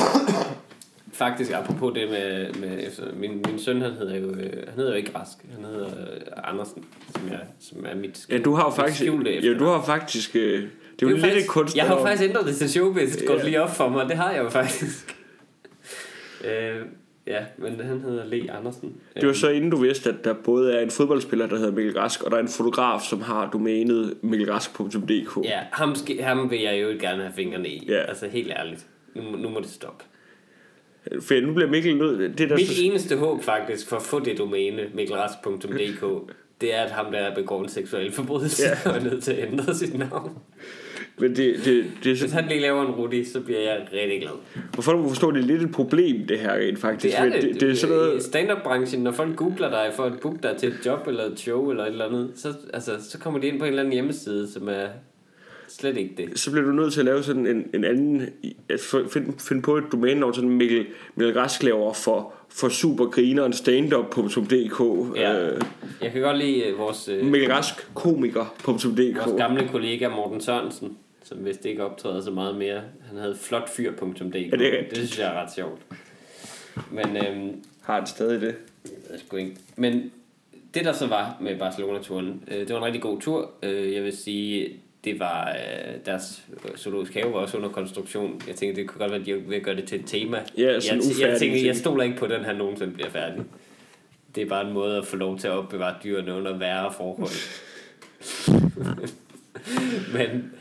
faktisk 1.13 1.53
apropos 1.53 1.95
det 1.95 2.09
med, 2.11 2.53
med 2.55 2.87
efter, 2.87 3.05
min, 3.15 3.31
min 3.49 3.59
søn, 3.59 3.83
han 3.83 3.93
hedder 3.93 4.17
jo, 4.19 4.31
øh, 4.31 4.53
han 4.69 4.75
hedder 4.77 4.91
jo 4.91 4.97
ikke 4.97 5.11
Rask, 5.19 5.39
han 5.55 5.65
hedder 5.65 5.87
øh, 5.87 6.21
Andersen, 6.45 6.85
som, 7.17 7.29
jeg, 7.31 7.41
som 7.61 7.87
er 7.89 7.95
mit 7.95 8.27
Ja, 8.31 8.39
du 8.39 8.55
har 8.55 8.65
jo 8.65 8.71
faktisk... 8.71 9.03
Ja, 9.45 9.55
du 9.59 9.65
har 9.65 9.83
faktisk... 9.87 10.37
øh, 10.37 10.43
Det 10.43 10.53
er 10.53 10.61
jo, 10.61 10.67
Det 10.99 11.03
er 11.03 11.09
jo 11.11 11.15
lidt 11.17 11.25
faktisk, 11.27 11.49
kunst. 11.49 11.77
Jeg 11.77 11.85
har 11.85 11.97
jo 11.99 12.05
faktisk 12.05 12.29
ændret 12.31 12.47
det 12.47 12.57
til 12.57 12.71
showbiz, 12.71 13.17
det 13.17 13.27
går 13.29 13.35
Ja. 13.37 13.45
lige 13.45 13.63
op 13.63 13.71
for 13.77 13.89
mig, 13.89 14.09
det 14.09 14.17
har 14.17 14.31
jeg 14.33 14.43
jo 14.45 14.49
faktisk. 14.51 15.17
øh, 16.49 16.77
ja, 17.27 17.45
men 17.59 17.81
han 17.81 18.01
hedder 18.01 18.25
Le 18.27 18.53
Andersen. 18.53 18.95
Det 19.17 19.27
var 19.27 19.33
så 19.35 19.49
inden 19.49 19.71
du 19.71 19.77
vidste, 19.77 20.11
at 20.11 20.25
der 20.25 20.35
både 20.45 20.73
er 20.75 20.81
en 20.81 20.91
fodboldspiller, 20.91 21.47
der 21.47 21.57
hedder 21.57 21.73
Mikkel 21.73 21.99
Rask, 21.99 22.23
og 22.23 22.31
der 22.31 22.37
er 22.37 22.41
en 22.41 22.49
fotograf, 22.49 23.01
som 23.01 23.21
har 23.21 23.51
domænet 23.51 24.15
mikkelrask.dk. 24.23 25.45
Ja, 25.45 25.61
ham, 25.73 25.95
skal, 25.95 26.23
ham 26.23 26.51
vil 26.51 26.61
jeg 26.61 26.83
jo 26.83 26.87
gerne 27.01 27.23
have 27.23 27.33
fingrene 27.37 27.69
i. 27.69 27.87
Ja. 27.89 28.03
Altså 28.03 28.29
helt 28.29 28.51
ærligt. 28.57 28.87
Nu, 29.17 29.23
nu 29.37 29.49
må 29.49 29.61
det 29.61 29.69
stoppe. 29.71 30.05
For 31.21 31.47
nu 31.47 31.55
bliver 31.55 31.71
Mikkel 31.71 31.97
nødt... 31.97 32.39
Det 32.39 32.51
der 32.51 32.57
Mit 32.57 32.79
eneste 32.83 33.17
håb 33.17 33.43
faktisk 33.43 33.89
for 33.89 33.97
at 33.97 34.03
få 34.03 34.21
det 34.21 34.39
domæne, 34.39 34.83
mikkelrask.dk, 34.95 36.05
det 36.61 36.75
er, 36.75 36.83
at 36.83 36.91
ham 36.91 37.13
der 37.13 37.35
begår 37.35 37.63
en 37.63 37.69
seksuel 37.69 38.13
forbrydelse 38.13 38.63
Ja. 38.63 38.91
og 38.91 38.97
er 38.97 39.05
nødt 39.05 39.23
til 39.23 39.33
at 39.33 39.53
ændre 39.53 39.75
sit 39.75 39.99
navn. 39.99 40.39
Men 41.19 41.37
det, 41.37 41.55
det, 41.65 41.85
det 42.05 42.19
Hvis 42.19 42.31
så, 42.31 42.37
han 42.37 42.49
lige 42.49 42.61
laver 42.61 42.83
en 42.83 42.91
Rudi, 42.91 43.25
så 43.25 43.41
bliver 43.41 43.61
jeg 43.61 43.89
rigtig 43.93 44.21
glad. 44.21 44.63
for 44.75 44.83
folk 44.83 44.99
må 44.99 45.09
forstå, 45.09 45.31
det 45.31 45.43
er 45.43 45.47
lidt 45.47 45.63
et 45.63 45.73
problem, 45.73 46.27
det 46.27 46.39
her 46.39 46.55
rent 46.55 46.79
faktisk. 46.79 47.17
Det 47.17 47.27
er 47.27 47.31
det. 47.31 47.43
det, 47.43 47.61
det 47.61 47.71
er 47.71 47.75
sådan 47.75 47.97
I 47.97 47.99
noget, 47.99 48.23
stand-up-branchen, 48.23 49.03
når 49.03 49.13
folk 49.13 49.37
googler 49.37 49.71
dig 49.71 49.91
for 49.97 50.03
at 50.03 50.13
booke 50.21 50.39
dig 50.43 50.57
til 50.59 50.69
et 50.69 50.87
job 50.87 51.07
eller 51.09 51.25
et 51.25 51.41
show 51.41 51.71
eller 51.71 51.85
et 51.85 51.91
eller 51.91 52.07
andet, 52.07 52.33
så, 52.37 52.49
altså, 52.75 53.11
så 53.11 53.19
kommer 53.19 53.41
de 53.41 53.47
ind 53.47 53.59
på 53.59 53.65
en 53.65 53.69
eller 53.69 53.83
anden 53.83 53.93
hjemmeside, 53.93 54.53
som 54.53 54.69
er 54.69 54.87
slet 55.79 55.97
ikke 55.97 56.15
det. 56.17 56.39
så 56.39 56.51
bliver 56.51 56.65
du 56.67 56.73
nødt 56.73 56.93
til 56.93 57.01
at 57.01 57.05
lave 57.07 57.23
sådan 57.23 57.47
en, 57.47 57.71
en 57.75 57.85
anden... 57.85 58.23
At 58.69 58.81
finde, 59.13 59.33
finde 59.39 59.63
på 59.63 59.77
et 59.77 59.85
domænenavn, 59.93 60.35
sådan 60.35 60.51
Mikkel, 60.51 60.87
Mikkel 61.15 61.39
Rask 61.41 61.63
laver 61.63 61.93
for, 61.93 62.33
for 62.49 62.69
supergrineren 62.69 63.53
standup.dk. 63.53 65.17
Ja. 65.17 65.49
Øh, 65.51 65.61
Jeg 66.03 66.13
kan 66.13 66.23
godt 66.23 66.39
lide 66.39 66.65
øh, 66.67 66.79
vores, 66.79 67.09
øh, 67.09 67.25
Mikkel 67.27 67.53
Rask 67.53 67.95
komiker.dk. 67.95 69.17
vores 69.17 69.37
gamle 69.39 69.69
kollega 69.69 70.09
Morten 70.09 70.41
Sørensen, 70.41 70.97
som 71.25 71.45
vist 71.45 71.65
ikke 71.65 71.85
optræder 71.85 72.21
så 72.21 72.31
meget 72.31 72.57
mere. 72.57 72.81
Han 73.09 73.19
havde 73.19 73.37
flotfyr.dk. 73.41 74.35
Ja, 74.35 74.57
det 74.57 74.79
er 74.79 74.89
det 74.89 74.97
synes 74.97 75.19
jeg 75.19 75.35
er 75.37 75.43
ret 75.43 75.53
sjovt. 75.55 75.81
Men 76.91 77.17
øhm, 77.17 77.51
Har 77.83 77.95
han 77.95 78.07
stadig 78.07 78.41
det? 78.41 78.55
Jeg 78.85 78.93
ved 79.11 79.19
sgu 79.19 79.37
ikke. 79.37 79.57
Men 79.77 80.11
det 80.75 80.85
der 80.85 80.93
så 80.93 81.07
var 81.07 81.37
med 81.41 81.59
Barcelona-turen, 81.59 82.43
øh, 82.49 82.59
det 82.59 82.71
var 82.71 82.79
en 82.79 82.85
rigtig 82.85 83.03
god 83.03 83.21
tur. 83.21 83.51
Øh, 83.63 83.93
jeg 83.93 84.03
vil 84.05 84.17
sige, 84.17 84.69
det 85.05 85.21
var 85.21 85.49
øh, 85.51 85.95
deres 86.07 86.43
zoologisk 86.77 87.15
have 87.15 87.33
var 87.33 87.39
også 87.39 87.57
under 87.57 87.69
konstruktion. 87.69 88.43
Jeg 88.47 88.55
tænkte, 88.55 88.81
det 88.81 88.89
kunne 88.89 88.99
godt 88.99 89.11
være, 89.11 89.21
at 89.21 89.49
de 89.51 89.57
at 89.57 89.63
gøre 89.63 89.77
det 89.77 89.85
til 89.85 90.01
et 90.01 90.07
tema. 90.07 90.43
Ja, 90.59 90.73
jeg, 90.73 90.83
sådan 90.83 91.01
jeg 91.03 91.11
ufærdig 91.11 91.39
tænkte, 91.39 91.67
jeg 91.67 91.77
stoler 91.77 92.05
ikke 92.05 92.17
på, 92.17 92.25
at 92.25 92.31
den 92.31 92.45
her 92.45 92.53
nogensinde 92.53 92.93
bliver 92.93 93.11
færdig. 93.11 93.45
Det 94.35 94.43
er 94.43 94.47
bare 94.47 94.67
en 94.67 94.73
måde 94.73 94.99
at 94.99 95.07
få 95.07 95.17
lov 95.17 95.39
til 95.39 95.49
at 95.49 95.53
opbevare 95.53 95.95
dyrene 96.05 96.35
under 96.35 96.59
værre 96.59 96.93
forhold. 96.93 97.33
Men 100.17 100.53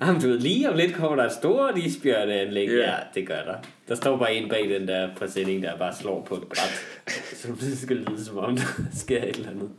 Jamen, 0.00 0.20
du 0.20 0.28
ved, 0.28 0.38
lige 0.38 0.70
om 0.70 0.76
lidt 0.76 0.94
kommer 0.94 1.16
der 1.16 1.24
et 1.24 1.32
stort 1.32 1.78
isbjørneanlæg. 1.78 2.68
Ja. 2.68 2.90
Ja, 2.90 2.96
det 3.14 3.26
gør 3.26 3.42
der. 3.42 3.56
Der 3.88 3.94
står 3.94 4.18
bare 4.18 4.34
en 4.34 4.48
bag 4.48 4.68
den 4.68 4.88
der 4.88 5.14
præsending, 5.14 5.62
der 5.62 5.76
bare 5.76 5.94
slår 5.94 6.22
på 6.22 6.34
et 6.34 6.42
bræt. 6.42 6.86
som 7.34 7.56
det 7.56 7.78
skal 7.78 7.96
lyde 7.96 8.24
som 8.24 8.38
om, 8.38 8.56
der 8.56 8.62
sker 9.04 9.22
et 9.22 9.36
eller 9.36 9.50
andet. 9.50 9.70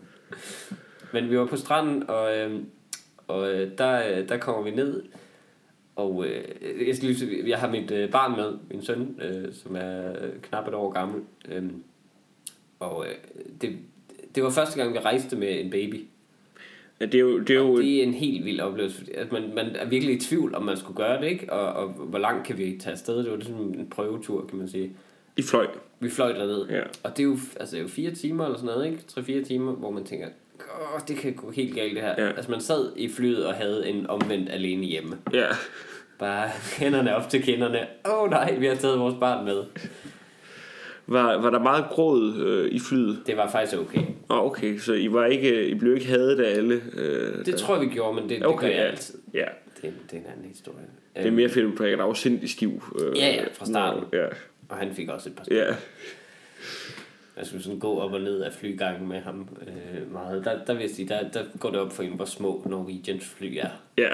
Men 1.14 1.30
vi 1.30 1.38
var 1.38 1.46
på 1.46 1.58
stranden, 1.58 2.10
og, 2.10 2.38
øh, 2.38 2.60
og 3.32 3.54
øh, 3.54 3.72
der, 3.78 4.18
øh, 4.18 4.30
der 4.30 4.38
kommer 4.38 4.64
vi 4.64 4.72
ned. 4.72 5.04
Og 5.96 6.26
øh, 6.26 6.88
jeg, 6.88 6.96
skal 6.96 7.10
lige, 7.10 7.50
jeg 7.50 7.58
har 7.60 7.72
mit 7.72 7.92
øh, 7.92 8.12
barn 8.12 8.32
med, 8.38 8.54
min 8.72 8.82
søn, 8.84 9.20
øh, 9.22 9.54
som 9.54 9.76
er 9.76 10.10
øh, 10.10 10.30
knap 10.42 10.68
et 10.68 10.74
år 10.74 10.92
gammel. 10.92 11.22
Øh, 11.50 11.64
og 12.80 13.06
øh, 13.06 13.16
det, 13.62 13.78
det 14.36 14.44
var 14.44 14.50
første 14.50 14.80
gang, 14.82 14.94
vi 14.94 15.00
rejste 15.00 15.36
med 15.36 15.62
en 15.64 15.70
baby. 15.70 16.06
Ja, 17.00 17.06
det 17.06 17.16
er 17.16 17.20
jo... 17.20 17.40
Det 17.40 17.50
er 17.50 17.60
jo 17.60 17.78
Det 17.78 18.00
er 18.00 18.04
en 18.04 18.14
helt 18.14 18.46
vild 18.46 18.60
oplevelse, 18.60 18.98
fordi 18.98 19.12
at 19.12 19.32
man, 19.32 19.56
man 19.56 19.66
er 19.76 19.86
virkelig 19.90 20.16
i 20.16 20.20
tvivl, 20.20 20.56
om 20.56 20.64
man 20.64 20.78
skulle 20.78 20.98
gøre 20.98 21.22
det, 21.22 21.28
ikke? 21.28 21.54
Og, 21.54 21.74
og 21.74 21.90
hvor 21.90 22.20
langt 22.20 22.48
kan 22.48 22.58
vi 22.58 22.78
tage 22.80 22.92
afsted? 22.92 23.18
Det 23.18 23.32
var 23.32 23.38
ligesom 23.38 23.56
en 23.74 23.88
prøvetur, 23.90 24.46
kan 24.48 24.58
man 24.58 24.68
sige. 24.68 24.92
I 25.38 25.42
fløj. 25.42 25.68
Vi 26.00 26.10
fløj 26.10 26.32
derned, 26.32 26.68
Ja. 26.70 26.82
og 27.04 27.18
det 27.18 27.20
er, 27.20 27.28
jo, 27.28 27.38
altså, 27.60 27.76
det 27.76 27.78
er 27.78 27.82
jo 27.82 27.88
fire 27.88 28.12
timer 28.12 28.46
eller 28.46 28.58
sådan 28.58 28.74
noget, 28.76 28.92
ikke? 28.92 29.04
Tre-fire 29.08 29.44
timer, 29.44 29.72
hvor 29.72 29.92
man 29.92 30.04
tænker, 30.04 30.28
Åh, 30.82 31.00
det 31.08 31.18
kan 31.18 31.34
gå 31.34 31.52
helt 31.52 31.76
galt 31.76 31.94
det 31.96 32.02
her. 32.02 32.16
Ja. 32.18 32.28
Altså 32.28 32.52
man 32.52 32.62
sad 32.62 32.92
i 32.96 33.10
flyet 33.10 33.46
og 33.46 33.54
havde 33.54 33.90
en 33.90 34.08
omvendt 34.08 34.50
alene 34.50 34.86
hjemme. 34.86 35.18
Ja. 35.34 35.48
Bare 36.20 36.50
hænderne 36.78 37.16
op 37.16 37.30
til 37.30 37.44
kinderne. 37.44 37.88
Åh 38.06 38.22
oh, 38.24 38.30
nej, 38.30 38.56
vi 38.60 38.66
har 38.66 38.76
taget 38.76 39.00
vores 39.00 39.16
barn 39.20 39.46
med. 39.46 39.64
Var, 41.08 41.38
var 41.42 41.50
der 41.50 41.60
meget 41.60 41.86
gråd 41.90 42.38
øh, 42.38 42.72
i 42.72 42.80
flyet? 42.80 43.20
Det 43.28 43.38
var 43.38 43.50
faktisk 43.50 43.82
okay. 43.82 44.02
Åh, 44.30 44.46
okay, 44.46 44.78
så 44.80 44.94
I, 44.94 45.14
var 45.14 45.26
ikke, 45.26 45.68
I 45.68 45.74
blev 45.74 45.94
ikke 45.94 46.08
hadet 46.08 46.40
af 46.40 46.56
alle? 46.58 46.82
Øh, 46.94 47.46
Det 47.46 47.56
tror 47.56 47.76
jeg, 47.78 47.90
vi 47.90 47.94
gjorde, 47.94 48.14
men 48.16 48.30
det, 48.30 48.38
det 48.40 48.48
Okay, 48.48 48.62
gør 48.62 48.68
jeg 48.68 48.78
ja. 48.84 48.90
altid. 48.90 49.20
Ja, 49.34 49.46
Det, 49.82 49.88
er- 49.88 49.92
det 50.12 50.14
er 50.14 50.18
en 50.18 50.26
anden 50.38 50.48
historie. 50.48 50.78
det 51.16 51.26
er 51.26 51.32
mere 51.32 51.50
fedt, 51.50 51.66
at 51.66 51.72
du 51.72 51.78
drikker 51.84 51.98
dig 51.98 52.06
afsindig 52.06 52.50
stiv. 52.50 52.84
Øh, 53.02 53.18
Ja, 53.18 53.28
ja, 53.28 53.44
fra 53.54 53.66
starten. 53.66 54.04
Ja, 54.14 54.26
Og 54.70 54.78
han 54.78 54.96
fik 54.96 55.10
også 55.10 55.30
et 55.30 55.36
par 55.36 55.46
ja. 55.52 55.66
Jeg 57.38 57.46
skulle 57.46 57.64
sådan 57.64 57.80
gå 57.80 58.00
op 58.00 58.12
og 58.14 58.22
ned 58.22 58.42
af 58.42 58.54
flygangen 58.54 59.08
med 59.10 59.20
ham 59.20 59.48
øh, 59.68 60.12
meget. 60.12 60.46
Der, 60.46 60.66
der 60.66 60.80
jeg 60.80 60.90
sige, 60.90 61.08
der, 61.08 61.30
der 61.30 61.44
går 61.60 61.70
det 61.70 61.80
op 61.80 61.92
for 61.94 62.04
en, 62.04 62.12
hvor 62.14 62.26
små 62.26 62.64
Norwegians 62.70 63.26
fly 63.26 63.58
er. 63.58 63.70
ja. 63.98 64.10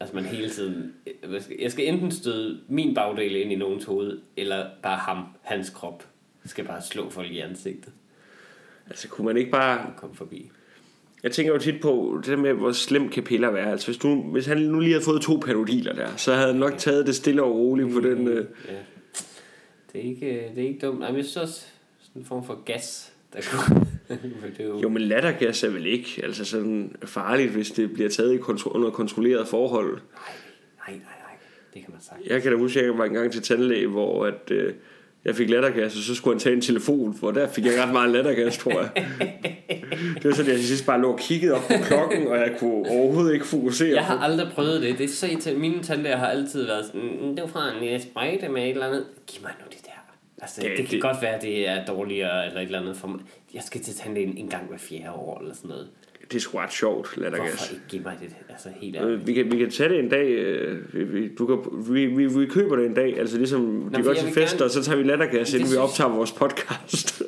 Altså 0.00 0.14
man 0.14 0.24
hele 0.24 0.50
tiden... 0.50 0.92
Jeg 1.32 1.42
skal, 1.42 1.56
jeg 1.60 1.72
skal 1.72 1.88
enten 1.88 2.10
støde 2.10 2.60
min 2.68 2.94
bagdel 2.94 3.36
ind 3.36 3.52
i 3.52 3.56
nogens 3.56 3.84
hoved, 3.84 4.18
eller 4.36 4.66
bare 4.82 4.96
ham, 4.98 5.24
hans 5.42 5.70
krop, 5.70 6.06
skal 6.44 6.64
bare 6.64 6.82
slå 6.82 7.10
folk 7.10 7.30
i 7.30 7.38
ansigtet 7.38 7.92
Altså, 8.90 9.08
kunne 9.08 9.24
man 9.26 9.36
ikke 9.36 9.50
bare... 9.50 9.86
komme 9.96 10.16
forbi. 10.16 10.50
Jeg 11.22 11.32
tænker 11.32 11.52
jo 11.52 11.58
tit 11.58 11.80
på 11.80 12.18
det 12.22 12.26
der 12.30 12.36
med, 12.36 12.52
hvor 12.52 12.72
slem 12.72 13.08
kan 13.08 13.22
piller 13.22 13.50
være. 13.50 13.70
Altså, 13.70 13.86
hvis, 13.86 13.96
du, 13.98 14.22
hvis 14.22 14.46
han 14.46 14.58
nu 14.58 14.80
lige 14.80 14.92
havde 14.92 15.04
fået 15.04 15.22
to 15.22 15.36
panodiler 15.36 15.92
der, 15.92 16.16
så 16.16 16.34
havde 16.34 16.46
han 16.46 16.56
nok 16.56 16.78
taget 16.78 17.06
det 17.06 17.14
stille 17.14 17.42
og 17.42 17.54
roligt 17.54 17.92
på 17.92 18.00
den... 18.00 18.28
Øh, 18.28 18.46
Ja. 18.68 18.72
Det 19.92 20.00
er 20.04 20.08
ikke, 20.08 20.26
øh, 20.26 20.54
det 20.56 20.64
er 20.64 20.68
ikke 20.68 20.86
dumt. 20.86 20.98
Nej, 20.98 21.08
men 21.08 21.16
jeg 21.16 21.24
synes 21.24 21.36
også, 21.36 21.66
en 22.16 22.24
form 22.24 22.44
for 22.46 22.62
gas, 22.64 23.12
der 23.32 23.38
kunne... 23.50 23.86
Jo, 24.60 24.80
jo, 24.82 24.88
men 24.88 25.02
lattergas 25.02 25.64
er 25.64 25.70
vel 25.70 25.86
ikke 25.86 26.20
altså 26.24 26.44
sådan 26.44 26.96
farligt, 27.04 27.50
hvis 27.50 27.70
det 27.70 27.92
bliver 27.92 28.08
taget 28.10 28.34
i 28.34 28.36
kontro- 28.36 28.70
under 28.74 28.90
kontrolleret 28.90 29.48
forhold. 29.48 29.90
Nej, 29.92 30.00
nej, 30.78 30.88
nej, 30.88 30.98
nej. 30.98 31.36
Det 31.74 31.82
kan 31.82 31.92
man 31.92 32.00
sige. 32.00 32.32
Jeg 32.34 32.42
kan 32.42 32.52
da 32.52 32.58
huske, 32.58 32.80
at 32.80 32.86
jeg 32.86 32.98
var 32.98 33.04
en 33.04 33.12
gang 33.12 33.32
til 33.32 33.42
tandlæge, 33.42 33.86
hvor 33.86 34.26
at, 34.26 34.50
øh, 34.50 34.72
jeg 35.24 35.36
fik 35.36 35.50
lattergas, 35.50 35.96
og 35.96 36.02
så 36.02 36.14
skulle 36.14 36.34
han 36.34 36.40
tage 36.40 36.54
en 36.54 36.60
telefon, 36.60 37.14
for 37.14 37.30
der 37.30 37.48
fik 37.48 37.64
jeg 37.66 37.82
ret 37.84 37.92
meget 37.92 38.10
lattergas, 38.10 38.58
tror 38.58 38.72
jeg. 38.80 38.90
det 40.22 40.24
var 40.24 40.30
sådan, 40.32 40.46
at 40.46 40.52
jeg 40.52 40.56
til 40.58 40.68
sidst 40.68 40.86
bare 40.86 41.00
lå 41.00 41.12
og 41.12 41.18
kiggede 41.18 41.54
op 41.54 41.62
på 41.62 41.74
klokken, 41.86 42.26
og 42.28 42.36
jeg 42.36 42.56
kunne 42.58 42.72
overhovedet 42.90 43.32
ikke 43.34 43.46
fokusere 43.46 43.94
Jeg 43.94 44.04
har 44.04 44.16
på. 44.16 44.22
aldrig 44.22 44.48
prøvet 44.54 44.82
det. 44.82 44.98
Det 44.98 45.04
er 45.04 45.08
så. 45.40 45.52
Mine 45.56 45.82
tandlæger 45.82 46.16
har 46.16 46.26
altid 46.26 46.66
været 46.66 46.86
sådan, 46.86 47.00
"Mm, 47.00 47.34
det 47.36 47.42
var 47.42 47.48
fra 47.48 47.84
en 47.84 48.00
sprøjte 48.00 48.48
med 48.48 48.62
et 48.62 48.70
eller 48.70 48.86
andet. 48.86 49.04
Giv 49.26 49.42
mig 49.42 49.52
nu 49.60 49.66
det. 49.70 49.85
Altså, 50.42 50.60
det, 50.60 50.70
Det- 50.70 50.78
det 50.78 50.86
kan 50.86 50.94
det- 50.94 51.02
godt 51.02 51.22
være, 51.22 51.34
at 51.34 51.42
det 51.42 51.68
er 51.68 51.84
dårligere 51.84 52.46
eller 52.46 52.60
et 52.60 52.64
eller 52.66 52.80
andet 52.80 52.96
for. 52.96 53.20
Jeg 53.54 53.62
skal 53.62 53.80
til 53.80 53.94
tandlægen 53.94 54.36
en 54.36 54.48
gang 54.48 54.68
hver 54.68 54.78
fjerde 54.78 55.10
år 55.10 55.40
eller 55.40 55.54
sådan 55.54 55.68
noget. 55.68 55.88
Det 56.30 56.36
er 56.36 56.40
sgu 56.40 56.58
ret 56.58 56.72
sjovt, 56.72 57.16
lattergas. 57.16 57.48
Hvorfor 57.50 57.72
ikke 57.74 57.84
give 57.88 58.02
mig 58.02 58.16
det? 58.20 58.28
Altså, 58.48 58.68
helt 58.80 58.96
ærligt. 58.96 59.12
Øh, 59.20 59.26
Vi 59.26 59.32
kan, 59.34 59.52
vi 59.52 59.58
kan 59.58 59.70
tage 59.70 59.88
det 59.88 59.98
en 59.98 60.08
dag. 60.08 60.26
øh, 60.28 61.30
Du 61.38 61.46
kan, 61.46 61.58
vi, 61.94 62.06
vi, 62.06 62.26
vi 62.26 62.46
køber 62.46 62.76
det 62.76 62.86
en 62.86 62.94
dag. 62.94 63.18
Altså 63.18 63.36
ligesom, 63.36 63.90
det 63.94 64.04
for 64.04 64.10
går 64.12 64.20
til 64.20 64.28
fester, 64.32 64.56
gerne- 64.58 64.64
og 64.64 64.70
så 64.70 64.82
tager 64.82 64.96
vi 64.98 65.02
lattergas, 65.02 65.54
inden 65.54 65.70
vi 65.72 65.76
optager 65.76 66.10
vores 66.10 66.32
podcast. 66.32 67.22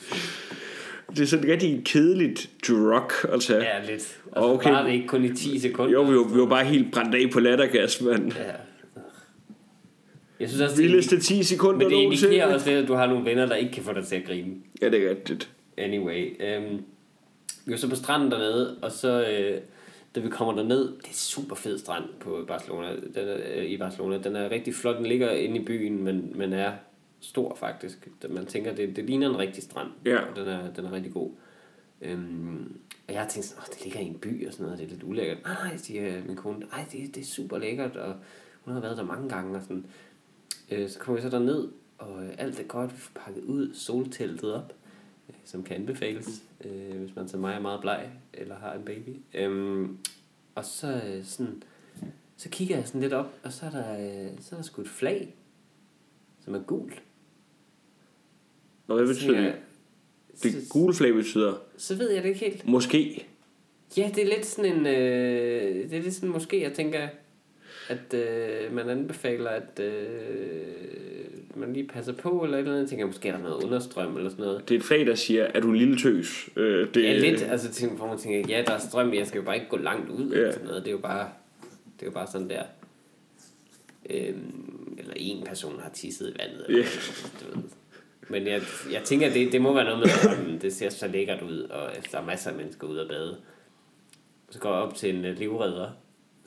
det 1.10 1.20
er 1.20 1.26
sådan 1.26 1.50
rigtig 1.50 1.82
kedeligt 1.84 2.50
drug 2.68 3.10
at 3.34 3.40
tage. 3.40 3.62
Ja, 3.62 3.78
lidt. 3.80 3.90
Altså, 3.90 4.18
okay. 4.34 4.70
Bare 4.70 4.86
det 4.86 4.92
ikke 4.92 5.06
kun 5.06 5.24
i 5.24 5.34
10 5.34 5.58
sekunder. 5.58 5.92
Jo, 5.92 6.02
vi 6.02 6.14
var, 6.16 6.24
vi 6.34 6.40
var 6.40 6.46
bare 6.46 6.64
helt 6.64 6.92
brændt 6.92 7.14
af 7.14 7.30
på 7.32 7.40
lattergas, 7.40 8.00
mand. 8.02 8.32
Ja. 8.32 8.42
Jeg 10.40 10.48
synes 10.48 10.62
også, 10.62 10.76
det, 10.76 10.82
Vildeste 10.84 11.20
10 11.20 11.42
sekunder 11.42 11.78
men 11.78 11.90
det 11.90 12.02
indikerer 12.02 12.54
også 12.54 12.70
lidt, 12.70 12.82
at 12.82 12.88
du 12.88 12.94
har 12.94 13.06
nogle 13.06 13.24
venner, 13.24 13.46
der 13.46 13.54
ikke 13.54 13.72
kan 13.72 13.82
få 13.82 13.92
dig 13.92 14.06
til 14.06 14.16
at 14.16 14.24
grine. 14.26 14.54
Ja, 14.82 14.90
det 14.90 15.04
er 15.06 15.10
rigtigt. 15.10 15.50
Anyway, 15.76 16.36
øhm, 16.42 16.82
vi 17.66 17.72
var 17.72 17.76
så 17.78 17.88
på 17.88 17.96
stranden 17.96 18.30
dernede, 18.30 18.76
og 18.82 18.92
så 18.92 19.26
øh, 19.30 19.60
da 20.14 20.20
vi 20.20 20.28
kommer 20.28 20.54
derned, 20.54 20.80
det 20.80 21.04
er 21.04 21.08
en 21.08 21.14
super 21.14 21.56
fed 21.56 21.78
strand 21.78 22.04
på 22.20 22.44
Barcelona, 22.48 22.88
den 23.14 23.28
er, 23.28 23.36
øh, 23.56 23.64
i 23.64 23.76
Barcelona. 23.76 24.18
Den 24.18 24.36
er 24.36 24.50
rigtig 24.50 24.74
flot, 24.74 24.96
den 24.96 25.06
ligger 25.06 25.30
inde 25.30 25.56
i 25.56 25.64
byen, 25.64 26.04
men, 26.04 26.32
men 26.34 26.52
er 26.52 26.72
stor 27.20 27.54
faktisk. 27.60 28.08
Man 28.30 28.46
tænker, 28.46 28.74
det, 28.74 28.96
det 28.96 29.04
ligner 29.04 29.28
en 29.30 29.38
rigtig 29.38 29.62
strand, 29.62 29.88
Ja. 30.04 30.18
og 30.18 30.36
den 30.36 30.48
er, 30.48 30.72
den 30.76 30.84
er 30.84 30.92
rigtig 30.92 31.12
god. 31.12 31.30
Øhm, 32.02 32.76
og 33.08 33.14
jeg 33.14 33.22
har 33.22 33.28
tænkt 33.28 33.46
sådan, 33.46 33.62
Åh, 33.62 33.74
det 33.74 33.84
ligger 33.84 34.00
i 34.00 34.04
en 34.04 34.18
by 34.18 34.46
og 34.46 34.52
sådan 34.52 34.64
noget, 34.64 34.78
det 34.78 34.84
er 34.86 34.90
lidt 34.90 35.02
ulækkert. 35.02 35.38
Nej, 35.44 35.54
nej, 35.68 35.76
siger 35.76 36.12
min 36.26 36.36
kone, 36.36 36.58
nej, 36.58 36.84
det, 36.92 37.14
det 37.14 37.20
er 37.20 37.24
super 37.26 37.58
lækkert, 37.58 37.96
og 37.96 38.14
hun 38.64 38.74
har 38.74 38.80
været 38.80 38.96
der 38.96 39.04
mange 39.04 39.28
gange 39.28 39.56
og 39.56 39.62
sådan. 39.62 39.86
Øh, 40.70 40.88
så 40.88 40.98
kommer 40.98 41.20
vi 41.20 41.22
så 41.22 41.30
derned, 41.30 41.68
og 41.98 42.24
øh, 42.24 42.30
alt 42.38 42.60
er 42.60 42.64
godt, 42.64 43.10
pakket 43.14 43.42
ud, 43.42 43.74
solteltet 43.74 44.54
op, 44.54 44.74
øh, 45.28 45.34
som 45.44 45.62
kan 45.62 45.76
anbefales, 45.76 46.42
øh, 46.64 47.00
hvis 47.00 47.16
man 47.16 47.28
som 47.28 47.40
mig 47.40 47.54
er 47.54 47.60
meget 47.60 47.80
bleg, 47.80 48.10
eller 48.34 48.56
har 48.56 48.74
en 48.74 48.84
baby. 48.84 49.16
Øhm, 49.34 49.98
og 50.54 50.64
så 50.64 51.02
øh, 51.06 51.24
sådan, 51.24 51.62
så 52.36 52.48
kigger 52.48 52.76
jeg 52.76 52.86
sådan 52.86 53.00
lidt 53.00 53.12
op, 53.12 53.34
og 53.42 53.52
så 53.52 53.66
er 53.66 53.70
der, 53.70 53.92
øh, 53.92 54.30
så 54.40 54.54
er 54.54 54.56
der 54.56 54.64
sgu 54.64 54.82
et 54.82 54.88
flag, 54.88 55.34
som 56.44 56.54
er 56.54 56.62
gult. 56.62 57.02
Og 58.88 58.96
hvad 58.96 59.06
betyder 59.06 59.40
det? 59.40 59.54
Det 60.42 60.68
gule 60.68 60.94
flag 60.94 61.14
betyder 61.14 61.54
så 61.76 61.94
ved 61.94 62.10
jeg 62.10 62.22
det 62.22 62.28
ikke 62.28 62.40
helt. 62.40 62.66
måske. 62.66 63.26
Ja, 63.96 64.10
det 64.14 64.22
er 64.22 64.36
lidt 64.36 64.46
sådan 64.46 64.72
en... 64.72 64.86
Øh, 64.86 65.90
det 65.90 65.98
er 65.98 66.02
lidt 66.02 66.14
sådan 66.14 66.28
måske, 66.28 66.62
jeg 66.62 66.72
tænker, 66.72 67.08
at 67.88 68.14
øh, 68.14 68.74
man 68.74 68.88
anbefaler, 68.90 69.50
at 69.50 69.80
øh, 69.80 70.66
man 71.54 71.72
lige 71.72 71.86
passer 71.88 72.12
på, 72.12 72.44
eller 72.44 72.56
et 72.56 72.58
eller 72.58 72.70
andet. 72.72 72.82
Jeg 72.82 72.88
tænker, 72.88 73.06
måske 73.06 73.28
er 73.28 73.32
der 73.36 73.42
noget 73.42 73.64
understrøm, 73.64 74.16
eller 74.16 74.30
sådan 74.30 74.44
noget. 74.44 74.68
Det 74.68 74.74
er 74.74 74.78
et 74.78 74.84
flag, 74.84 75.06
der 75.06 75.14
siger, 75.14 75.44
er 75.44 75.60
du 75.60 75.68
en 75.68 75.76
lille 75.76 75.98
tøs? 75.98 76.48
Øh, 76.56 76.94
det, 76.94 77.02
Ja, 77.04 77.18
lidt. 77.18 77.42
Altså, 77.42 77.72
tænker, 77.72 77.96
hvor 77.96 78.06
man 78.06 78.18
tænker, 78.18 78.56
ja, 78.56 78.62
der 78.66 78.72
er 78.72 78.78
strøm, 78.78 79.14
jeg 79.14 79.26
skal 79.26 79.38
jo 79.38 79.44
bare 79.44 79.54
ikke 79.54 79.68
gå 79.68 79.76
langt 79.76 80.10
ud, 80.10 80.30
Ja. 80.30 80.36
eller 80.38 80.52
sådan 80.52 80.66
noget. 80.66 80.82
Det 80.82 80.88
er 80.88 80.92
jo 80.92 80.98
bare, 80.98 81.28
det 81.96 82.02
er 82.02 82.06
jo 82.06 82.12
bare 82.12 82.26
sådan 82.26 82.48
der. 82.50 82.62
Øhm, 84.10 84.94
eller 84.98 85.12
en 85.16 85.44
person 85.46 85.80
har 85.80 85.90
tisset 85.90 86.28
i 86.28 86.38
vandet. 86.38 86.64
Eller 86.68 86.82
noget, 86.82 87.32
du 87.40 87.56
ved. 87.60 87.68
Men 88.30 88.46
jeg, 88.46 88.62
jeg 88.92 89.02
tænker, 89.04 89.32
det, 89.32 89.52
det 89.52 89.60
må 89.62 89.74
være 89.74 89.84
noget 89.84 89.98
med 89.98 90.08
strømmen. 90.08 90.60
Det 90.60 90.72
ser 90.72 90.90
så 90.90 91.08
lækkert 91.08 91.42
ud, 91.42 91.58
og 91.62 91.90
der 92.12 92.18
er 92.18 92.24
masser 92.26 92.50
af 92.50 92.56
mennesker 92.56 92.86
ude 92.86 93.00
at 93.00 93.08
bade. 93.08 93.36
Så 94.50 94.58
går 94.58 94.68
jeg 94.74 94.82
op 94.82 94.94
til 94.94 95.14
en 95.16 95.24
øh, 95.24 95.38
livredder, 95.38 95.90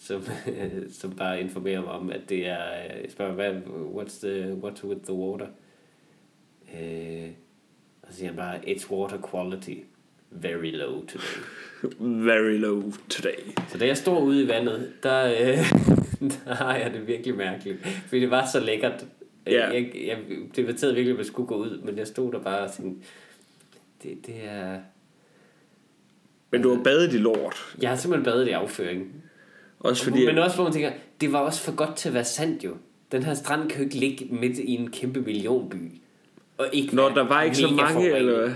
som, 0.01 0.23
som 0.99 1.11
bare 1.15 1.41
informerer 1.41 1.81
mig 1.81 1.91
om, 1.91 2.09
at 2.09 2.21
det 2.29 2.47
er... 2.47 2.57
øh, 2.83 3.01
Jeg 3.03 3.11
spørger, 3.11 3.33
hvad, 3.33 3.51
what's, 3.95 4.27
the, 4.27 4.53
what's 4.53 4.85
with 4.85 5.01
the 5.03 5.13
water? 5.13 5.47
Øh, 6.81 7.29
og 8.01 8.07
så 8.11 8.17
siger 8.17 8.27
han 8.27 8.35
bare, 8.37 8.55
it's 8.67 8.91
water 8.91 9.17
quality. 9.31 9.75
Very 10.31 10.71
low 10.71 11.05
today. 11.05 11.41
Very 12.29 12.57
low 12.57 12.91
today. 13.09 13.51
Så 13.69 13.77
da 13.77 13.85
jeg 13.87 13.97
står 13.97 14.19
ude 14.19 14.43
i 14.43 14.47
vandet, 14.47 14.93
der, 15.03 15.25
øh, 15.25 15.57
der 16.45 16.53
har 16.55 16.75
jeg 16.75 16.93
det 16.93 17.07
virkelig 17.07 17.35
mærkeligt. 17.35 17.85
Fordi 17.87 18.21
det 18.21 18.31
var 18.31 18.45
så 18.45 18.59
lækkert. 18.59 19.05
Ja. 19.47 19.67
Jeg, 19.69 19.91
jeg 20.07 20.17
debatterede 20.55 20.95
virkelig, 20.95 21.13
at 21.13 21.17
jeg 21.17 21.25
skulle 21.25 21.47
gå 21.47 21.55
ud, 21.55 21.81
men 21.83 21.97
jeg 21.97 22.07
stod 22.07 22.31
der 22.31 22.39
bare 22.39 22.59
og 22.59 22.71
tænkte, 22.71 23.07
det, 24.03 24.25
det 24.25 24.35
er... 24.43 24.79
Men 26.51 26.61
du 26.61 26.75
har 26.75 26.83
badet 26.83 27.13
i 27.13 27.17
lort. 27.17 27.75
Jeg 27.81 27.89
har 27.89 27.97
simpelthen 27.97 28.25
badet 28.25 28.47
i 28.47 28.51
afføring. 28.51 29.23
Også 29.83 30.03
fordi, 30.03 30.25
Men 30.25 30.37
også 30.37 30.55
hvor 30.55 30.63
man 30.63 30.73
tænker, 30.73 30.91
det 31.21 31.33
var 31.33 31.39
også 31.39 31.61
for 31.61 31.75
godt 31.75 31.95
til 31.95 32.09
at 32.09 32.13
være 32.13 32.23
sandt 32.23 32.63
jo. 32.63 32.71
Den 33.11 33.23
her 33.23 33.33
strand 33.33 33.69
kan 33.69 33.77
jo 33.77 33.83
ikke 33.83 33.95
ligge 33.95 34.27
midt 34.29 34.57
i 34.57 34.71
en 34.75 34.91
kæmpe 34.91 35.21
millionby. 35.21 35.91
Og 36.57 36.65
ikke 36.71 36.95
når 36.95 37.09
der 37.09 37.27
var 37.27 37.41
ikke 37.41 37.57
så 37.57 37.67
mange, 37.67 37.93
forurenet. 37.93 38.17
eller 38.17 38.39
hvad? 38.39 38.51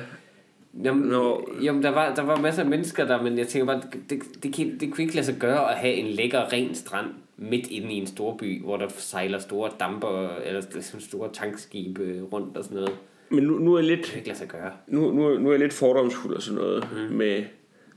Jamen, 0.84 1.03
Nå. 1.09 1.49
jamen 1.61 1.84
der, 1.84 1.89
var, 1.89 2.15
der 2.15 2.21
var 2.21 2.41
masser 2.41 2.63
af 2.63 2.69
mennesker 2.69 3.05
der, 3.05 3.21
men 3.21 3.38
jeg 3.38 3.47
tænker 3.47 3.65
bare, 3.65 3.82
det, 3.93 4.09
det, 4.09 4.43
det, 4.43 4.53
kan, 4.53 4.78
det 4.80 4.91
kunne 4.91 5.03
ikke 5.03 5.15
lade 5.15 5.26
sig 5.26 5.36
gøre 5.39 5.71
at 5.71 5.78
have 5.78 5.93
en 5.93 6.07
lækker, 6.07 6.53
ren 6.53 6.76
strand 6.76 7.07
midt 7.38 7.67
inde 7.67 7.93
i 7.93 7.97
en 7.97 8.07
stor 8.07 8.38
by, 8.38 8.63
hvor 8.63 8.78
der 8.78 8.88
sejler 8.88 9.39
store 9.39 9.71
damper, 9.80 10.30
eller 10.45 10.61
sådan 10.61 11.01
store 11.01 11.30
tankskibe 11.34 12.21
rundt 12.34 12.57
og 12.57 12.63
sådan 12.63 12.76
noget. 12.76 12.89
Det 12.89 12.97
Men 13.30 13.43
nu, 13.43 13.59
nu 13.59 13.73
er 13.73 13.80
jeg 13.80 13.88
lidt, 13.88 14.05
kan 14.05 14.15
ikke 14.17 14.28
lade 14.28 14.39
sig 14.39 14.47
gøre. 14.47 14.71
nu, 14.88 15.11
nu, 15.11 15.38
nu 15.38 15.47
er 15.49 15.53
jeg 15.53 15.59
lidt 15.59 15.73
fordomsfuld 15.73 16.36
og 16.36 16.41
sådan 16.41 16.61
noget 16.61 16.88
mm. 16.91 17.15
med, 17.15 17.43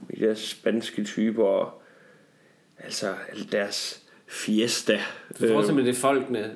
med 0.07 0.17
de 0.19 0.25
der 0.25 0.33
spanske 0.33 1.03
typer 1.03 1.43
og 1.43 1.78
altså 2.83 3.13
deres 3.51 4.01
fiesta. 4.27 4.99
Du 5.39 5.47
tror 5.47 5.61
simpelthen, 5.61 5.85
det 5.85 5.95
er 5.95 6.01
folkene, 6.01 6.51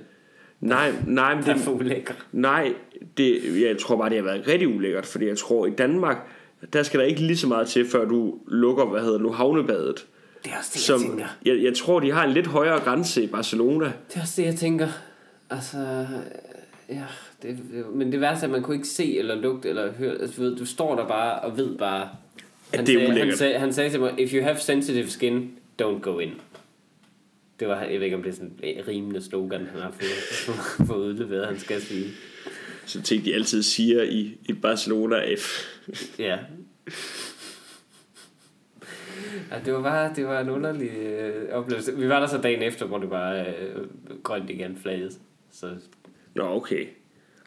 nej, 0.59 0.91
nej, 1.07 1.35
men 1.35 1.43
der 1.43 1.49
er 1.49 1.55
det, 1.55 1.63
for 1.63 1.71
ulækre. 1.71 2.15
nej, 2.31 2.73
det, 3.17 3.61
jeg 3.61 3.77
tror 3.77 3.97
bare, 3.97 4.09
det 4.09 4.17
har 4.17 4.23
været 4.23 4.47
rigtig 4.47 4.67
ulækkert, 4.67 5.05
fordi 5.05 5.27
jeg 5.27 5.37
tror, 5.37 5.65
i 5.65 5.69
Danmark, 5.69 6.17
der 6.73 6.83
skal 6.83 6.99
der 6.99 7.05
ikke 7.05 7.21
lige 7.21 7.37
så 7.37 7.47
meget 7.47 7.67
til, 7.67 7.89
før 7.89 8.05
du 8.05 8.39
lukker, 8.47 8.85
hvad 8.85 9.01
hedder 9.01 9.13
det 9.13 9.21
nu, 9.21 9.31
havnebadet. 9.31 10.05
Det 10.43 10.51
er 10.51 10.57
også 10.57 10.69
det, 10.73 10.75
jeg 10.75 10.99
Som, 10.99 11.01
tænker. 11.01 11.25
jeg, 11.45 11.63
jeg 11.63 11.73
tror, 11.77 11.99
de 11.99 12.11
har 12.11 12.23
en 12.25 12.31
lidt 12.33 12.47
højere 12.47 12.79
grænse 12.79 13.23
i 13.23 13.27
Barcelona. 13.27 13.85
Det 13.85 14.17
er 14.17 14.21
også 14.21 14.41
det, 14.41 14.47
jeg 14.47 14.55
tænker. 14.55 14.87
Altså, 15.49 15.77
ja, 16.89 17.03
det, 17.41 17.57
det, 17.71 17.85
men 17.95 18.11
det 18.11 18.21
værste 18.21 18.43
er, 18.43 18.47
at 18.47 18.51
man 18.51 18.61
kunne 18.63 18.75
ikke 18.75 18.87
se 18.87 19.17
eller 19.19 19.35
lugte 19.35 19.69
eller 19.69 19.91
høre. 19.91 20.11
Altså, 20.21 20.35
du, 20.37 20.41
ved, 20.41 20.55
du 20.55 20.65
står 20.65 20.95
der 20.95 21.07
bare 21.07 21.39
og 21.39 21.57
ved 21.57 21.77
bare... 21.77 22.09
Han, 22.73 22.85
det 22.85 22.95
er 22.95 22.99
sagde, 22.99 23.07
han, 23.07 23.11
ulækkert. 23.17 23.37
sagde, 23.37 23.59
han 23.59 23.73
sagde 23.73 23.89
til 23.89 23.99
mig, 23.99 24.13
if 24.19 24.33
you 24.33 24.43
have 24.43 24.57
sensitive 24.57 25.09
skin, 25.09 25.51
don't 25.81 25.99
go 26.01 26.19
in. 26.19 26.31
Det 27.59 27.67
var, 27.67 27.81
jeg 27.83 27.99
ved 27.99 28.01
ikke, 28.05 28.15
om 28.15 28.23
det 28.23 28.29
er 28.29 28.33
sådan 28.35 28.59
en 28.63 28.87
rimende 28.87 29.21
slogan, 29.21 29.65
han 29.65 29.81
har 29.81 29.91
fået, 29.91 30.87
fået 30.87 31.07
udleveret, 31.07 31.47
han 31.47 31.59
skal 31.59 31.81
sige. 31.81 32.05
Så 32.85 33.01
ting, 33.01 33.25
de 33.25 33.33
altid 33.35 33.63
siger 33.63 34.03
i, 34.03 34.37
i 34.49 34.53
Barcelona 34.53 35.35
F. 35.35 35.65
Ja. 36.19 36.37
Ja, 39.51 39.59
det 39.65 39.73
var 39.73 39.81
bare 39.81 40.13
det 40.15 40.25
var 40.25 40.39
en 40.41 40.49
underlig 40.49 40.89
øh, 40.89 41.49
oplevelse. 41.53 41.97
Vi 41.97 42.09
var 42.09 42.19
der 42.19 42.27
så 42.27 42.37
dagen 42.37 42.61
efter, 42.63 42.85
hvor 42.85 42.97
det 42.97 43.09
var 43.09 43.33
øh, 43.33 43.87
grønt 44.23 44.49
igen 44.49 44.77
flaget. 44.81 45.19
Så 45.51 45.75
Nå, 46.35 46.43
okay. 46.55 46.87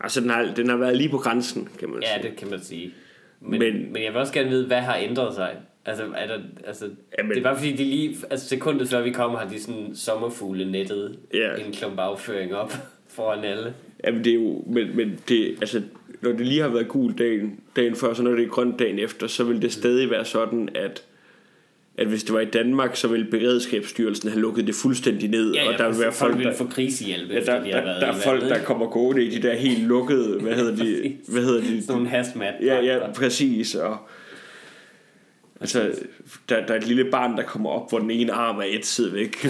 Altså, 0.00 0.20
den 0.20 0.30
har, 0.30 0.42
den 0.56 0.68
har 0.68 0.76
været 0.76 0.96
lige 0.96 1.08
på 1.08 1.18
grænsen, 1.18 1.68
kan 1.78 1.88
man 1.90 2.02
Ja, 2.02 2.20
sige. 2.20 2.28
det 2.30 2.38
kan 2.38 2.50
man 2.50 2.60
sige. 2.60 2.94
Men, 3.40 3.50
Men- 3.60 3.72
men, 3.82 3.92
men 3.92 4.02
jeg 4.02 4.12
vil 4.12 4.20
også 4.20 4.32
gerne 4.32 4.48
vide, 4.48 4.66
hvad 4.66 4.80
har 4.80 4.96
ændret 4.96 5.34
sig? 5.34 5.56
Altså, 5.86 6.04
er 6.16 6.26
der, 6.26 6.38
altså 6.66 6.84
Jamen- 7.18 7.30
det 7.30 7.38
er 7.38 7.42
bare 7.42 7.56
fordi, 7.56 7.72
de 7.72 7.84
lige, 7.84 8.16
altså 8.30 8.48
sekundet 8.48 8.88
før 8.88 9.02
vi 9.02 9.10
kommer, 9.10 9.38
har 9.38 9.48
de 9.48 9.60
sådan 9.62 9.90
sommerfugle 9.94 10.70
nettet 10.70 11.18
Ja. 11.34 11.54
en 11.66 11.72
klump 11.72 11.98
afføring 11.98 12.54
op 12.54 12.72
foran 13.16 13.44
alle. 13.44 13.74
Jamen, 14.04 14.24
det 14.24 14.30
er 14.30 14.34
jo... 14.34 14.64
Men, 14.66 14.96
men 14.96 15.18
det, 15.28 15.56
altså, 15.60 15.82
når 16.20 16.32
det 16.32 16.46
lige 16.46 16.60
har 16.62 16.68
været 16.68 16.88
gul 16.88 17.14
dagen, 17.18 17.60
dagen 17.76 17.96
før, 17.96 18.14
så 18.14 18.22
når 18.22 18.30
det 18.30 18.44
er 18.44 18.48
grønt 18.48 18.78
dagen 18.78 18.98
efter, 18.98 19.26
så 19.26 19.44
vil 19.44 19.62
det 19.62 19.72
stadig 19.72 20.10
være 20.10 20.24
sådan, 20.24 20.68
at 20.74 21.02
at 21.98 22.06
hvis 22.06 22.24
det 22.24 22.34
var 22.34 22.40
i 22.40 22.44
Danmark, 22.44 22.96
så 22.96 23.08
ville 23.08 23.26
Beredskabsstyrelsen 23.30 24.28
have 24.30 24.40
lukket 24.40 24.66
det 24.66 24.74
fuldstændig 24.74 25.28
ned, 25.30 25.52
Ja, 25.54 25.64
ja, 25.64 25.72
og 25.72 25.78
der 25.78 25.88
vil 25.90 26.00
være 26.00 26.12
folk, 26.12 26.38
vil 26.38 26.46
der, 26.46 26.54
få 26.54 26.66
krisehjælp, 26.66 27.30
ja, 27.30 27.38
efter 27.38 27.52
der, 27.54 27.64
de 27.64 27.70
har 27.72 27.78
der, 27.80 27.84
været 27.86 28.00
der 28.00 28.06
i 28.06 28.10
er 28.10 28.14
folk, 28.20 28.42
der 28.42 28.62
kommer 28.64 28.86
gående 28.86 29.24
i 29.24 29.30
de 29.30 29.42
der 29.48 29.54
helt 29.54 29.82
lukkede, 29.82 30.38
hvad 30.42 30.54
hedder 30.54 30.76
de, 30.84 31.16
hvad 31.28 31.42
hedder 31.42 31.60
de, 31.60 31.82
Sådan 31.82 31.94
nogle 31.96 32.08
hazmat 32.08 32.54
Ja, 32.62 32.80
ja, 32.80 33.12
præcis. 33.12 33.74
Og, 33.74 33.96
altså, 35.60 35.92
der, 36.48 36.66
der 36.66 36.74
er 36.74 36.78
et 36.78 36.86
lille 36.86 37.10
barn, 37.10 37.36
der 37.36 37.42
kommer 37.42 37.70
op, 37.70 37.88
hvor 37.90 37.98
den 37.98 38.10
ene 38.10 38.32
arm 38.32 38.56
er 38.58 38.62
et 38.64 38.86
side 38.86 39.12
væk. 39.12 39.46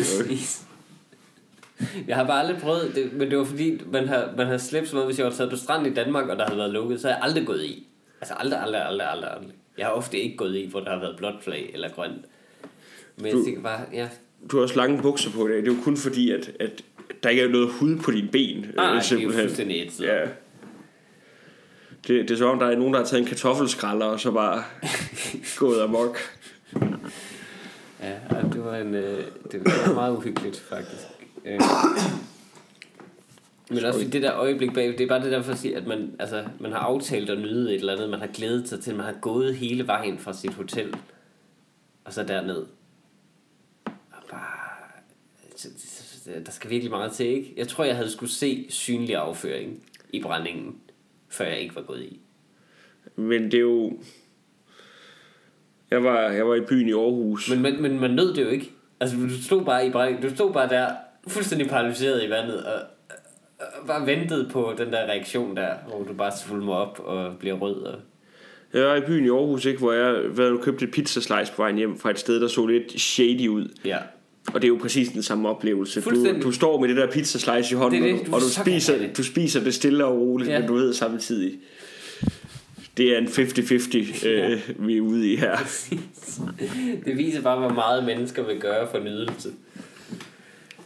Jeg 2.09 2.17
har 2.17 2.27
bare 2.27 2.41
aldrig 2.41 2.57
prøvet 2.63 2.93
det, 2.95 3.13
men 3.13 3.31
det 3.31 3.39
var 3.39 3.45
fordi, 3.45 3.81
man 3.93 4.09
har, 4.09 4.33
man 4.37 4.47
har 4.47 4.59
slæbt 4.59 4.87
sådan 4.87 4.95
noget, 4.97 5.09
hvis 5.09 5.19
jeg 5.19 5.27
var 5.27 5.33
taget 5.33 5.51
på 5.51 5.57
stranden 5.57 5.93
i 5.93 5.95
Danmark, 5.95 6.29
og 6.29 6.37
der 6.37 6.45
havde 6.45 6.59
været 6.59 6.71
lukket, 6.71 7.01
så 7.01 7.09
har 7.09 7.15
jeg 7.15 7.25
aldrig 7.25 7.47
gået 7.47 7.65
i. 7.65 7.87
Altså 8.21 8.35
aldrig, 8.35 8.61
aldrig, 8.63 8.87
aldrig, 8.87 9.11
aldrig, 9.11 9.31
aldrig. 9.31 9.51
Jeg 9.79 9.87
har 9.87 9.93
ofte 9.93 10.19
ikke 10.19 10.37
gået 10.37 10.57
i, 10.57 10.69
hvor 10.71 10.81
der 10.81 10.91
har 10.91 10.99
været 11.01 11.17
blåt 11.17 11.35
flag 11.45 11.71
eller 11.75 11.89
grønt. 11.89 12.25
Men 13.17 13.33
Du- 13.33 13.45
jeg 13.55 13.63
bare, 13.63 13.81
ja, 13.93 14.09
Du 14.51 14.57
har 14.57 14.63
også 14.63 14.77
lange 14.77 15.03
bukser 15.03 15.31
på 15.31 15.47
i 15.47 15.51
dag. 15.51 15.59
Det 15.59 15.69
er 15.69 15.73
jo 15.75 15.83
kun 15.83 15.97
fordi, 15.97 16.31
at, 16.31 16.51
at 16.61 16.83
der 17.23 17.29
ikke 17.29 17.43
er 17.43 17.49
noget 17.49 17.69
hud 17.73 17.97
på 17.97 18.11
dine 18.11 18.29
ben. 18.29 18.67
nej, 18.77 18.95
øh, 18.97 19.03
det 19.03 19.13
er 19.13 19.21
jo 19.23 19.31
fuldstændig 19.31 19.83
et 19.83 20.01
Ja. 20.01 20.25
Det, 22.07 22.29
det 22.29 22.31
er 22.31 22.37
som 22.37 22.49
om, 22.49 22.59
der 22.59 22.67
er 22.67 22.77
nogen, 22.77 22.95
der 22.95 23.01
har 23.01 23.07
taget 23.07 23.23
en 23.23 23.29
kartoffelskralder, 23.29 24.07
og 24.07 24.21
så 24.21 24.31
bare 24.31 24.65
gået 25.59 25.83
amok. 25.83 26.19
Ja, 28.03 28.13
det 28.53 28.65
var 28.65 28.77
en, 28.77 28.95
øh, 28.95 29.25
det 29.53 29.65
var 29.65 29.95
meget 29.95 30.17
uhyggeligt, 30.17 30.59
faktisk. 30.59 31.07
Øh. 31.45 31.61
Men 33.71 33.85
også 33.85 33.99
fordi 33.99 34.11
det 34.11 34.23
der 34.23 34.35
øjeblik 34.35 34.75
bag, 34.75 34.87
det 34.89 35.01
er 35.01 35.07
bare 35.07 35.23
det 35.23 35.33
der 35.33 35.43
for 35.43 35.53
at 35.53 35.59
sige, 35.59 35.77
at 35.77 35.87
man, 35.87 36.17
altså, 36.19 36.45
man 36.61 36.73
har 36.73 36.79
aftalt 36.79 37.31
at 37.31 37.39
nyde 37.39 37.75
et 37.75 37.81
eller 37.81 37.93
andet, 37.93 38.11
man 38.11 38.21
har 38.21 38.27
glædet 38.27 38.69
sig 38.69 38.81
til, 38.81 38.97
man 38.97 39.07
har 39.07 39.17
gået 39.21 39.57
hele 39.57 39.87
vejen 39.87 40.19
fra 40.19 40.33
sit 40.33 40.55
hotel, 40.55 40.95
og 42.05 42.13
så 42.13 42.23
derned. 42.23 42.67
Og 43.87 44.23
bare, 44.31 44.47
der 46.47 46.51
skal 46.51 46.71
virkelig 46.71 46.91
meget 46.91 47.13
til, 47.13 47.27
ikke? 47.27 47.55
Jeg 47.57 47.69
tror, 47.69 47.85
jeg 47.85 47.97
havde 47.97 48.11
skulle 48.11 48.33
se 48.33 48.67
synlig 48.69 49.17
afføring 49.17 49.83
i 50.11 50.23
brændingen, 50.23 50.77
før 51.29 51.45
jeg 51.45 51.61
ikke 51.61 51.77
var 51.77 51.83
gået 51.83 52.03
i. 52.03 52.21
Men 53.17 53.45
det 53.45 53.55
er 53.55 53.61
jo... 53.61 53.99
Jeg 55.91 56.05
var, 56.05 56.21
jeg 56.21 56.49
var 56.49 56.55
i 56.55 56.61
byen 56.61 56.89
i 56.89 56.93
Aarhus. 56.93 57.51
Men, 57.51 57.63
men, 57.63 57.83
men 57.83 58.01
man 58.01 58.11
nød 58.11 58.35
det 58.35 58.45
jo 58.45 58.49
ikke. 58.49 58.71
Altså, 59.01 59.17
du 59.17 59.43
stod 59.43 59.65
bare 59.65 59.87
i 59.87 59.91
du 60.23 60.35
stod 60.35 60.53
bare 60.53 60.69
der, 60.69 60.89
fuldstændig 61.29 61.69
paralyseret 61.69 62.25
i 62.25 62.31
vandet, 62.31 62.65
og, 62.65 62.81
og 63.59 63.87
bare 63.87 64.07
ventede 64.07 64.49
på 64.53 64.75
den 64.79 64.93
der 64.93 65.07
reaktion 65.07 65.57
der, 65.57 65.75
hvor 65.89 66.03
du 66.03 66.13
bare 66.13 66.33
svulmer 66.37 66.75
op 66.75 67.01
og 67.05 67.39
bliver 67.39 67.55
rød. 67.55 67.83
Og... 67.83 67.99
Jeg 68.73 68.85
var 68.85 68.95
i 68.95 69.01
byen 69.01 69.25
i 69.25 69.29
Aarhus, 69.29 69.65
ikke, 69.65 69.79
hvor 69.79 69.93
jeg 69.93 70.29
hvad, 70.29 70.51
du 70.51 70.59
købte 70.59 70.85
et 70.85 70.91
pizzaslice 70.91 71.53
på 71.53 71.63
vejen 71.63 71.77
hjem 71.77 71.99
fra 71.99 72.11
et 72.11 72.19
sted, 72.19 72.41
der 72.41 72.49
så 72.49 72.67
lidt 72.67 73.01
shady 73.01 73.49
ud. 73.49 73.69
Ja. 73.85 73.99
Og 74.55 74.63
det 74.63 74.65
er 74.65 74.69
jo 74.69 74.79
præcis 74.81 75.09
den 75.09 75.23
samme 75.23 75.49
oplevelse. 75.49 76.01
Du, 76.01 76.41
du 76.43 76.53
står 76.53 76.81
med 76.81 76.89
det 76.89 76.97
der 76.97 77.11
pizzaslice 77.11 77.75
i 77.75 77.77
hånden, 77.79 78.03
Det 78.03 78.13
det, 78.13 78.21
og- 78.21 78.27
du 78.27 78.35
og 78.35 78.41
du 78.41 78.49
spiser, 78.65 78.99
det. 78.99 79.17
du 79.17 79.23
spiser 79.25 79.61
det 79.65 79.75
stille 79.75 80.05
og 80.05 80.19
roligt, 80.21 80.51
Ja. 80.51 80.59
men 80.59 80.69
du 80.69 80.75
ved 80.75 80.95
samtidig, 80.95 81.59
det 82.97 83.15
er 83.15 83.19
en 83.19 83.27
50-50, 83.29 84.27
øh, 84.27 84.61
vi 84.79 84.97
er 84.97 85.01
ude 85.01 85.33
i 85.33 85.37
her. 85.37 85.57
Det 87.07 87.17
viser 87.17 87.43
bare, 87.43 87.59
hvor 87.59 87.69
meget 87.73 88.05
mennesker 88.05 88.43
vil 88.47 88.61
gøre 88.61 88.89
for 88.91 88.99
nydelse. 89.01 89.49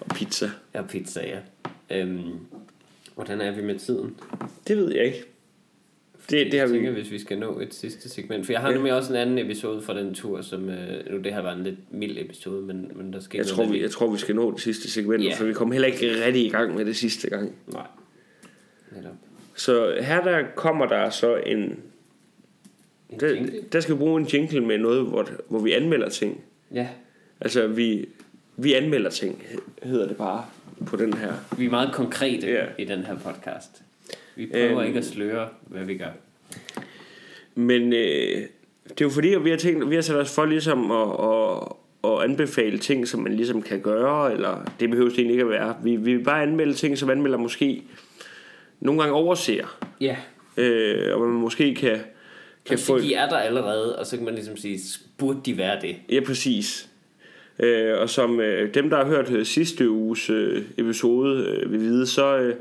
Og 0.01 0.07
pizza. 0.15 0.51
Ja, 0.75 0.83
pizza, 0.83 1.21
ja. 1.27 1.39
Øhm, 2.01 2.21
hvordan 3.15 3.41
er 3.41 3.51
vi 3.51 3.63
med 3.63 3.79
tiden? 3.79 4.15
Det 4.69 4.77
ved 4.77 4.93
jeg 4.95 5.05
ikke. 5.05 5.25
Det, 6.31 6.53
det 6.53 6.61
har 6.61 6.67
vi 6.67 6.73
tænker, 6.73 6.91
hvis 6.91 7.11
vi 7.11 7.19
skal 7.19 7.39
nå 7.39 7.61
et 7.61 7.75
sidste 7.75 8.09
segment. 8.09 8.47
For 8.47 8.53
jeg 8.53 8.61
har 8.61 8.73
nemlig 8.73 8.93
også 8.93 9.13
en 9.13 9.19
anden 9.19 9.39
episode 9.39 9.83
fra 9.83 9.99
den 9.99 10.15
tur, 10.15 10.41
som... 10.43 10.69
Øh, 10.69 11.11
nu 11.13 11.19
det 11.19 11.35
her 11.35 11.43
var 11.43 11.53
en 11.53 11.63
lidt 11.65 11.93
mild 11.93 12.19
episode, 12.19 12.63
men, 12.63 12.91
men 12.95 13.13
der 13.13 13.21
skal 13.21 13.39
jeg 13.39 13.47
tror, 13.47 13.67
vi, 13.67 13.83
jeg 13.83 13.91
tror, 13.91 14.11
vi 14.13 14.19
skal 14.19 14.35
nå 14.37 14.51
det 14.53 14.61
sidste 14.61 14.91
segment, 14.91 15.25
Ja. 15.25 15.35
for 15.35 15.45
vi 15.45 15.53
kom 15.53 15.73
heller 15.73 15.89
ikke 15.89 16.25
rigtig 16.27 16.47
i 16.47 16.49
gang 16.49 16.75
med 16.75 16.85
det 16.85 16.97
sidste 16.97 17.31
gang. 17.31 17.55
Nej. 17.73 17.87
Netop. 18.97 19.13
Så 19.57 19.97
her 20.01 20.23
der 20.25 20.43
kommer 20.57 20.87
der 20.87 21.11
så 21.11 21.37
en... 21.37 21.59
En 23.11 23.21
Der, 23.21 23.29
jingle? 23.31 23.53
der 23.73 23.81
skal 23.81 23.95
vi 23.95 23.99
bruge 23.99 24.21
en 24.21 24.27
jingle 24.27 24.61
med 24.61 24.79
noget, 24.79 25.07
hvor, 25.07 25.29
hvor 25.49 25.59
vi 25.59 25.73
anmelder 25.73 26.09
ting. 26.09 26.41
Ja, 26.75 26.89
Altså, 27.41 27.67
vi, 27.67 28.09
vi 28.57 28.75
anmelder 28.75 29.11
ting, 29.11 29.43
hedder 29.83 30.09
det 30.09 30.17
bare 30.17 30.45
på 30.87 30.97
den 30.97 31.13
her. 31.15 31.33
vi 31.59 31.67
er 31.67 31.71
meget 31.71 31.93
konkrete 31.93 32.47
Ja. 32.47 32.65
i 32.79 32.85
den 32.85 32.99
her 33.05 33.17
podcast. 33.19 33.83
Vi 34.37 34.47
prøver 34.47 34.79
Øhm. 34.79 34.87
ikke 34.87 34.99
at 34.99 35.05
sløre, 35.05 35.49
hvad 35.67 35.85
vi 35.85 35.97
gør. 35.97 36.11
Men 37.55 37.93
øh, 37.93 38.43
det 38.89 39.01
er 39.01 39.05
jo 39.05 39.09
fordi, 39.11 39.35
at 39.35 39.45
vi 39.45 39.51
har, 39.51 39.57
tænkt, 39.57 39.91
vi 39.91 39.95
har 39.95 40.03
sat 40.03 40.17
os 40.17 40.35
for 40.35 40.45
ligesom 40.45 40.91
at, 40.91 41.09
at, 41.25 41.73
at 42.13 42.31
anbefale 42.31 42.79
ting, 42.79 43.09
som 43.09 43.21
man 43.21 43.33
ligesom 43.37 43.63
kan 43.63 43.81
gøre, 43.81 44.33
eller 44.33 44.73
det 44.81 44.91
behøver 44.91 45.09
det 45.11 45.19
egentlig 45.19 45.35
ikke 45.35 45.45
at 45.45 45.51
være. 45.51 45.77
Vi, 45.85 45.97
vi 45.97 46.15
vil 46.15 46.25
bare 46.25 46.43
anmelde 46.43 46.75
ting, 46.75 46.99
som 46.99 47.11
anmelder 47.11 47.39
måske 47.39 47.83
nogle 48.81 49.01
gange 49.01 49.15
overser, 49.15 49.79
Ja, 50.01 50.17
øh, 50.57 51.15
og 51.15 51.21
man 51.21 51.31
måske 51.41 51.75
kan, 51.75 51.99
kan 52.65 52.79
få... 52.79 52.99
de 52.99 53.15
er 53.15 53.29
der 53.29 53.37
allerede, 53.37 53.99
og 53.99 54.07
så 54.07 54.17
kan 54.17 54.25
man 54.25 54.35
ligesom 54.35 54.57
sige, 54.57 54.79
burde 55.19 55.41
de 55.47 55.57
være 55.59 55.81
det? 55.81 55.97
Ja, 56.13 56.21
præcis. 56.27 56.89
Øh, 57.59 57.99
og 57.99 58.11
som 58.11 58.41
øh, 58.41 58.75
dem, 58.75 58.91
der 58.91 58.97
har 58.97 59.05
hørt 59.05 59.47
sidste 59.47 59.91
uges 59.91 60.31
øh, 60.31 60.63
episode, 60.79 61.45
øh, 61.45 61.73
vil 61.73 61.81
vide, 61.81 62.07
så, 62.07 62.39
øh, 62.39 62.55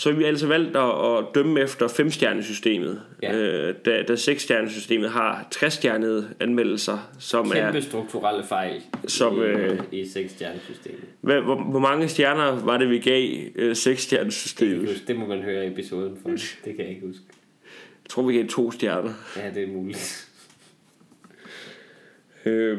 så 0.00 0.12
vi 0.12 0.24
altså 0.24 0.46
valgt 0.46 0.76
at, 0.76 1.16
at 1.18 1.24
dømme 1.34 1.60
efter 1.60 1.88
femstjernesystemet. 1.88 3.02
Ja. 3.22 3.36
Øh, 3.36 3.74
da, 3.84 4.02
da 4.02 4.16
seksstjernesystemet 4.16 5.10
har 5.10 5.48
trestjernede 5.50 6.28
anmeldelser, 6.40 7.10
som 7.18 7.46
er... 7.50 7.54
Kæmpe 7.54 7.82
strukturelle 7.82 8.44
fejl 8.44 8.82
Som, 9.06 9.36
i, 9.36 9.44
øh, 9.44 9.78
i 9.92 10.08
seksstjernesystemet. 10.08 11.00
Hvad, 11.20 11.40
hvor, 11.40 11.62
hvor 11.62 11.78
mange 11.78 12.08
stjerner 12.08 12.64
var 12.64 12.78
det, 12.78 12.90
vi 12.90 12.98
gav 12.98 13.28
øh, 13.56 13.68
Det, 13.68 13.76
seksstjernesystemet? 13.76 14.88
huske. 14.88 15.04
det 15.06 15.16
må 15.16 15.26
man 15.26 15.42
høre 15.42 15.64
i 15.66 15.70
episoden 15.70 16.18
for. 16.22 16.28
Det 16.30 16.40
kan 16.64 16.78
jeg 16.78 16.88
ikke 16.88 17.06
huske. 17.06 17.22
Jeg 18.04 18.10
tror, 18.10 18.22
vi 18.22 18.34
gav 18.36 18.46
to 18.46 18.70
stjerner. 18.70 19.12
Ja, 19.36 19.50
det 19.54 19.62
er 19.62 19.66
muligt. 19.72 20.28
Øh, 22.46 22.78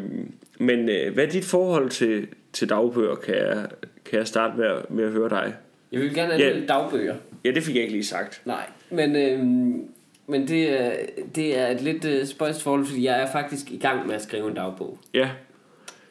men 0.60 0.90
øh, 0.90 1.14
hvad 1.14 1.26
er 1.26 1.30
dit 1.30 1.46
forhold 1.46 1.90
til, 1.90 2.28
til 2.54 2.70
dagbøger, 2.70 3.16
kan 3.16 3.36
jeg, 3.36 3.68
kan 4.06 4.20
jeg 4.20 4.28
starte 4.28 4.58
med, 4.58 4.66
at- 4.66 4.92
med 4.92 5.04
at 5.04 5.12
høre 5.12 5.30
dig? 5.30 5.54
Jeg 5.92 6.00
vil 6.02 6.14
gerne 6.14 6.34
Ja. 6.34 6.48
anmelde 6.50 6.68
dagbøger. 6.68 7.16
Ja, 7.46 7.52
det 7.52 7.64
fik 7.64 7.76
jeg 7.76 7.82
ikke 7.84 7.94
lige 7.94 8.06
sagt. 8.06 8.42
Nej, 8.46 8.66
men, 8.90 9.16
øhm, 9.16 9.84
men 10.28 10.48
det, 10.48 10.82
er, 10.82 10.92
det 11.36 11.58
er 11.60 11.68
et 11.68 11.82
lidt 11.82 12.06
øh, 12.06 12.26
spøjst 12.26 12.62
forhold, 12.64 12.86
fordi 12.86 13.04
jeg 13.06 13.22
er 13.22 13.32
faktisk 13.32 13.72
i 13.72 13.78
gang 13.78 14.08
med 14.08 14.16
at 14.16 14.22
skrive 14.22 14.48
en 14.50 14.56
dagbog. 14.56 14.98
Ja. 15.14 15.30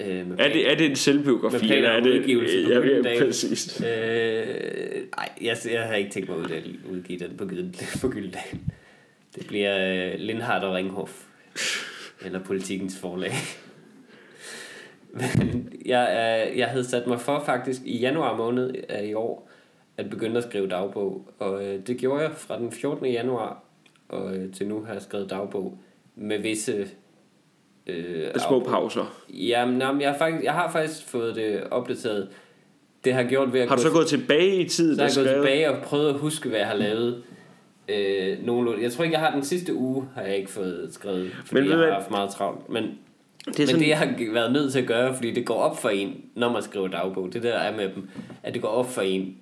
Øh, 0.01 0.27
Er 0.39 0.53
det, 0.53 0.71
er 0.73 0.77
det 0.77 0.87
en 0.87 0.97
selvbiografi? 0.97 1.69
Med 1.69 1.77
eller 1.77 1.91
er 1.91 2.01
det, 2.01 2.19
udgivelse 2.21 2.65
på 2.65 2.71
ja, 2.73 3.11
ja, 3.15 3.25
præcis. 3.27 3.81
Øh, 3.81 4.47
nej, 5.17 5.29
jeg, 5.43 5.57
jeg 5.73 5.83
har 5.83 5.95
ikke 5.95 6.11
tænkt 6.11 6.29
mig 6.29 6.39
at 6.39 6.45
udgive- 6.91 7.19
den 7.19 7.37
på, 7.37 7.45
på 8.01 8.09
Gyldendal. 8.09 8.59
Det 9.35 9.47
bliver 9.47 10.07
øh, 10.13 10.19
Lindhardt 10.19 10.65
og 10.65 10.75
Ringhof. 10.75 11.25
Eller 12.25 12.41
Politikens 12.45 12.99
forlag. 12.99 13.33
Men 15.13 15.73
jeg, 15.87 16.09
er, 16.11 16.35
jeg 16.57 16.67
havde 16.67 16.85
sat 16.85 17.07
mig 17.07 17.21
for 17.21 17.43
faktisk 17.47 17.81
i 17.85 17.99
januar 17.99 18.37
måned 18.37 18.75
af 18.89 19.05
i 19.07 19.15
år, 19.15 19.50
at 19.97 20.11
begynde 20.11 20.37
at 20.39 20.45
skrive 20.45 20.69
dagbog. 20.69 21.29
Og 21.39 21.65
øh, 21.65 21.87
det 21.87 21.97
gjorde 21.99 22.23
jeg 22.23 22.31
fra 22.37 22.59
den 22.59 22.73
14. 22.73 23.07
januar 23.07 23.63
og 24.09 24.37
øh, 24.37 24.53
til 24.53 24.69
nu 24.69 24.83
har 24.85 24.93
jeg 24.93 25.03
skrevet 25.03 25.31
dagbog 25.31 25.79
med 26.17 26.39
visse... 26.39 26.87
Øh, 27.87 28.27
Små 28.49 28.61
pauser. 28.61 29.23
Jamen, 29.29 29.81
jamen, 29.81 30.01
jeg, 30.01 30.11
har 30.11 30.19
faktisk, 30.19 30.45
jeg 30.45 30.53
har 30.53 30.71
faktisk 30.73 31.07
fået 31.09 31.37
det 31.37 31.63
opdateret. 31.71 32.29
Det 33.05 33.13
har 33.15 33.23
gjort 33.23 33.53
ved 33.53 33.61
at 33.61 33.69
Har 33.69 33.77
du 33.77 33.83
gå 33.83 33.89
så 33.89 33.93
gået 33.95 34.07
tilbage 34.07 34.57
i 34.57 34.69
tiden 34.69 34.97
så 34.97 35.03
har 35.03 35.09
jeg 35.09 35.15
gået 35.17 35.27
skrevet? 35.27 35.47
tilbage 35.47 35.71
og 35.71 35.83
prøvet 35.83 36.09
at 36.09 36.19
huske, 36.19 36.49
hvad 36.49 36.59
jeg 36.59 36.69
har 36.69 36.77
lavet. 36.77 37.23
Øh, 37.89 38.47
nogenlunde. 38.47 38.83
Jeg 38.83 38.93
tror 38.93 39.05
ikke, 39.05 39.15
jeg 39.15 39.21
har 39.27 39.31
den 39.35 39.45
sidste 39.45 39.75
uge, 39.75 40.05
har 40.15 40.23
jeg 40.23 40.37
ikke 40.37 40.51
fået 40.51 40.89
skrevet, 40.93 41.31
fordi 41.45 41.61
Men 41.61 41.71
jeg 41.71 41.79
har 41.79 41.93
haft 41.93 42.11
meget 42.11 42.31
travlt. 42.31 42.69
Men 42.69 42.83
Det 42.83 42.93
det, 43.47 43.55
er 43.55 43.61
men 43.61 43.67
sådan, 43.67 43.81
det, 43.81 43.89
jeg 43.89 43.99
har 43.99 44.33
været 44.33 44.53
nødt 44.53 44.73
til 44.73 44.81
at 44.81 44.87
gøre, 44.87 45.15
fordi 45.15 45.31
det 45.35 45.47
går 45.47 45.55
op 45.55 45.79
for 45.79 45.89
en, 45.89 46.25
når 46.35 46.53
man 46.53 46.63
skriver 46.63 46.89
dagbog, 46.89 47.33
det 47.33 47.43
der 47.43 47.53
er 47.55 47.77
med 47.77 47.89
dem, 47.95 48.09
at 48.43 48.55
det 48.55 48.63
går 48.63 48.69
op 48.69 48.91
for 48.91 49.01
en, 49.03 49.37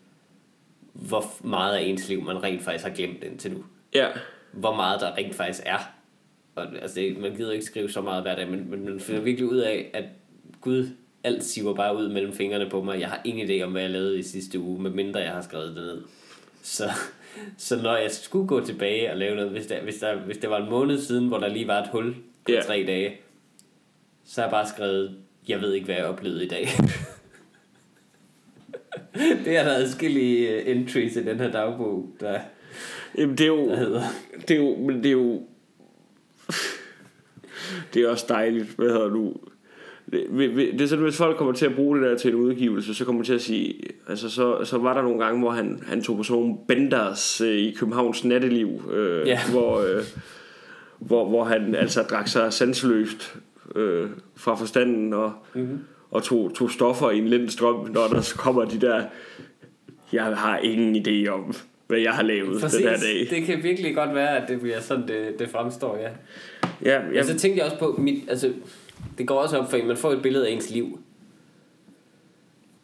hvor 0.99 1.25
meget 1.47 1.77
af 1.77 1.83
ens 1.83 2.09
liv, 2.09 2.23
man 2.23 2.43
rent 2.43 2.63
faktisk 2.63 2.85
har 2.85 2.95
glemt 2.95 3.25
indtil 3.25 3.53
nu. 3.53 3.65
ja. 3.95 4.09
Hvor 4.53 4.75
meget 4.75 5.01
der 5.01 5.15
rent 5.15 5.35
faktisk 5.35 5.63
er. 5.67 5.79
Og, 6.55 6.67
altså, 6.83 7.01
det, 7.01 7.19
man 7.19 7.37
gider 7.37 7.53
ikke 7.53 7.65
skrive 7.65 7.91
så 7.91 8.01
meget 8.01 8.23
hver 8.23 8.37
dag, 8.37 8.49
men, 8.51 8.71
men 8.71 8.85
man 8.85 9.01
finder 9.01 9.21
virkelig 9.21 9.49
ud 9.51 9.57
af, 9.59 9.91
at 9.95 10.05
Gud, 10.61 10.89
alt 11.25 11.45
siver 11.45 11.75
bare 11.75 11.97
ud 11.97 12.09
mellem 12.09 12.33
fingrene 12.33 12.71
på 12.71 12.83
mig. 12.83 13.01
Jeg 13.01 13.09
har 13.09 13.21
ingen 13.25 13.49
idé 13.51 13.63
om, 13.65 13.73
hvad 13.73 13.83
jeg 13.83 13.91
lavede 13.91 14.19
i 14.19 14.23
sidste 14.23 14.59
uge, 14.61 14.83
medmindre 14.83 15.21
jeg 15.21 15.31
har 15.33 15.43
skrevet 15.43 15.69
det 15.77 15.85
ned. 15.85 16.03
Så, 16.63 16.85
så 17.59 17.83
når 17.83 17.97
jeg 17.97 18.11
skulle 18.11 18.49
gå 18.49 18.65
tilbage 18.65 19.11
og 19.11 19.17
lave 19.17 19.37
noget, 19.37 19.51
hvis 19.51 19.67
der, 19.67 19.83
hvis, 19.83 19.97
der, 19.97 20.17
hvis 20.17 20.39
det 20.39 20.51
var 20.51 20.63
en 20.65 20.71
måned 20.71 20.99
siden, 21.01 21.29
hvor 21.29 21.39
der 21.39 21.49
lige 21.49 21.67
var 21.69 21.83
et 21.83 21.89
hul 21.93 22.15
på 22.47 22.53
Ja. 22.53 22.61
tre 22.61 22.85
dage, 22.87 23.17
så 24.25 24.41
har 24.41 24.47
jeg 24.49 24.51
bare 24.51 24.67
skrevet, 24.67 25.17
jeg 25.49 25.61
ved 25.61 25.73
ikke, 25.73 25.85
hvad 25.85 25.97
jeg 25.97 26.05
oplevede 26.05 26.45
i 26.45 26.49
dag. 26.49 26.69
det 29.45 29.57
er 29.57 29.65
der 29.65 29.73
adskillige 29.73 30.49
øh, 30.49 30.77
entries 30.77 31.17
i 31.17 31.25
den 31.25 31.41
her 31.41 31.51
dagbog, 31.51 32.07
der, 32.21 32.39
Jamen, 33.19 33.37
det 33.37 33.45
er 33.45 33.47
jo... 33.47 33.69
der 33.69 33.77
hedder. 33.77 34.03
Det 34.49 34.51
er 34.51 34.57
jo... 34.57 34.77
Men 34.77 34.97
det 34.97 35.07
er 35.07 35.13
jo... 35.13 35.43
Det 37.95 38.03
er 38.03 38.09
også 38.09 38.27
dejligt. 38.29 38.67
Hvad 38.77 38.89
hedder 38.89 39.09
du? 39.09 39.35
Det, 40.13 40.27
det 40.73 40.81
er 40.81 40.87
sådan, 40.87 41.05
hvis 41.05 41.17
folk 41.17 41.37
kommer 41.37 41.53
til 41.53 41.67
at 41.67 41.75
bruge 41.75 41.99
det 41.99 42.11
der 42.11 42.17
til 42.17 42.31
en 42.31 42.37
udgivelse, 42.37 42.95
så 42.95 43.05
kommer 43.05 43.23
de 43.23 43.29
til 43.29 43.35
at 43.35 43.41
sige, 43.41 43.75
altså 44.09 44.31
så, 44.31 44.65
så 44.65 44.79
var 44.79 44.95
der 44.95 45.03
nogle 45.03 45.25
gange, 45.25 45.41
hvor 45.41 45.51
han, 45.51 45.83
han 45.87 46.03
tog 46.03 46.17
på 46.17 46.23
sådan 46.23 46.43
nogle 46.43 46.57
benders 46.69 47.41
øh, 47.41 47.57
i 47.57 47.71
Københavns 47.71 48.25
natteliv, 48.25 48.91
øh, 48.93 49.27
Ja. 49.27 49.41
hvor, 49.51 49.79
øh, 49.81 50.03
hvor, 50.99 51.29
hvor 51.29 51.45
han 51.45 51.75
altså 51.75 52.03
drak 52.03 52.29
sig 52.29 52.53
sanseløst 52.53 53.37
øh, 53.75 54.11
fra 54.37 54.55
forstanden 54.55 55.13
og, 55.13 55.33
mm-hmm. 55.55 55.79
Og 56.11 56.23
tog, 56.23 56.55
tog 56.55 56.71
stoffer 56.71 57.11
i 57.11 57.19
en 57.19 57.29
lind 57.29 57.49
strøm, 57.49 57.91
når 57.91 58.09
der 58.09 58.21
så 58.21 58.35
kommer 58.35 58.65
de 58.65 58.81
der, 58.81 59.05
jeg 60.13 60.25
har 60.25 60.59
ingen 60.59 60.97
idé 61.07 61.29
om, 61.29 61.55
hvad 61.87 61.99
jeg 61.99 62.13
har 62.13 62.23
lavet 62.23 62.61
Præcis, 62.61 62.81
den 62.81 62.89
her 62.89 62.97
dag. 62.97 63.27
det 63.31 63.47
kan 63.47 63.63
virkelig 63.63 63.95
godt 63.95 64.15
være, 64.15 64.43
at 64.43 64.49
det 64.49 64.61
bliver 64.61 64.81
sådan, 64.81 65.09
det, 65.09 65.39
det 65.39 65.51
fremstår, 65.51 65.97
ja. 65.97 66.09
Ja, 66.85 67.01
Ja. 67.03 67.13
ja, 67.15 67.23
Så 67.23 67.39
tænkte 67.39 67.59
jeg 67.59 67.65
også 67.65 67.79
på, 67.79 67.95
mit, 67.99 68.25
altså, 68.29 68.53
det 69.19 69.27
går 69.27 69.35
også 69.39 69.59
op 69.59 69.71
for 69.71 69.77
en, 69.77 69.87
man 69.87 69.97
får 69.97 70.13
et 70.13 70.23
billede 70.23 70.49
af 70.49 70.53
ens 70.53 70.71
liv. 70.71 71.01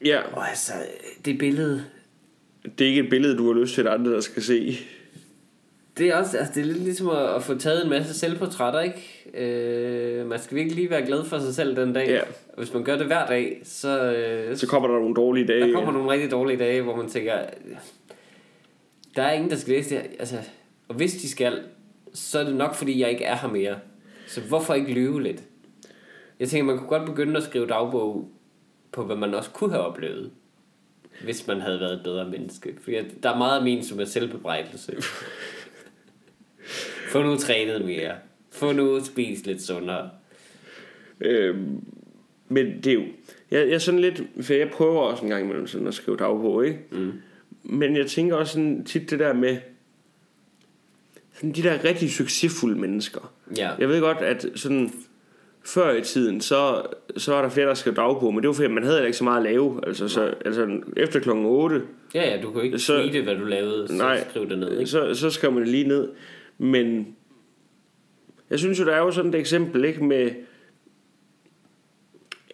ja, 0.05 0.20
Og 0.33 0.49
altså, 0.49 0.72
det 1.25 1.39
billede, 1.39 1.85
det 2.79 2.85
er 2.85 2.89
ikke 2.89 3.03
et 3.03 3.11
billede, 3.11 3.37
du 3.37 3.53
har 3.53 3.61
lyst 3.61 3.75
til, 3.75 3.81
at 3.81 3.87
andre 3.87 4.12
der 4.12 4.20
skal 4.20 4.43
se. 4.43 4.79
Det 5.99 6.09
er 6.09 6.16
også, 6.16 6.38
altså 6.38 6.53
det 6.55 6.61
er 6.61 6.64
lidt 6.64 6.78
ligesom 6.82 7.09
at, 7.09 7.34
at 7.34 7.42
få 7.42 7.59
taget 7.59 7.84
en 7.84 7.90
masse 7.90 8.14
selvportrætter, 8.14 8.80
ikke? 8.80 9.20
Øh, 9.34 10.26
man 10.26 10.38
skal 10.38 10.57
virkelig 10.57 10.76
lige 10.76 10.90
være 10.90 11.07
glad 11.07 11.24
for 11.24 11.38
sig 11.38 11.55
selv 11.55 11.76
den 11.76 11.92
dag. 11.92 12.09
Ja. 12.09 12.20
Og 12.49 12.59
hvis 12.59 12.74
man 12.74 12.84
gør 12.84 12.97
det 12.97 13.07
hver 13.07 13.26
dag, 13.26 13.61
så, 13.64 14.12
øh, 14.12 14.57
Så 14.57 14.66
kommer 14.66 14.88
der 14.88 14.99
nogle 14.99 15.14
dårlige 15.14 15.47
dage. 15.47 15.61
der 15.61 15.72
kommer 15.72 15.92
nogle 15.92 16.11
rigtig 16.11 16.30
dårlige 16.30 16.57
dage, 16.59 16.82
hvor 16.82 16.97
man 16.97 17.09
tænker, 17.09 17.38
der 19.16 19.22
er 19.22 19.32
ingen, 19.32 19.51
der 19.51 19.57
skal 19.57 19.74
læse 19.74 19.90
det 19.90 19.99
her. 19.99 20.09
Altså, 20.18 20.36
og 20.88 20.95
hvis 20.95 21.12
de 21.12 21.28
skal, 21.28 21.62
så 22.14 22.38
er 22.38 22.45
det 22.45 22.57
nok, 22.57 22.74
fordi 22.74 23.01
jeg 23.01 23.11
ikke 23.11 23.24
er 23.24 23.36
her 23.36 23.49
mere. 23.49 23.76
Så 24.26 24.40
hvorfor 24.40 24.74
ikke 24.74 24.92
lyve 24.92 25.22
lidt? 25.22 25.42
Jeg 26.40 26.49
tænker, 26.49 26.64
man 26.64 26.78
kunne 26.78 26.88
godt 26.88 27.07
begynde 27.07 27.36
at 27.36 27.42
skrive 27.42 27.66
dagbog 27.66 28.28
på, 28.92 29.05
hvad 29.05 29.16
man 29.16 29.34
også 29.34 29.51
kunne 29.51 29.70
have 29.70 29.82
oplevet, 29.84 30.30
hvis 31.24 31.47
man 31.47 31.61
havde 31.61 31.80
været 31.80 31.92
et 31.92 32.01
bedre 32.05 32.24
menneske. 32.28 32.74
For 32.82 32.90
der 33.22 33.30
er 33.30 33.38
meget 33.38 33.59
af 33.59 33.64
min, 33.64 33.84
som 33.84 34.01
er 34.01 34.05
selvbebrejdelse. 34.05 34.95
Få 37.15 37.23
nu 37.23 37.37
trænet 37.37 37.85
mere. 37.85 38.12
Få 38.53 38.73
nu 38.73 39.05
spist 39.05 39.47
lidt 39.47 39.62
sundere. 39.62 40.11
Øhm, 41.21 41.81
men 42.49 42.67
det 42.67 42.87
er 42.87 42.95
jo... 42.95 43.03
Jeg, 43.51 43.67
jeg 43.69 43.75
er 43.75 43.79
sådan 43.79 44.01
lidt... 44.01 44.23
For 44.41 44.55
jeg 44.55 44.71
prøver 44.71 45.01
også 45.01 45.23
en 45.23 45.31
gang 45.31 45.45
imellem 45.45 45.67
sådan 45.67 45.87
at 45.87 45.95
skrive 45.95 46.17
dagbog, 46.17 46.67
ikke? 46.67 46.79
Mm. 46.91 47.12
Men 47.62 47.97
jeg 47.97 48.07
tænker 48.07 48.37
også 48.37 48.53
sådan 48.53 48.85
tit 48.85 49.11
det 49.11 49.19
der 49.19 49.33
med... 49.33 49.57
Sådan 51.35 51.53
de 51.53 51.62
der 51.62 51.85
rigtig 51.85 52.11
succesfulde 52.12 52.81
mennesker. 52.81 53.33
Ja. 53.57 53.71
Jeg 53.79 53.89
ved 53.89 54.01
godt, 54.01 54.19
at 54.19 54.47
sådan... 54.55 54.93
Før 55.67 55.95
i 55.95 56.01
tiden, 56.03 56.41
så, 56.41 56.83
så 57.17 57.33
var 57.33 57.43
der 57.43 57.49
flere, 57.49 57.67
der 57.67 57.75
skrev 57.75 57.95
dagbog, 57.95 58.35
men 58.35 58.43
det 58.43 58.49
var 58.49 58.55
fordi, 58.55 58.69
man 58.69 58.83
havde 58.85 59.07
ikke 59.07 59.17
så 59.19 59.25
meget 59.25 59.37
at 59.47 59.53
lave. 59.53 59.81
Altså, 59.87 60.09
så, 60.09 60.35
altså 60.45 60.81
efter 60.97 61.21
klokken 61.21 61.45
8, 61.47 61.83
Ja, 62.15 62.35
ja, 62.37 62.43
du 62.43 62.53
kunne 62.53 62.65
ikke 62.65 62.79
Så- 62.79 62.97
tweete, 63.03 63.23
hvad 63.23 63.35
du 63.37 63.45
lavede, 63.45 63.89
så 63.89 63.95
Nej. 63.95 64.25
skriv 64.31 64.49
det 64.51 64.59
ned, 64.59 64.79
ikke? 64.79 64.91
så, 64.91 65.15
så 65.15 65.31
skrev 65.31 65.53
man 65.53 65.61
det 65.62 65.69
lige 65.69 65.89
ned. 65.89 66.09
Men 66.59 67.16
jeg 68.50 68.59
synes 68.59 68.80
jo, 68.80 68.84
der 68.84 68.92
er 68.94 68.98
jo 68.98 69.11
sådan 69.11 69.30
et 69.34 69.40
eksempel 69.40 69.84
ikke 69.84 70.05
med... 70.05 70.30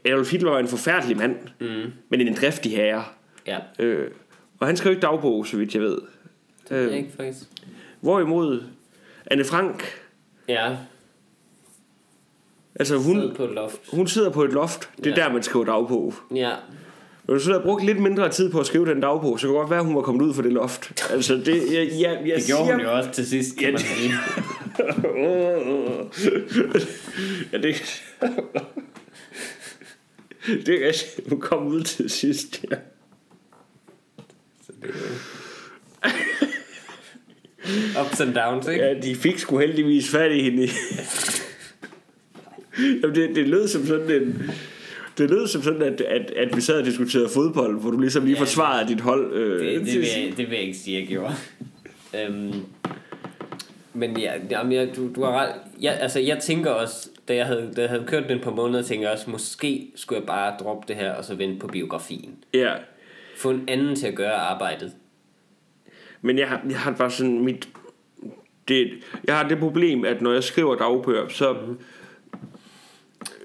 Adolf 0.05 0.31
Hitler 0.31 0.51
var 0.51 0.59
en 0.59 0.69
forfærdelig 0.69 1.17
mand, 1.17 1.37
Mm. 1.61 1.93
men 2.09 2.21
en 2.21 2.35
driftig 2.35 2.73
herre. 2.77 3.05
Ja, 3.47 3.59
Øh, 3.79 4.11
og 4.59 4.67
han 4.67 4.77
skrev 4.77 4.91
ikke 4.93 5.03
dagbog, 5.03 5.47
så 5.47 5.57
vidt 5.57 5.75
jeg 5.75 5.83
ved. 5.83 5.99
det 6.69 6.79
er 6.79 6.87
Øh, 6.89 6.93
ikke 6.97 7.11
faktisk. 7.17 7.49
hvorimod 8.01 8.63
Anne 9.31 9.45
Frank, 9.45 9.85
Ja, 10.49 10.77
altså 12.75 12.97
hun, 12.97 13.21
hun 13.21 13.35
på 13.35 13.45
et 13.45 13.51
loft. 13.51 13.81
hun 13.93 14.07
sidder 14.07 14.31
på 14.31 14.45
et 14.45 14.53
loft. 14.53 14.91
Det 14.97 15.07
er 15.07 15.11
Ja. 15.11 15.17
der, 15.17 15.33
man 15.33 15.43
skriver 15.43 15.65
dagbog. 15.65 16.15
Ja, 16.35 16.53
Hvis 17.25 17.43
du 17.43 17.51
havde 17.51 17.63
brugt 17.65 17.85
lidt 17.85 18.01
mindre 18.01 18.29
tid 18.31 18.51
på 18.51 18.61
at 18.61 18.67
skrive 18.67 18.87
den 18.87 19.01
dagbog, 19.01 19.41
så 19.41 19.47
kan 19.47 19.55
det 19.55 19.61
godt 19.61 19.71
være, 19.71 19.79
at 19.81 19.87
hun 19.87 19.95
var 19.95 20.03
kommet 20.03 20.23
ud 20.23 20.35
for 20.35 20.43
det 20.43 20.53
loft. 20.53 21.05
Altså, 21.11 21.35
det, 21.35 21.73
jeg, 21.73 21.89
jeg, 22.01 22.23
jeg 22.27 22.37
det 22.37 22.47
gjorde 22.47 22.47
siger, 22.47 22.73
hun 22.73 22.81
jo 22.81 22.97
også 22.97 23.11
til 23.11 23.27
sidst, 23.27 23.57
kan 23.57 23.67
Ja, 23.67 23.73
man 23.73 23.81
sige. 23.81 24.13
ja, 27.53 27.59
det... 27.59 28.03
det 30.67 30.87
er 30.89 30.93
hun 31.29 31.41
kom 31.41 31.67
ud 31.67 31.83
til 31.83 32.11
sidst, 32.11 32.65
ja. 32.71 32.77
Så 34.67 34.73
det 34.83 34.91
er 34.91 34.95
jo- 34.95 35.01
Ups 38.01 38.21
and 38.21 38.35
downs, 38.35 38.69
ikke? 38.69 38.85
ja. 38.85 38.95
de 39.01 39.15
fik 39.17 39.39
sgu 39.39 39.59
heldigvis 39.59 40.11
fat 40.11 40.33
i 40.33 40.43
hende. 40.43 40.63
Jamen, 43.03 43.15
det, 43.17 43.37
det 43.37 43.49
lød 43.49 43.69
som 43.69 43.87
sådan 43.87 44.11
en... 44.23 44.51
Det 45.19 45.31
lød 45.31 45.47
som 45.47 45.63
sådan, 45.63 45.83
at, 45.83 46.01
at, 46.01 46.31
at 46.31 46.57
vi 46.57 46.61
sad 46.61 46.79
og 46.81 46.85
diskuterede 46.87 47.29
fodbold, 47.29 47.81
hvor 47.81 47.91
du 47.91 47.99
ligesom 47.99 48.25
lige 48.25 48.35
Ja. 48.35 48.41
forsvarede 48.41 48.89
dit 48.89 49.01
hold. 49.01 49.33
Øh, 49.33 49.61
Det, 49.67 49.81
det, 49.87 49.87
vil 50.01 50.07
jeg, 50.25 50.33
det 50.37 50.51
vil 50.51 50.55
jeg 50.57 50.61
ikke 50.67 50.79
sige, 50.79 50.99
jeg 51.01 51.09
gjorde. 51.09 51.35
øhm, 52.27 52.53
men 53.95 54.19
ja, 54.19 54.33
jamen, 54.51 54.73
jeg, 54.73 54.97
du, 54.97 55.09
du 55.15 55.23
har 55.23 55.33
ret. 55.41 55.53
Ja, 55.83 55.91
altså, 55.93 56.21
jeg 56.21 56.39
tænker 56.39 56.71
også, 56.71 57.09
da 57.29 57.35
jeg 57.35 57.47
havde, 57.47 57.73
da 57.77 57.81
jeg 57.81 57.91
havde 57.91 58.05
kørt 58.07 58.29
den 58.29 58.39
par 58.41 58.51
måneder, 58.51 58.83
tænker 58.83 59.07
jeg 59.07 59.13
også, 59.13 59.31
måske 59.31 59.93
skulle 59.95 60.19
jeg 60.21 60.27
bare 60.27 60.57
droppe 60.61 60.85
det 60.89 60.97
her, 60.97 61.13
og 61.13 61.25
så 61.25 61.35
vente 61.35 61.59
på 61.61 61.67
biografien. 61.67 62.35
Ja, 62.55 62.73
Få 63.37 63.51
en 63.51 63.65
anden 63.69 63.97
til 63.97 64.07
at 64.07 64.15
gøre 64.15 64.33
arbejdet. 64.33 64.93
men 66.23 66.39
jeg 66.39 66.49
har, 66.49 66.61
jeg 66.71 66.79
har 66.79 66.91
bare 66.93 67.11
sådan 67.11 67.45
mit... 67.45 67.69
Det, 68.69 68.91
jeg 69.25 69.37
har 69.37 69.49
det 69.49 69.59
problem, 69.59 70.05
at 70.05 70.23
når 70.23 70.33
jeg 70.33 70.45
skriver 70.45 70.75
dagbøger, 70.77 71.29
så... 71.29 71.57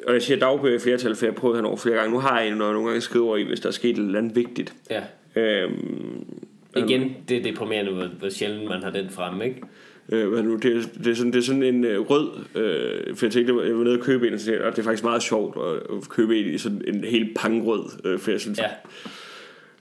Og 0.07 0.13
jeg 0.13 0.21
siger 0.21 0.39
dagbøger 0.39 0.75
i 0.75 0.79
flertal, 0.79 1.15
for 1.15 1.25
jeg 1.25 1.35
prøvet 1.35 1.55
han 1.55 1.65
over 1.65 1.77
flere 1.77 1.95
gange. 1.95 2.11
Nu 2.11 2.19
har 2.19 2.39
jeg 2.39 2.47
en, 2.51 2.57
når 2.57 2.65
jeg 2.65 2.73
nogle 2.73 2.87
gange 2.87 3.01
skriver 3.01 3.37
i, 3.37 3.43
hvis 3.43 3.59
der 3.59 3.67
er 3.67 3.71
sket 3.73 3.89
et 3.97 3.97
eller 4.05 4.19
andet 4.19 4.35
vigtigt. 4.35 4.73
Ja. 4.89 5.01
Øhm, 5.35 6.25
Igen, 6.77 7.15
det 7.29 7.37
er 7.37 7.43
deprimerende, 7.43 7.91
hvor, 7.91 8.07
hvor 8.19 8.29
sjældent 8.29 8.69
man 8.69 8.83
har 8.83 8.89
den 8.89 9.09
fremme, 9.09 9.45
ikke? 9.45 9.61
Øh, 10.09 10.29
hvad 10.29 10.43
nu, 10.43 10.55
det, 10.55 10.75
er, 10.77 10.81
det, 11.03 11.07
er 11.07 11.15
sådan, 11.15 11.31
det 11.33 11.37
er 11.39 11.43
sådan 11.43 11.63
en 11.63 11.83
øh, 11.83 11.99
rød, 11.99 12.29
øh, 12.55 13.15
for 13.15 13.25
jeg 13.25 13.31
tænkte, 13.33 13.53
jeg 13.65 13.77
var 13.77 13.83
nede 13.83 13.97
og 13.99 14.03
købe 14.05 14.27
en, 14.27 14.33
og 14.33 14.39
så 14.39 14.45
tænkte 14.45 14.59
jeg, 14.61 14.67
"Åh, 14.67 14.71
det 14.75 14.79
er 14.79 14.83
faktisk 14.83 15.03
meget 15.03 15.23
sjovt 15.23 15.57
at, 15.67 15.97
at 15.97 16.09
købe 16.09 16.39
en 16.39 16.45
i 16.53 16.57
sådan 16.57 16.81
en 16.87 17.03
helt 17.03 17.37
pangrød, 17.37 17.83
øh, 18.05 18.19
for 18.19 18.31
jeg 18.31 18.39
synes 18.41 18.59
Ja, 18.59 18.65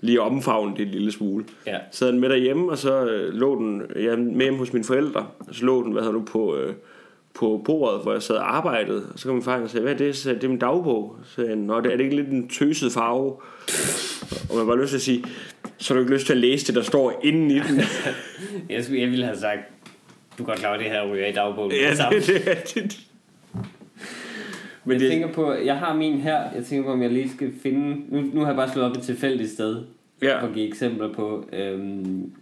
lige 0.01 0.21
omfavne 0.21 0.77
det 0.77 0.83
en 0.87 0.93
lille 0.93 1.13
smule. 1.13 1.45
ja. 1.67 1.77
Så 1.93 2.05
havde 2.05 2.13
den 2.13 2.21
med 2.21 2.29
derhjemme, 2.29 2.71
og 2.71 2.79
så 2.79 3.05
øh, 3.07 3.35
lå 3.35 3.59
den 3.59 3.83
jeg 3.97 4.05
er 4.05 4.17
med 4.17 4.43
hjemme 4.43 4.59
hos 4.59 4.73
mine 4.73 4.85
forældre, 4.85 5.27
og 5.49 5.55
så 5.55 5.65
lå 5.65 5.83
den, 5.85 5.93
hvad 5.93 6.03
hedder 6.03 6.15
nu, 6.19 6.25
på, 6.25 6.57
øh, 6.57 6.73
på 7.35 7.63
bordet, 7.65 8.03
hvor 8.03 8.13
jeg 8.13 8.23
sad 8.23 8.37
og 8.37 8.57
arbejdede, 8.57 9.11
og 9.13 9.19
så 9.19 9.27
kom 9.27 9.35
min 9.35 9.45
far 9.45 9.61
og 9.61 9.71
sagde, 9.71 9.83
hvad 9.83 9.93
er 9.93 9.97
det? 9.97 10.17
Så 10.17 10.23
sagde 10.23 10.35
jeg, 10.35 10.43
det 10.43 10.47
er 10.47 10.51
min 10.51 10.59
dagbog. 10.59 11.17
Så 11.25 11.35
sagde 11.35 11.57
Nå, 11.57 11.81
det 11.81 11.93
er 11.93 11.97
det 11.97 12.05
ikke 12.05 12.17
lidt 12.17 12.29
en 12.29 12.49
tøset 12.49 12.93
farve? 12.93 13.37
Og 14.51 14.57
man 14.57 14.67
var 14.67 14.77
lyst 14.77 14.89
til 14.89 14.97
at 14.97 15.03
sige, 15.03 15.25
så 15.79 15.95
har 15.95 15.99
du 15.99 16.01
ikke 16.01 16.15
lyst 16.15 16.27
til 16.27 16.33
at 16.33 16.39
læse 16.39 16.67
det, 16.67 16.75
der 16.75 16.83
står 16.83 17.21
inde 17.23 17.55
i 17.57 17.59
den. 17.59 17.81
Jeg, 18.71 18.85
skulle, 18.85 19.01
jeg 19.01 19.11
ville 19.11 19.25
have 19.25 19.39
sagt, 19.39 19.61
du 20.39 20.43
er 20.43 20.47
godt 20.47 20.59
klar 20.59 20.69
over, 20.69 20.79
at 20.79 20.85
det 20.85 20.93
her 20.93 21.13
ryger 21.13 21.27
i 21.27 21.33
dagbogen. 21.33 21.73
ja, 21.73 21.91
det, 22.11 22.27
det, 22.27 22.75
det, 22.75 23.01
Men 23.55 23.63
Men 24.85 24.93
jeg 24.93 25.01
det, 25.01 25.11
tænker 25.11 25.33
på, 25.33 25.53
jeg 25.53 25.79
har 25.79 25.95
min 25.95 26.21
her, 26.21 26.39
jeg 26.55 26.65
tænker 26.65 26.85
på, 26.85 26.93
om 26.93 27.03
jeg 27.03 27.11
lige 27.11 27.31
skal 27.31 27.53
finde, 27.63 27.97
nu, 28.09 28.21
nu 28.33 28.41
har 28.41 28.47
jeg 28.47 28.57
bare 28.57 28.71
slået 28.73 28.91
op 28.91 28.97
et 28.97 29.03
tilfældigt 29.03 29.51
sted, 29.51 29.83
ja. 30.23 30.41
for 30.41 30.47
at 30.47 30.55
give 30.55 30.69
eksempler 30.69 31.13
på. 31.13 31.49
Øhm, 31.53 32.33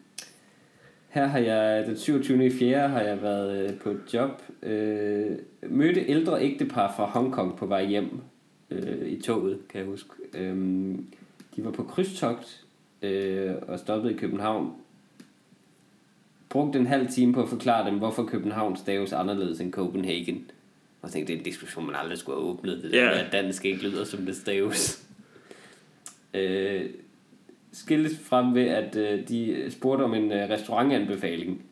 her 1.12 1.26
har 1.26 1.38
jeg, 1.38 1.86
den 1.86 1.96
27. 1.96 2.46
i 2.46 2.50
4. 2.50 2.88
har 2.88 3.00
jeg 3.00 3.22
været 3.22 3.70
øh, 3.70 3.78
på 3.78 3.90
et 3.90 4.00
job, 4.14 4.42
øh, 4.62 5.36
mødte 5.62 6.06
ældre 6.08 6.42
ægtepar 6.42 6.94
fra 6.96 7.06
Hongkong 7.06 7.56
på 7.56 7.66
vej 7.66 7.86
hjem 7.86 8.20
øh, 8.70 9.08
i 9.08 9.22
toget, 9.22 9.58
kan 9.68 9.78
jeg 9.80 9.86
huske. 9.86 10.10
Øhm, 10.34 11.06
de 11.56 11.64
var 11.64 11.70
på 11.70 11.82
krydstogt 11.82 12.64
øh, 13.02 13.54
og 13.68 13.78
stoppede 13.78 14.14
i 14.14 14.16
København. 14.16 14.72
Brugte 16.48 16.78
en 16.78 16.86
halv 16.86 17.08
time 17.08 17.34
på 17.34 17.42
at 17.42 17.48
forklare 17.48 17.90
dem, 17.90 17.98
hvorfor 17.98 18.24
København 18.24 18.76
staves 18.76 19.12
anderledes 19.12 19.60
end 19.60 19.72
Copenhagen. 19.72 20.50
Og 21.02 21.08
jeg 21.08 21.12
tænkte, 21.12 21.32
det 21.32 21.36
er 21.36 21.40
en 21.40 21.44
diskussion, 21.44 21.86
man 21.86 21.94
aldrig 21.94 22.18
skulle 22.18 22.40
have 22.40 22.50
åbnet. 22.50 22.82
Det 22.82 22.92
der 22.92 23.04
med, 23.04 23.18
at 23.18 23.32
dansk 23.32 23.64
ikke 23.64 23.82
lyder, 23.82 24.04
som 24.04 24.26
det 24.26 24.36
staves. 24.36 25.08
Øh, 26.34 26.90
skilles 27.72 28.12
frem 28.24 28.54
ved, 28.54 28.66
at 28.66 28.96
øh, 28.96 29.28
de 29.28 29.66
spurgte 29.70 30.02
om 30.02 30.14
en 30.14 30.32
øh, 30.32 30.50
restaurantanbefaling. 30.50 31.62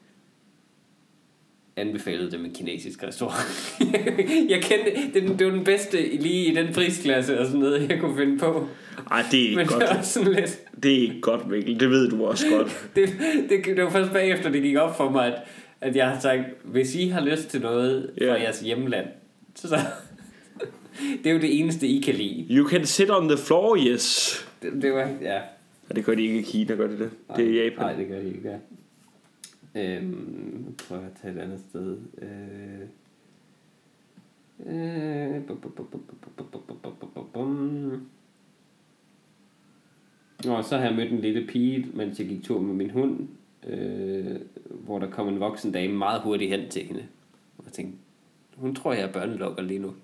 Anbefalede 1.77 2.31
dem 2.31 2.45
en 2.45 2.53
kinesisk 2.55 3.03
restaurant. 3.03 3.81
jeg 4.51 4.63
kendte, 4.63 5.21
det, 5.21 5.39
det 5.39 5.47
var 5.47 5.53
den 5.53 5.65
bedste 5.65 6.17
lige 6.17 6.53
i 6.53 6.55
den 6.55 6.75
prisklasse 6.75 7.41
og 7.41 7.47
sådan 7.47 7.61
noget, 7.61 7.89
jeg 7.91 8.01
kunne 8.01 8.17
finde 8.17 8.39
på. 8.39 8.69
Ej, 9.11 9.25
det 9.31 9.41
er 9.41 9.45
ikke 9.45 9.57
Men 9.57 9.67
godt. 9.67 9.81
det 9.81 9.89
var 9.97 10.03
sådan 10.03 10.33
lidt... 10.33 10.61
Det 10.83 10.93
er 10.97 11.01
ikke 11.03 11.21
godt, 11.21 11.49
Mikkel. 11.49 11.81
Det 11.81 11.91
ved 11.91 12.11
du 12.11 12.25
også 12.27 12.47
godt. 12.57 12.69
Det, 12.97 13.09
det, 13.49 13.65
det 13.77 13.85
var 13.85 13.91
først 13.91 14.13
bagefter, 14.13 14.51
det 14.51 14.63
gik 14.63 14.77
op 14.77 14.97
for 14.97 15.11
mig, 15.11 15.27
at, 15.27 15.43
at 15.81 15.97
jeg 15.97 16.09
har 16.09 16.21
sagt, 16.21 16.41
hvis 16.65 16.95
I 16.95 17.09
har 17.09 17.21
lyst 17.25 17.49
til 17.49 17.61
noget 17.61 18.11
fra 18.19 18.25
Ja. 18.25 18.33
jeres 18.43 18.61
hjemland, 18.61 19.07
så, 19.55 19.69
så 19.69 19.77
det 21.25 21.31
er 21.31 21.35
jo 21.35 21.41
det 21.41 21.61
eneste, 21.61 21.87
I 21.87 22.01
kan 22.01 22.15
lide. 22.15 22.47
You 22.51 22.69
can 22.69 22.87
sit 22.87 23.11
on 23.11 23.29
the 23.29 23.39
floor, 23.39 23.77
yes. 23.87 24.37
Det, 24.63 24.83
det 24.83 24.93
var, 24.93 25.09
ja. 25.23 25.39
Og 25.91 25.97
det 25.97 26.05
gør 26.05 26.15
de 26.15 26.23
ikke 26.23 26.39
i 26.39 26.43
Kina, 26.43 26.75
gør 26.75 26.87
de 26.87 26.99
det? 26.99 27.11
Nej, 27.29 27.37
det 27.37 27.47
er 27.47 27.51
i 27.51 27.65
Japan. 27.65 27.87
Nej, 27.87 27.97
det 27.97 28.09
gør 28.09 28.21
de 28.21 28.29
ikke, 28.29 28.49
ja. 28.51 28.59
Øhm, 29.75 30.75
prøv 30.89 30.99
at 30.99 31.13
tage 31.23 31.35
et 31.35 31.39
andet 31.39 31.61
sted. 31.61 31.99
Øh, 32.19 32.81
øh, 34.67 35.43
Nå, 40.45 40.63
så 40.63 40.77
har 40.77 40.85
jeg 40.85 40.95
mødt 40.97 41.13
en 41.13 41.21
lille 41.21 41.47
pige, 41.47 41.87
mens 41.95 42.19
jeg 42.19 42.29
gik 42.29 42.45
tur 42.45 42.61
med 42.61 42.75
min 42.75 42.91
hund, 42.91 43.29
øh, 43.69 44.37
hvor 44.71 44.99
der 44.99 45.11
kom 45.11 45.29
en 45.29 45.41
voksen 45.41 45.73
dame 45.73 45.95
meget 45.95 46.21
hurtigt 46.21 46.51
hen 46.51 46.69
til 46.69 46.83
hende. 46.83 47.07
Og 47.59 47.65
jeg 47.65 47.73
tænkte, 47.73 47.99
hun 48.57 48.75
tror, 48.75 48.93
jeg 48.93 49.03
er 49.03 49.13
børnelokker 49.13 49.63
lige 49.63 49.79
nu. 49.79 49.95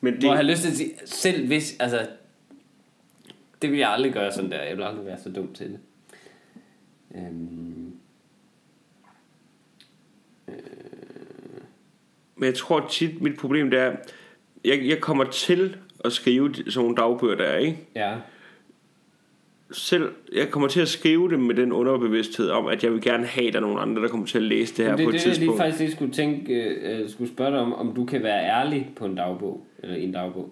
Men 0.00 0.14
det... 0.14 0.22
Hvor 0.22 0.28
jeg 0.28 0.38
har 0.38 0.50
lyst 0.50 0.62
til 0.62 0.68
at 0.68 0.76
sige, 0.76 0.92
selv 1.04 1.46
hvis, 1.46 1.76
altså, 1.80 2.08
det 3.62 3.70
vil 3.70 3.78
jeg 3.78 3.90
aldrig 3.90 4.12
gøre 4.12 4.32
sådan 4.32 4.50
der. 4.50 4.62
Jeg 4.62 4.76
vil 4.76 4.82
aldrig 4.82 5.06
være 5.06 5.18
så 5.18 5.30
dum 5.30 5.52
til 5.52 5.66
det. 5.66 5.78
Øhm, 7.14 7.92
men 12.36 12.46
jeg 12.46 12.54
tror 12.54 12.86
tit, 12.90 13.22
mit 13.22 13.36
problem 13.38 13.70
det 13.70 13.80
er, 13.80 13.96
jeg, 14.64 14.86
jeg 14.86 15.00
kommer 15.00 15.24
til 15.24 15.76
at 16.04 16.12
skrive 16.12 16.54
sådan 16.54 16.72
nogle 16.76 16.96
dagbøger 16.96 17.36
der, 17.36 17.56
ikke? 17.56 17.78
ja, 17.96 18.14
selv, 19.72 20.10
jeg 20.32 20.50
kommer 20.50 20.68
til 20.68 20.80
at 20.80 20.88
skrive 20.88 21.30
det 21.30 21.40
med 21.40 21.54
den 21.54 21.72
underbevidsthed 21.72 22.50
om, 22.50 22.66
at 22.66 22.84
jeg 22.84 22.92
vil 22.92 23.00
gerne 23.02 23.26
have, 23.26 23.46
at 23.46 23.52
der 23.52 23.58
er 23.58 23.62
nogle 23.62 23.80
andre, 23.80 24.02
der 24.02 24.08
kommer 24.08 24.26
til 24.26 24.38
at 24.38 24.44
læse 24.44 24.76
det 24.76 24.84
her 24.84 24.96
det, 24.96 25.04
på 25.04 25.10
et 25.10 25.12
det, 25.12 25.20
det, 25.20 25.26
jeg 25.26 25.34
lige 25.34 25.38
tidspunkt. 25.38 25.62
faktisk 25.62 25.80
lige 25.80 25.92
skulle 25.92 26.12
tænke, 26.12 26.54
øh, 26.54 27.10
skulle 27.10 27.32
spørge 27.32 27.50
dig 27.50 27.60
om, 27.60 27.72
om 27.72 27.94
du 27.94 28.04
kan 28.04 28.22
være 28.22 28.44
ærlig 28.44 28.90
på 28.96 29.04
en 29.04 29.14
dagbog, 29.14 29.66
eller 29.82 29.96
en 29.96 30.12
dagbog. 30.12 30.50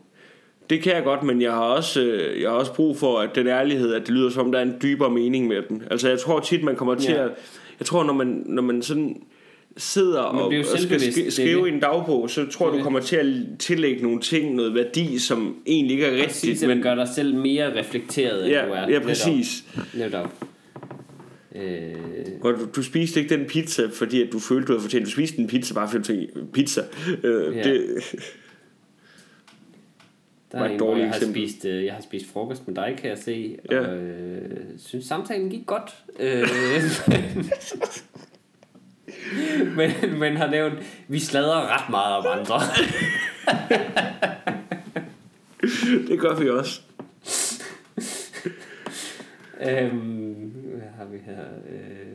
Det 0.71 0.83
kan 0.83 0.95
jeg 0.95 1.05
godt, 1.05 1.23
men 1.23 1.43
jeg 1.43 1.53
har 1.53 1.61
også, 1.61 2.01
øh, 2.03 2.41
jeg 2.43 2.51
har 2.51 2.57
også 2.57 2.75
brug 2.75 2.97
for, 2.99 3.19
at 3.19 3.31
den 3.35 3.47
ærlighed, 3.47 3.95
at 3.95 4.03
det 4.03 4.11
lyder 4.15 4.31
som, 4.31 4.53
der 4.53 4.59
er 4.59 4.63
en 4.63 4.75
dybere 4.83 5.11
mening 5.11 5.47
med 5.49 5.63
den. 5.69 5.83
Altså 5.91 6.09
jeg 6.09 6.19
tror 6.19 6.41
tit, 6.41 6.63
man 6.65 6.77
kommer 6.77 6.95
til 6.95 7.11
Ja. 7.15 7.25
at... 7.25 7.31
Jeg 7.79 7.87
tror, 7.87 8.05
når 8.05 8.13
man, 8.13 8.43
når 8.47 8.63
man 8.63 8.83
sådan 8.83 9.17
sidder 9.77 10.33
Man 10.33 10.43
og, 10.43 10.47
og 10.73 10.79
skal 10.79 10.97
sk- 10.97 11.31
skrive 11.31 11.69
i 11.69 11.73
en 11.73 11.81
dagbog, 11.81 12.31
så 12.31 12.47
tror 12.51 12.71
jeg, 12.71 12.79
du 12.79 12.83
kommer 12.85 13.01
til 13.01 13.17
at 13.17 13.27
tillægge 13.59 14.03
nogle 14.03 14.21
ting, 14.21 14.55
noget 14.55 14.75
værdi, 14.75 15.19
som 15.19 15.57
egentlig 15.67 15.93
ikke 15.95 16.07
er 16.07 16.25
Præcis, 16.27 16.43
rigtigt. 16.49 16.63
at 16.63 16.69
Men, 16.77 16.83
gør 16.83 16.95
dig 16.95 17.09
selv 17.15 17.35
mere 17.35 17.79
reflekteret, 17.81 18.45
end 18.45 18.51
du 18.55 18.73
er. 18.73 18.77
ja, 18.77 18.81
ja, 18.81 18.87
Netop. 18.87 19.03
præcis. 19.03 19.65
Netop. 19.95 20.35
Øh, 21.57 21.63
Og 22.43 22.53
du, 22.53 22.59
du 22.77 22.83
spiste 22.83 23.21
ikke 23.21 23.37
den 23.37 23.45
pizza, 23.47 23.83
fordi 23.93 24.23
at 24.23 24.29
du 24.33 24.39
følte, 24.39 24.67
du 24.67 24.73
havde 24.73 24.83
fortjent. 24.83 25.07
Du 25.07 25.11
spiste 25.11 25.39
en 25.39 25.47
pizza, 25.47 25.75
bare 25.75 25.89
fordi 25.89 26.03
du 26.03 26.07
tænkte, 26.07 26.41
pizza. 26.53 26.83
Øh, 27.25 27.57
Ja. 27.57 27.63
det, 27.63 27.83
der 30.53 30.59
var 30.59 30.67
er 30.67 30.71
en, 30.71 30.77
hvor 30.77 30.97
jeg 30.97 31.09
har, 31.09 31.15
eksempel. 31.17 31.49
spist, 31.49 31.65
øh, 31.65 31.85
jeg 31.85 31.95
har 31.95 32.01
spist 32.03 32.33
frokost 32.33 32.69
med 32.69 32.77
dig, 32.77 32.95
kan 32.99 33.11
jeg 33.11 33.19
se, 33.19 33.57
Ja. 33.71 33.79
og 33.81 33.97
øh, 33.97 34.57
synes 34.79 35.05
samtalen 35.05 35.51
gik 35.51 35.67
godt. 35.67 35.95
Øh, 36.21 36.49
men, 39.77 39.91
men 40.19 40.37
har 40.37 40.51
nævnt, 40.51 40.75
vi 41.09 41.19
sladrer 41.19 41.83
ret 41.83 41.91
meget 41.91 42.17
om 42.17 42.27
andre. 42.39 42.61
det 46.09 46.21
gør 46.21 46.35
vi 46.35 46.49
også. 46.51 46.81
øhm, 49.69 50.53
hvad 50.75 50.89
har 50.99 51.05
vi 51.05 51.19
her? 51.27 51.41
Øh, 51.71 52.07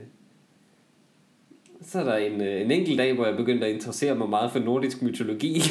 så 1.83 1.99
er 1.99 2.03
der 2.03 2.15
en, 2.15 2.41
øh, 2.41 2.61
en 2.61 2.71
enkelt 2.71 2.97
dag, 2.97 3.13
hvor 3.13 3.25
jeg 3.25 3.37
begyndte 3.37 3.67
at 3.67 3.73
interessere 3.73 4.15
mig 4.15 4.29
meget 4.29 4.51
for 4.51 4.59
nordisk 4.59 5.01
mytologi. 5.01 5.59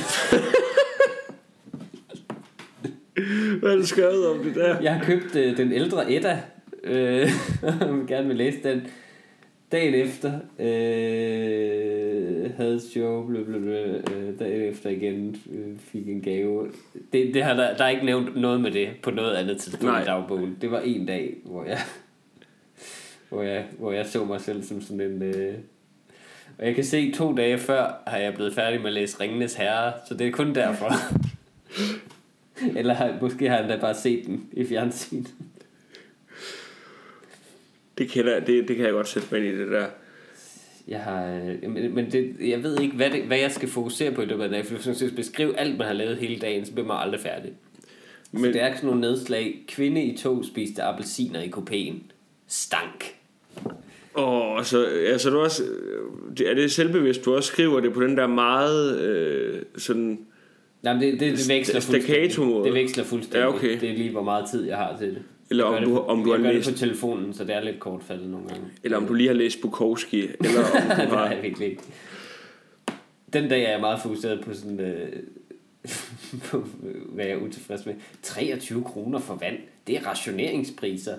Hvad 3.64 3.72
er 3.72 3.76
det 3.76 3.88
skrevet 3.88 4.28
om 4.28 4.44
det 4.44 4.54
der? 4.54 4.80
Jeg 4.80 4.94
har 4.94 5.04
købt 5.04 5.36
øh, 5.36 5.56
den 5.56 5.72
ældre 5.72 6.12
Edda, 6.12 6.40
øh, 6.82 7.28
vil 7.96 8.06
gerne 8.06 8.28
vil 8.28 8.36
læse 8.36 8.58
den. 8.62 8.86
Dagen 9.72 9.94
efter 9.94 10.32
øh, 10.58 12.50
havde 12.56 12.80
show, 12.90 13.26
blø, 13.26 13.44
blø, 13.44 13.58
blø, 13.58 13.96
øh, 13.96 14.38
dagen 14.38 14.62
efter 14.62 14.90
igen 14.90 15.36
øh, 15.52 15.78
fik 15.78 16.08
en 16.08 16.20
gave. 16.20 16.70
Det, 17.12 17.34
det 17.34 17.42
har 17.42 17.54
der, 17.54 17.76
der 17.76 17.84
er 17.84 17.88
ikke 17.88 18.06
nævnt 18.06 18.40
noget 18.40 18.60
med 18.60 18.70
det 18.70 18.88
på 19.02 19.10
noget 19.10 19.34
andet 19.34 19.58
tidspunkt 19.58 19.92
Nej. 19.92 20.02
i 20.02 20.04
dagbogen. 20.04 20.56
Det 20.60 20.70
var 20.70 20.80
en 20.80 21.06
dag, 21.06 21.34
hvor 21.44 21.64
jeg, 21.64 21.78
hvor 23.28 23.42
jeg, 23.42 23.64
hvor 23.78 23.92
jeg 23.92 24.06
så 24.06 24.24
mig 24.24 24.40
selv 24.40 24.62
som 24.62 24.82
sådan 24.82 25.00
en... 25.00 25.22
Øh, 25.22 25.54
og 26.58 26.66
jeg 26.66 26.74
kan 26.74 26.84
se, 26.84 27.12
to 27.12 27.34
dage 27.34 27.58
før 27.58 28.02
har 28.06 28.18
jeg 28.18 28.34
blevet 28.34 28.54
færdig 28.54 28.80
med 28.80 28.86
at 28.86 28.92
læse 28.94 29.20
Ringenes 29.20 29.54
Herre, 29.54 29.92
så 30.08 30.14
det 30.14 30.26
er 30.26 30.30
kun 30.32 30.54
derfor. 30.54 30.90
Eller 32.76 33.20
måske 33.20 33.48
har 33.48 33.56
han 33.56 33.68
da 33.68 33.76
bare 33.80 33.94
set 33.94 34.26
den 34.26 34.48
i 34.52 34.64
fjernsyn. 34.64 35.24
Det, 37.98 38.08
kender, 38.08 38.32
jeg- 38.32 38.46
det, 38.46 38.68
det 38.68 38.76
kan 38.76 38.84
jeg 38.84 38.92
godt 38.92 39.08
sætte 39.08 39.28
mig 39.32 39.46
ind 39.46 39.56
i 39.56 39.60
det 39.60 39.70
der. 39.72 39.86
Jeg 40.88 41.00
har, 41.00 41.26
øh, 41.62 41.70
men, 41.70 41.94
men 41.94 42.12
det, 42.12 42.36
jeg 42.40 42.62
ved 42.62 42.80
ikke, 42.80 42.96
hvad, 42.96 43.10
det, 43.10 43.22
hvad 43.22 43.38
jeg 43.38 43.52
skal 43.52 43.68
fokusere 43.68 44.12
på 44.12 44.22
i 44.22 44.24
løbet 44.24 44.42
af 44.44 44.50
dagen, 44.50 44.64
for 44.66 44.74
hvis 44.74 44.96
skal 44.96 45.10
beskrive 45.16 45.58
alt, 45.58 45.78
man 45.78 45.86
har 45.86 45.94
lavet 45.94 46.16
hele 46.16 46.36
dagen, 46.40 46.66
så 46.66 46.72
bliver 46.72 46.86
man 46.86 46.96
aldrig 47.00 47.20
færdig. 47.20 47.52
Men, 48.32 48.40
så 48.44 48.46
det 48.46 48.62
er 48.62 48.74
sådan 48.74 48.86
nogle 48.86 49.00
nedslag. 49.00 49.64
Kvinde 49.68 50.02
i 50.02 50.16
tog 50.16 50.44
spiste 50.44 50.82
appelsiner 50.82 51.40
i 51.42 51.48
kopæen. 51.48 52.02
Stank. 52.48 53.14
Og 54.14 54.66
så 54.66 54.84
altså 54.84 55.30
du 55.30 55.38
også, 55.40 55.64
øh, 55.64 56.36
det- 56.38 56.50
er 56.50 56.54
det 56.54 56.72
selvbevidst, 56.72 57.24
du 57.24 57.34
også 57.36 57.46
skriver 57.52 57.80
det 57.80 57.92
på 57.92 58.02
den 58.02 58.16
der 58.16 58.26
meget 58.26 59.00
øh, 59.00 59.62
sådan, 59.76 60.18
Jamen, 60.84 61.02
det, 61.02 61.12
det, 61.12 61.20
det 61.38 61.48
veksler 61.48 61.80
fuldstændig. 61.80 62.64
Det 62.64 62.74
veksler 62.74 63.04
fuldstændig. 63.04 63.40
Ja, 63.40 63.54
okay. 63.54 63.80
Det 63.80 63.90
er 63.90 63.94
lige, 63.94 64.10
hvor 64.10 64.22
meget 64.22 64.50
tid 64.50 64.64
jeg 64.66 64.76
har 64.76 64.96
til 64.98 65.08
det. 65.08 65.22
Eller 65.50 65.64
om 65.64 65.82
du- 65.84 65.90
på- 65.90 66.00
om 66.06 66.24
du 66.24 66.30
har 66.30 66.38
læst- 66.38 66.70
på 66.72 66.78
telefonen, 66.78 67.34
så 67.34 67.44
det 67.44 67.54
er 67.54 67.60
lidt 67.60 67.80
kortfattet 67.80 68.28
nogle 68.28 68.48
gange. 68.48 68.64
eller 68.84 68.96
om 68.96 69.06
du 69.06 69.14
lige 69.14 69.26
har 69.26 69.34
læst 69.34 69.60
Bukowski, 69.60 70.20
eller 70.22 70.60
om 71.02 71.08
du 71.10 71.14
har, 71.16 71.30
jeg 71.32 71.42
virkelig 71.42 71.68
ikke. 71.70 71.82
Den 73.32 73.48
dag 73.48 73.64
er 73.64 73.70
jeg 73.70 73.80
meget 73.80 74.00
fokuseret 74.02 74.40
på 74.44 74.54
sådan... 74.54 74.80
Øh, 74.80 75.08
på, 76.50 76.64
hvad 77.08 77.24
jeg 77.24 77.34
er 77.34 77.40
utilfreds 77.40 77.86
med. 77.86 77.94
23 78.22 78.82
kroner 78.84 79.18
for 79.18 79.34
vand. 79.34 79.56
Det 79.86 79.96
er 79.96 80.06
rationeringspriser. 80.06 81.14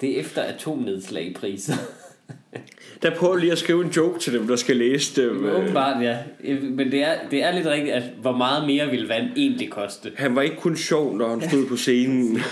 Det 0.00 0.16
er 0.16 0.20
efter 0.20 0.42
atomnedslagpriser. 0.42 1.74
der 3.02 3.16
prøver 3.16 3.36
lige 3.36 3.52
at 3.52 3.58
skrive 3.58 3.84
en 3.84 3.90
joke 3.90 4.18
til 4.18 4.32
dem, 4.32 4.46
der 4.46 4.56
skal 4.56 4.76
læse 4.76 5.22
det. 5.22 5.36
Men 5.36 5.50
Åbenbart, 5.50 6.02
ja. 6.02 6.18
Men 6.62 6.92
det 6.92 7.02
er, 7.02 7.14
det 7.30 7.42
er 7.42 7.52
lidt 7.52 7.66
rigtigt, 7.66 7.94
at 7.94 8.02
hvor 8.20 8.36
meget 8.36 8.66
mere 8.66 8.90
vil 8.90 9.08
vand 9.08 9.26
egentlig 9.36 9.70
koste. 9.70 10.12
Han 10.16 10.36
var 10.36 10.42
ikke 10.42 10.56
kun 10.56 10.76
sjov, 10.76 11.16
når 11.16 11.28
han 11.28 11.48
stod 11.48 11.66
på 11.66 11.76
scenen. 11.76 12.38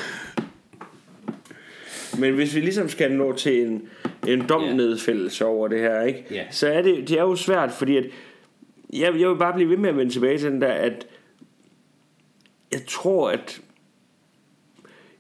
Men 2.18 2.34
hvis 2.34 2.54
vi 2.54 2.60
ligesom 2.60 2.88
skal 2.88 3.12
nå 3.12 3.32
til 3.32 3.66
en, 3.66 3.88
en 4.26 4.46
domnedfældelse 4.48 5.44
over 5.44 5.68
det 5.68 5.80
her, 5.80 6.02
ikke? 6.02 6.24
Ja. 6.30 6.44
så 6.50 6.68
er 6.68 6.82
det, 6.82 7.08
det 7.08 7.18
er 7.18 7.22
jo 7.22 7.36
svært, 7.36 7.72
fordi 7.72 7.96
at 7.96 8.04
jeg, 8.92 9.20
jeg 9.20 9.28
vil 9.28 9.36
bare 9.36 9.54
blive 9.54 9.70
ved 9.70 9.76
med 9.76 9.88
at 9.88 9.96
vende 9.96 10.12
tilbage 10.12 10.38
til 10.38 10.50
den 10.50 10.60
der, 10.60 10.72
at 10.72 11.06
jeg 12.72 12.86
tror, 12.86 13.30
at 13.30 13.60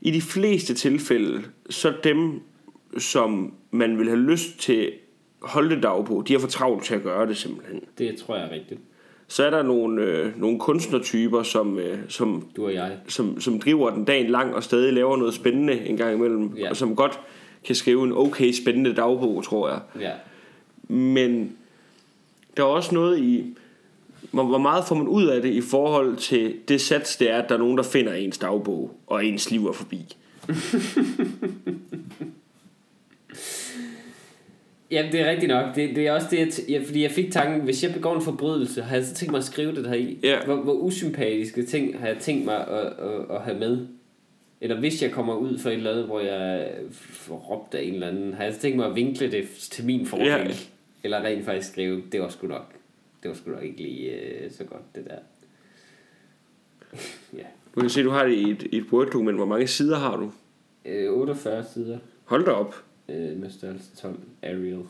i 0.00 0.10
de 0.10 0.22
fleste 0.22 0.74
tilfælde, 0.74 1.42
så 1.70 1.94
dem, 2.04 2.40
som 2.98 3.54
man 3.70 3.98
vil 3.98 4.08
have 4.08 4.20
lyst 4.20 4.58
til 4.58 4.92
holde 5.42 5.80
dag 5.80 6.04
på, 6.04 6.24
de 6.28 6.32
har 6.32 6.40
for 6.40 6.48
travlt 6.48 6.84
til 6.84 6.94
at 6.94 7.02
gøre 7.02 7.26
det 7.26 7.36
simpelthen. 7.36 7.80
Det 7.98 8.16
tror 8.16 8.36
jeg 8.36 8.44
er 8.44 8.50
rigtigt. 8.50 8.80
Så 9.28 9.44
er 9.44 9.50
der 9.50 9.62
nogle, 9.62 10.02
øh, 10.02 10.40
nogle 10.40 10.58
kunstnertyper, 10.58 11.42
som, 11.42 11.78
øh, 11.78 11.98
som 12.08 12.46
Du 12.56 12.64
og 12.64 12.74
jeg. 12.74 12.96
som, 13.08 13.40
som 13.40 13.60
driver 13.60 13.90
den 13.90 14.04
dagen 14.04 14.30
lang 14.30 14.54
og 14.54 14.62
stadig 14.62 14.92
laver 14.92 15.16
noget 15.16 15.34
spændende 15.34 15.86
en 15.86 15.96
gang 15.96 16.14
imellem, 16.14 16.56
Ja. 16.56 16.70
og 16.70 16.76
som 16.76 16.96
godt 16.96 17.20
kan 17.64 17.74
skrive 17.74 18.04
en 18.04 18.12
okay 18.12 18.52
spændende 18.52 18.92
dagbog, 18.94 19.44
tror 19.44 19.68
jeg. 19.68 19.80
Ja. 20.00 20.12
Men 20.94 21.52
der 22.56 22.62
er 22.62 22.66
også 22.66 22.94
noget 22.94 23.18
i, 23.18 23.56
hvor, 24.30 24.44
hvor 24.44 24.58
meget 24.58 24.84
får 24.84 24.94
man 24.94 25.08
ud 25.08 25.26
af 25.26 25.42
det 25.42 25.50
i 25.52 25.60
forhold 25.60 26.16
til 26.16 26.54
det 26.68 26.80
sats, 26.80 27.16
det 27.16 27.30
er, 27.30 27.38
at 27.42 27.48
der 27.48 27.54
er 27.54 27.58
nogen, 27.58 27.76
der 27.76 27.82
finder 27.84 28.12
ens 28.14 28.38
dagbog, 28.38 28.96
og 29.06 29.24
ens 29.26 29.50
liv 29.50 29.66
er 29.66 29.72
forbi. 29.72 30.16
Jamen, 34.92 35.12
det 35.12 35.20
er 35.20 35.30
rigtigt 35.30 35.48
nok. 35.48 35.74
Det, 35.74 35.96
det 35.96 36.06
er 36.06 36.12
også 36.12 36.26
det, 36.30 36.38
jeg 36.38 36.46
t- 36.46 36.72
jeg, 36.72 36.82
fordi 36.84 37.02
jeg 37.02 37.10
fik 37.10 37.32
tanken, 37.32 37.60
hvis 37.60 37.84
jeg 37.84 37.94
begår 37.94 38.16
en 38.16 38.22
forbrydelse, 38.22 38.82
har 38.82 38.96
jeg 38.96 39.04
så 39.04 39.14
tænkt 39.14 39.30
mig 39.30 39.38
at 39.38 39.44
skrive 39.44 39.74
det 39.74 39.86
her 39.86 39.94
i. 39.94 40.18
Ja. 40.22 40.44
Hvor, 40.44 40.56
hvor 40.56 40.72
usympatiske 40.72 41.66
ting 41.66 41.98
har 41.98 42.06
jeg 42.06 42.18
tænkt 42.18 42.44
mig 42.44 42.68
at, 42.68 42.86
at, 42.86 43.36
at 43.36 43.42
have 43.42 43.58
med? 43.58 43.86
Eller 44.60 44.78
hvis 44.80 45.02
jeg 45.02 45.10
kommer 45.10 45.34
ud 45.34 45.58
for 45.58 45.70
et 45.70 45.76
eller 45.76 45.90
andet, 45.90 46.04
hvor 46.04 46.20
jeg 46.20 46.70
får 47.00 47.36
råbt 47.36 47.74
af 47.74 47.82
en 47.82 47.94
eller 47.94 48.08
anden, 48.08 48.34
har 48.34 48.44
jeg 48.44 48.54
så 48.54 48.60
tænkt 48.60 48.76
mig 48.76 48.86
at 48.86 48.94
vinkle 48.94 49.30
det 49.30 49.48
til 49.48 49.86
min 49.86 50.06
fordel? 50.06 50.26
Ja. 50.26 50.46
Eller 51.04 51.22
rent 51.22 51.44
faktisk 51.44 51.68
skrive, 51.68 52.02
det 52.12 52.20
var 52.20 52.28
sgu 52.28 52.46
nok, 52.46 52.74
det 53.22 53.28
var 53.28 53.34
sgu 53.34 53.50
nok 53.50 53.62
ikke 53.62 53.82
lige 53.82 54.10
øh, 54.10 54.50
så 54.50 54.64
godt, 54.64 54.94
det 54.94 55.04
der. 55.04 55.18
ja. 57.38 57.44
Du 57.74 57.80
kan 57.80 57.90
se, 57.90 58.02
du 58.02 58.10
har 58.10 58.24
det 58.26 58.34
i 58.34 58.50
et, 58.50 58.62
i 58.72 58.76
et 58.76 58.84
Word-dokument. 58.92 59.36
Hvor 59.38 59.46
mange 59.46 59.66
sider 59.66 59.98
har 59.98 60.16
du? 60.16 60.32
Øh, 60.84 61.12
48 61.12 61.64
sider 61.74 61.98
Hold 62.24 62.44
da 62.44 62.50
op. 62.50 62.74
øh, 63.08 63.40
med 63.40 63.50
størrelse 63.50 63.96
12 63.96 64.18
Arial. 64.42 64.82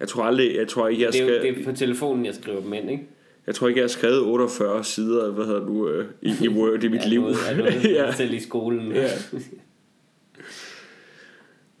Jeg 0.00 0.08
tror 0.08 0.24
aldrig, 0.24 0.56
jeg 0.56 0.68
tror 0.68 0.88
ikke, 0.88 1.02
jeg 1.02 1.12
Det 1.12 1.20
er 1.20 1.24
jo 1.24 1.40
skal, 1.40 1.54
det 1.54 1.60
er 1.60 1.64
på 1.70 1.76
telefonen, 1.76 2.26
jeg 2.26 2.34
skriver 2.34 2.60
dem 2.60 2.72
ind, 2.72 2.90
ikke? 2.90 3.06
jeg 3.46 3.54
tror 3.54 3.68
ikke, 3.68 3.78
jeg 3.80 3.84
har 3.84 3.88
skrevet 3.88 4.20
48 4.20 4.84
sider, 4.84 5.32
hvad 5.32 5.44
hedder 5.44 5.66
du, 5.66 5.88
øh, 5.88 6.06
i, 6.22 6.32
i 6.42 6.48
Word 6.48 6.84
i 6.84 6.88
mit 6.88 7.00
Er 7.04 7.08
liv. 7.08 7.20
Noget, 7.20 7.36
er 7.50 7.56
noget, 7.56 7.84
ja. 7.94 8.04
ja. 8.04 8.12
selv 8.12 8.34
i 8.34 8.40
skolen. 8.40 8.92
Ja. 8.92 9.08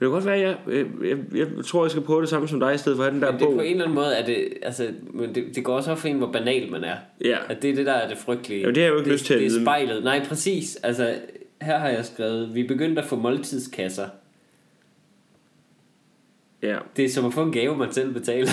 kan 0.00 0.10
godt 0.10 0.26
være, 0.26 0.38
jeg, 0.38 0.56
jeg, 0.68 0.86
jeg, 1.04 1.18
jeg 1.34 1.64
tror, 1.64 1.84
jeg 1.84 1.90
skal 1.90 2.02
prøve 2.02 2.20
det 2.20 2.28
samme 2.28 2.48
som 2.48 2.60
dig, 2.60 2.74
i 2.74 2.78
stedet 2.78 2.96
for 2.96 3.04
at 3.04 3.12
have 3.12 3.14
den 3.14 3.22
der 3.22 3.32
Men 3.32 3.40
det, 3.40 3.46
bog. 3.48 3.54
på 3.54 3.60
en 3.60 3.70
eller 3.70 3.84
anden 3.84 3.94
måde 3.94 4.14
er 4.14 4.26
det, 4.26 4.48
altså, 4.62 4.88
men 5.10 5.34
det, 5.34 5.44
det 5.54 5.64
går 5.64 5.76
også 5.76 5.90
op 5.90 5.98
for 5.98 6.08
en, 6.08 6.16
hvor 6.18 6.32
banal 6.32 6.70
man 6.70 6.84
er. 6.84 6.96
Ja. 7.24 7.38
At 7.48 7.62
det 7.62 7.70
er 7.70 7.74
det, 7.74 7.86
der 7.86 7.92
er 7.92 8.08
det 8.08 8.18
frygtelige. 8.18 8.60
Jamen, 8.60 8.74
det 8.74 8.82
har 8.82 8.86
jeg 8.86 8.92
jo 8.92 8.98
ikke 8.98 9.10
det, 9.10 9.12
lyst 9.12 9.24
til 9.26 9.38
Det 9.38 9.46
er 9.46 9.62
spejlet. 9.62 10.04
Nej, 10.04 10.24
præcis. 10.28 10.76
Altså, 10.76 11.14
her 11.62 11.78
har 11.78 11.88
jeg 11.88 12.04
skrevet, 12.04 12.54
vi 12.54 12.62
begyndte 12.62 13.02
at 13.02 13.08
få 13.08 13.16
måltidskasser. 13.16 14.08
Ja. 16.62 16.78
Det 16.96 17.04
er 17.04 17.08
som 17.08 17.24
at 17.24 17.34
få 17.34 17.42
en 17.42 17.52
gave, 17.52 17.76
man 17.76 17.92
selv 17.92 18.12
betaler. 18.14 18.50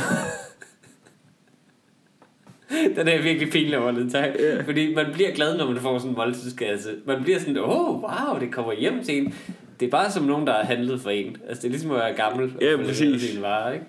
Den 2.96 3.08
er 3.08 3.22
virkelig 3.22 3.52
pinlig 3.52 3.78
over 3.78 3.92
det 3.92 4.12
tak. 4.12 4.30
Ja. 4.40 4.62
Fordi 4.62 4.94
man 4.94 5.06
bliver 5.14 5.32
glad, 5.32 5.58
når 5.58 5.72
man 5.72 5.82
får 5.82 5.98
sådan 5.98 6.12
en 6.12 6.16
måltidskasse. 6.18 6.96
Man 7.06 7.24
bliver 7.24 7.40
sådan, 7.40 7.58
åh, 7.58 7.70
oh, 7.70 8.02
wow, 8.02 8.40
det 8.40 8.52
kommer 8.52 8.74
hjem 8.74 9.04
til 9.04 9.18
en. 9.18 9.34
Det 9.80 9.86
er 9.86 9.90
bare 9.90 10.12
som 10.12 10.24
nogen, 10.24 10.48
der 10.48 10.54
har 10.54 10.64
handlet 10.64 11.02
for 11.02 11.10
en. 11.10 11.38
Altså, 11.48 11.62
det 11.62 11.68
er 11.68 11.72
ligesom 11.72 11.92
at 11.92 11.98
være 11.98 12.14
gammel 12.16 12.56
og 12.56 12.62
Ja, 12.62 12.74
få 12.74 12.78
leveret 12.78 12.88
præcis. 12.88 13.42
varer, 13.42 13.74
ikke? 13.74 13.86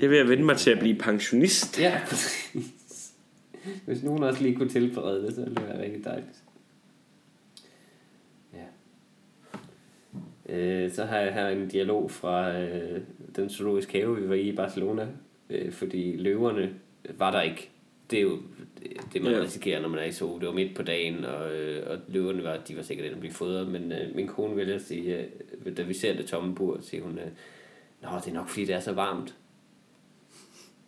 Jeg 0.00 0.12
at 0.20 0.28
vende 0.28 0.44
mig 0.44 0.56
til 0.56 0.70
at 0.70 0.78
blive 0.78 0.98
pensionist. 0.98 1.80
Ja, 1.80 2.00
præcis. 2.08 3.12
Hvis 3.86 4.02
nogen 4.02 4.22
også 4.22 4.42
lige 4.42 4.56
kunne 4.56 4.68
tilberede 4.68 5.22
det, 5.26 5.34
så 5.34 5.40
ville 5.40 5.54
det 5.54 5.68
være 5.68 5.82
rigtig 5.82 6.04
dejligt. 6.04 6.42
Ja. 8.54 8.58
Øh, 10.48 10.90
så 10.92 11.04
har 11.04 11.18
jeg 11.18 11.34
her 11.34 11.48
en 11.48 11.68
dialog 11.68 12.10
fra 12.10 12.58
øh, 12.60 13.00
den 13.36 13.50
zoologiske 13.50 13.98
have, 13.98 14.16
vi 14.16 14.28
var 14.28 14.34
i 14.34 14.40
i 14.40 14.56
Barcelona, 14.56 15.06
øh, 15.50 15.72
fordi 15.72 16.16
løverne 16.16 16.70
var 17.18 17.30
der 17.30 17.40
ikke. 17.40 17.70
Det 18.10 18.18
er 18.18 18.22
jo 18.22 18.38
det, 19.12 19.22
man 19.22 19.32
Ja. 19.32 19.40
risikerer, 19.40 19.80
når 19.82 19.88
man 19.88 19.98
er 19.98 20.04
i 20.04 20.12
zoo. 20.12 20.38
Det 20.38 20.46
var 20.48 20.54
midt 20.54 20.76
på 20.76 20.82
dagen, 20.82 21.24
og, 21.24 21.52
øh, 21.52 21.90
og 21.90 21.98
løverne 22.08 22.44
var, 22.44 22.56
de 22.68 22.76
var 22.76 22.82
sikkert 22.82 23.04
inde 23.06 23.14
at 23.14 23.20
blive 23.20 23.32
fodret, 23.34 23.68
men 23.68 23.92
øh, 23.92 24.16
min 24.16 24.26
kone 24.26 24.56
ville 24.56 24.74
at 24.74 24.82
sige, 24.82 25.26
øh, 25.66 25.76
da 25.76 25.82
vi 25.82 25.94
ser 25.94 26.16
det 26.16 26.26
tomme 26.26 26.54
bur, 26.54 26.78
siger 26.80 27.02
hun, 27.02 27.18
øh, 27.18 27.24
Nå, 28.02 28.08
det 28.24 28.30
er 28.30 28.34
nok 28.34 28.48
fordi, 28.48 28.64
det 28.64 28.74
er 28.74 28.80
så 28.80 28.92
varmt. 28.92 29.34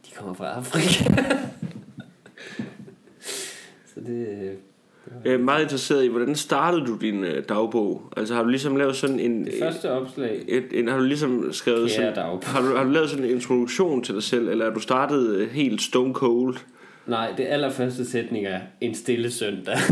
De 0.07 0.11
kommer 0.15 0.35
fra 0.35 0.47
Afrika. 0.57 1.05
så 3.95 4.01
det... 4.01 4.29
øh, 4.29 4.55
Jeg 5.25 5.33
er 5.33 5.39
meget 5.39 5.63
interesseret 5.63 6.05
i, 6.05 6.09
hvordan 6.09 6.35
startede 6.35 6.87
du 6.87 6.97
din 7.01 7.25
øh, 7.25 7.45
dagbog? 7.49 8.03
Altså 8.17 8.35
har 8.35 8.43
du 8.43 8.49
ligesom 8.49 8.77
lavet 8.77 8.97
sådan 8.97 9.21
en... 9.21 9.45
Det 9.45 9.55
første 9.63 9.91
opslag, 9.91 10.45
Et, 10.49 10.65
en, 10.73 10.89
har 10.89 10.99
du 10.99 11.05
ligesom 11.05 11.53
skrevet 11.53 11.81
Kære 11.81 11.97
sådan, 11.97 12.15
dagbog. 12.15 12.43
har, 12.45 12.61
du, 12.61 12.77
har 12.77 12.85
du 12.85 12.91
lavet 12.91 13.11
sådan 13.11 13.25
en 13.25 13.31
introduktion 13.31 14.03
til 14.03 14.15
dig 14.15 14.23
selv, 14.23 14.49
eller 14.49 14.67
er 14.67 14.75
du 14.75 14.81
startet 14.81 15.35
øh, 15.37 15.51
helt 15.51 15.83
stone 15.83 16.15
cold? 16.15 16.57
Nej, 17.07 17.35
det 17.37 17.45
allerførste 17.45 18.05
sætning 18.11 18.47
er 18.47 18.61
en 18.81 18.95
stille 18.95 19.31
søndag. 19.31 19.77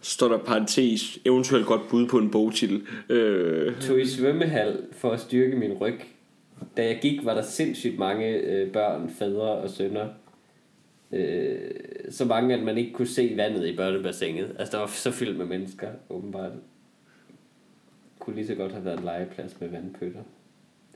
Står 0.00 0.28
der 0.28 0.38
parentes, 0.38 1.18
eventuelt 1.24 1.66
godt 1.66 1.88
bud 1.90 2.06
på 2.06 2.18
en 2.18 2.30
bogtitel. 2.30 2.82
Øh, 3.08 3.80
Tog 3.80 4.00
i 4.00 4.06
svømmehal 4.06 4.76
for 4.92 5.10
at 5.10 5.20
styrke 5.20 5.56
min 5.56 5.72
ryg. 5.72 6.00
Da 6.76 6.84
jeg 6.86 6.98
gik, 7.02 7.24
var 7.24 7.34
der 7.34 7.42
sindssygt 7.42 7.98
mange 7.98 8.28
øh, 8.36 8.72
børn, 8.72 9.10
fædre 9.18 9.50
og 9.50 9.70
sønner. 9.70 10.06
Øh, 11.12 11.58
så 12.10 12.24
mange, 12.24 12.54
at 12.54 12.62
man 12.62 12.78
ikke 12.78 12.92
kunne 12.92 13.08
se 13.08 13.32
vandet 13.36 13.66
i 13.66 13.76
børnebassinet. 13.76 14.56
Altså, 14.58 14.72
der 14.72 14.78
var 14.78 14.86
så 14.86 15.10
fyldt 15.10 15.38
med 15.38 15.46
mennesker, 15.46 15.88
åbenbart. 16.10 16.52
Kunne 18.18 18.36
lige 18.36 18.46
så 18.46 18.54
godt 18.54 18.72
have 18.72 18.84
været 18.84 18.98
en 18.98 19.04
legeplads 19.04 19.60
med 19.60 19.68
vandpøtter. 19.68 20.22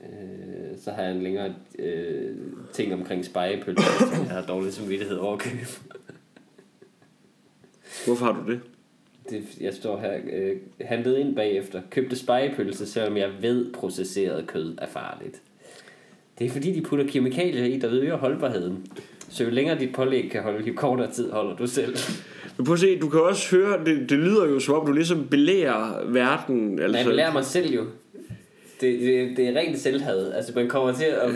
Øh, 0.03 0.77
så 0.77 0.91
har 0.91 1.03
jeg 1.03 1.11
en 1.11 1.23
længere 1.23 1.55
øh, 1.79 2.35
ting 2.73 2.93
omkring 2.93 3.25
spejepølser, 3.25 4.05
som 4.15 4.25
jeg 4.25 4.33
har 4.33 4.45
dårlig 4.45 4.73
samvittighed 4.73 5.17
over 5.17 5.33
at 5.33 5.39
købe. 5.39 5.65
hvorfor 8.05 8.25
har 8.25 8.43
du 8.43 8.51
det? 8.51 8.61
Det, 9.29 9.61
jeg 9.61 9.73
står 9.73 9.99
her, 9.99 10.19
øh, 10.31 10.57
handlede 10.81 11.19
ind 11.19 11.35
bagefter, 11.35 11.81
købte 11.89 12.15
spejepølse, 12.15 12.87
selvom 12.87 13.17
jeg 13.17 13.31
ved, 13.41 13.73
processeret 13.73 14.47
kød 14.47 14.77
er 14.77 14.87
farligt. 14.87 15.41
Det 16.39 16.47
er 16.47 16.49
fordi, 16.49 16.73
de 16.73 16.81
putter 16.81 17.07
kemikalier 17.07 17.65
i, 17.65 17.79
der 17.79 17.89
øger 17.91 18.17
holdbarheden. 18.17 18.85
Så 19.29 19.43
jo 19.43 19.49
længere 19.49 19.79
dit 19.79 19.95
pålæg 19.95 20.29
kan 20.31 20.41
holde, 20.41 20.67
jo 20.67 20.73
kortere 20.75 21.11
tid 21.11 21.31
holder 21.31 21.55
du 21.55 21.67
selv. 21.67 21.95
Men 22.57 22.65
prøv 22.65 22.73
at 22.73 22.79
se, 22.79 22.99
du 22.99 23.09
kan 23.09 23.21
også 23.21 23.55
høre, 23.55 23.85
det, 23.85 24.09
det 24.09 24.19
lyder 24.19 24.45
jo 24.45 24.59
som 24.59 24.75
om, 24.75 24.85
du 24.85 24.91
ligesom 24.91 25.27
belærer 25.27 26.05
verden. 26.05 26.79
Altså, 26.79 26.97
Men 26.97 27.07
jeg 27.07 27.15
lærer 27.15 27.33
mig 27.33 27.45
selv 27.45 27.73
jo. 27.73 27.85
Det, 28.81 28.99
det, 28.99 29.37
det 29.37 29.47
er 29.47 29.59
rent 29.59 29.79
selvhad. 29.79 30.33
Altså 30.33 30.51
man 30.55 30.69
kommer 30.69 30.93
til 30.93 31.05
at... 31.05 31.31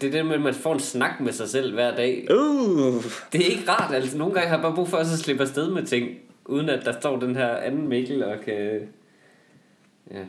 Det 0.00 0.06
er 0.06 0.10
det 0.10 0.26
med, 0.26 0.34
at 0.34 0.40
man 0.40 0.54
får 0.54 0.74
en 0.74 0.80
snak 0.80 1.20
med 1.20 1.32
sig 1.32 1.48
selv 1.48 1.74
hver 1.74 1.96
dag. 1.96 2.26
Uh, 2.30 3.04
Det 3.32 3.40
er 3.40 3.50
ikke 3.50 3.70
rart. 3.70 3.94
Altså 3.94 4.18
nogle 4.18 4.34
gange 4.34 4.48
har 4.48 4.56
jeg 4.56 4.62
bare 4.62 4.74
brug 4.74 4.88
for 4.88 4.96
at 4.96 5.06
slippe 5.06 5.42
afsted 5.42 5.70
med 5.70 5.82
ting. 5.82 6.08
Uden 6.46 6.68
at 6.68 6.84
der 6.84 6.92
står 7.00 7.18
den 7.18 7.36
her 7.36 7.56
anden 7.56 7.88
Mikkel 7.88 8.24
og 8.24 8.40
kan... 8.44 8.80
Ja. 10.10 10.24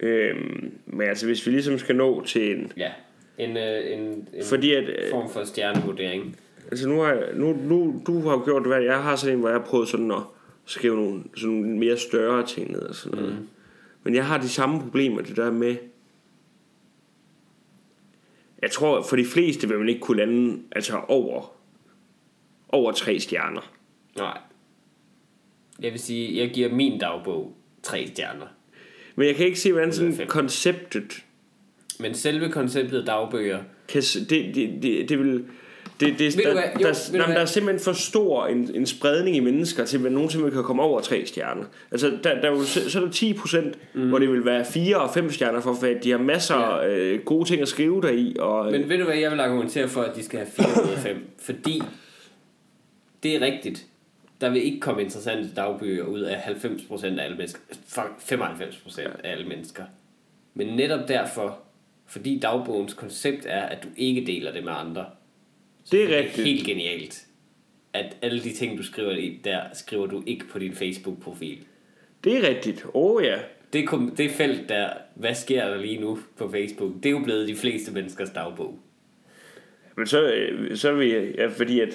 øhm, 0.00 0.72
men 0.86 1.08
altså, 1.08 1.26
hvis 1.26 1.46
vi 1.46 1.50
ligesom 1.50 1.78
skal 1.78 1.96
nå 1.96 2.24
til 2.24 2.56
en... 2.56 2.72
Ja. 2.76 2.90
En, 3.38 3.56
øh, 3.56 3.92
en, 3.92 4.00
en 4.00 4.44
Fordi 4.44 4.74
at, 4.74 4.88
øh, 4.88 5.10
form 5.10 5.30
for 5.30 5.44
stjernevurdering. 5.44 6.36
altså 6.70 6.88
nu 6.88 7.00
har 7.00 7.12
jeg, 7.12 7.28
nu, 7.34 7.52
nu, 7.52 8.02
du 8.06 8.20
har 8.20 8.32
jo 8.32 8.44
gjort 8.44 8.66
hvad 8.66 8.82
jeg 8.82 9.02
har 9.02 9.16
sådan 9.16 9.34
en, 9.34 9.40
hvor 9.40 9.48
jeg 9.48 9.58
har 9.58 9.66
prøvet 9.66 9.88
sådan 9.88 10.10
at 10.10 10.22
skrive 10.64 10.96
nogle, 10.96 11.24
sådan 11.36 11.54
nogle 11.54 11.78
mere 11.78 11.96
større 11.96 12.46
ting 12.46 12.72
ned 12.72 12.80
og 12.80 12.94
sådan 12.94 13.18
noget. 13.18 13.34
Mm. 13.34 13.48
Men 14.02 14.14
jeg 14.14 14.26
har 14.26 14.38
de 14.38 14.48
samme 14.48 14.80
problemer, 14.80 15.22
det 15.22 15.36
der 15.36 15.50
med, 15.50 15.76
jeg 18.62 18.70
tror, 18.70 19.02
for 19.02 19.16
de 19.16 19.24
fleste 19.24 19.68
vil 19.68 19.78
man 19.78 19.88
ikke 19.88 20.00
kunne 20.00 20.16
lande 20.18 20.62
altså 20.72 21.00
over, 21.08 21.52
over 22.68 22.92
tre 22.92 23.20
stjerner. 23.20 23.72
Nej. 24.16 24.38
Jeg 25.80 25.92
vil 25.92 26.00
sige, 26.00 26.38
jeg 26.38 26.50
giver 26.50 26.72
min 26.74 26.98
dagbog 26.98 27.56
tre 27.82 28.06
stjerner. 28.06 28.46
Men 29.16 29.26
jeg 29.26 29.36
kan 29.36 29.46
ikke 29.46 29.60
se, 29.60 29.72
hvordan 29.72 29.92
sådan 29.92 30.26
konceptet 30.26 31.24
Men 32.00 32.14
selve 32.14 32.48
konceptet 32.48 33.06
dagbøger, 33.06 33.58
kan, 33.88 34.02
det, 34.02 34.54
det, 34.54 34.82
det, 34.82 35.08
det 35.08 35.18
vil... 35.18 35.44
Det, 36.00 36.18
det, 36.18 36.34
der? 36.36 36.50
Jo, 36.50 36.54
der, 36.54 36.62
ved 36.62 36.82
du 36.82 36.82
nej, 36.82 36.92
men 37.12 37.24
hvad? 37.24 37.34
der 37.34 37.40
er 37.40 37.44
simpelthen 37.44 37.84
for 37.84 37.92
stor 37.92 38.46
en, 38.46 38.70
en 38.74 38.86
spredning 38.86 39.36
i 39.36 39.40
mennesker 39.40 39.84
til, 39.84 40.06
at 40.06 40.12
nogen 40.12 40.30
simpelthen 40.30 40.58
kan 40.58 40.64
komme 40.66 40.82
over 40.82 41.00
tre 41.00 41.26
stjerner. 41.26 41.64
Altså, 41.90 42.18
der, 42.24 42.40
der 42.40 42.50
er 42.50 42.50
jo, 42.50 42.62
så 42.64 42.98
er 42.98 43.04
der 43.04 43.10
10 43.10 43.32
procent, 43.32 43.78
mm. 43.94 44.08
hvor 44.08 44.18
det 44.18 44.32
vil 44.32 44.44
være 44.44 44.64
4 44.64 44.96
og 44.96 45.14
5 45.14 45.30
stjerner, 45.30 45.60
for 45.60 45.86
at 45.86 46.04
de 46.04 46.10
har 46.10 46.18
masser 46.18 46.54
af 46.54 46.88
Ja. 46.88 46.94
øh, 46.96 47.20
gode 47.24 47.48
ting 47.48 47.62
at 47.62 47.68
skrive 47.68 48.02
der 48.02 48.10
i. 48.10 48.36
Og, 48.38 48.70
Men 48.70 48.88
ved 48.88 48.98
du 48.98 49.04
hvad, 49.04 49.16
jeg 49.16 49.30
vil 49.30 49.40
argumentere 49.40 49.88
for, 49.88 50.02
at 50.02 50.16
de 50.16 50.24
skal 50.24 50.38
have 50.38 50.50
4 50.50 50.84
ud 50.84 50.90
af 50.90 50.98
5? 50.98 51.16
Fordi 51.46 51.82
det 53.22 53.36
er 53.36 53.40
rigtigt. 53.40 53.86
Der 54.40 54.50
vil 54.50 54.64
ikke 54.64 54.80
komme 54.80 55.02
interessante 55.02 55.48
dagbøger 55.56 56.04
ud 56.04 56.20
af 56.20 56.36
90% 56.36 57.06
af 57.06 57.24
alle 57.24 57.36
mennesker. 57.36 57.60
Fuck, 57.88 58.10
95% 58.32 59.00
af 59.24 59.32
alle 59.32 59.48
mennesker. 59.48 59.82
Men 60.54 60.66
netop 60.66 61.08
derfor, 61.08 61.58
fordi 62.08 62.38
dagbogens 62.38 62.94
koncept 62.94 63.46
er, 63.48 63.62
at 63.62 63.82
du 63.82 63.88
ikke 63.96 64.26
deler 64.26 64.52
det 64.52 64.64
med 64.64 64.72
andre. 64.76 65.06
så 65.84 65.96
Det 65.96 66.04
er 66.14 66.18
rigtigt. 66.18 66.46
helt 66.46 66.66
genialt. 66.66 67.24
At 67.92 68.16
alle 68.22 68.42
de 68.42 68.52
ting, 68.52 68.78
du 68.78 68.82
skriver 68.82 69.10
i, 69.12 69.40
der 69.44 69.60
skriver 69.72 70.06
du 70.06 70.22
ikke 70.26 70.48
på 70.48 70.58
din 70.58 70.72
Facebook-profil. 70.74 71.58
det 72.24 72.36
er 72.44 72.48
rigtigt. 72.48 72.84
Åh 72.84 72.90
oh, 73.16 73.24
ja. 73.24 73.36
Det, 73.72 73.88
kom, 73.88 74.14
det 74.16 74.30
felt 74.30 74.68
der, 74.68 74.88
hvad 75.14 75.34
sker 75.34 75.68
der 75.68 75.76
lige 75.76 76.00
nu 76.00 76.18
på 76.36 76.50
Facebook, 76.50 76.92
det 77.02 77.06
er 77.06 77.10
jo 77.10 77.18
blevet 77.24 77.48
de 77.48 77.56
fleste 77.56 77.92
menneskers 77.92 78.30
dagbog. 78.30 78.78
Men 79.96 80.06
så, 80.06 80.32
øh, 80.32 80.76
så 80.76 80.88
er 80.90 80.94
vi... 80.94 81.12
Ja, 81.14 81.46
fordi 81.46 81.80
at... 81.80 81.88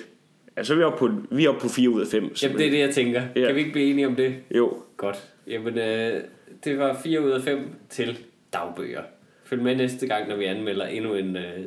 Ja, 0.57 0.63
så 0.63 0.73
er 0.73 0.77
vi 0.77 0.83
oppe 0.83 0.99
på, 0.99 1.11
vi 1.35 1.45
er 1.45 1.49
oppe 1.49 1.61
på 1.61 1.67
4 1.67 1.89
ud 1.89 2.01
af 2.01 2.07
5. 2.07 2.33
Jamen, 2.43 2.57
det 2.57 2.65
er 2.65 2.71
det, 2.71 2.79
jeg 2.79 2.93
tænker. 2.93 3.21
Ja. 3.35 3.45
Kan 3.45 3.55
vi 3.55 3.59
ikke 3.59 3.71
blive 3.71 3.89
enige 3.89 4.07
om 4.07 4.15
det? 4.15 4.35
Jo. 4.55 4.77
Godt. 4.97 5.29
Jamen, 5.47 5.77
øh, 5.77 6.21
det 6.63 6.77
var 6.77 6.99
4 7.03 7.21
ud 7.25 7.31
af 7.31 7.41
5 7.41 7.75
til 7.89 8.17
dagbøger. 8.53 9.01
Følg 9.43 9.61
med 9.61 9.75
næste 9.75 10.07
gang, 10.07 10.27
når 10.29 10.35
vi 10.35 10.45
anmelder 10.45 10.85
endnu 10.85 11.13
en 11.13 11.35
øh, 11.37 11.65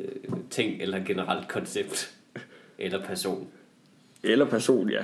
ting 0.49 0.81
eller 0.81 0.99
generelt 1.05 1.47
koncept 1.47 2.15
eller 2.79 3.05
person. 3.05 3.47
Eller 4.23 4.45
person, 4.45 4.89
ja. 4.89 5.01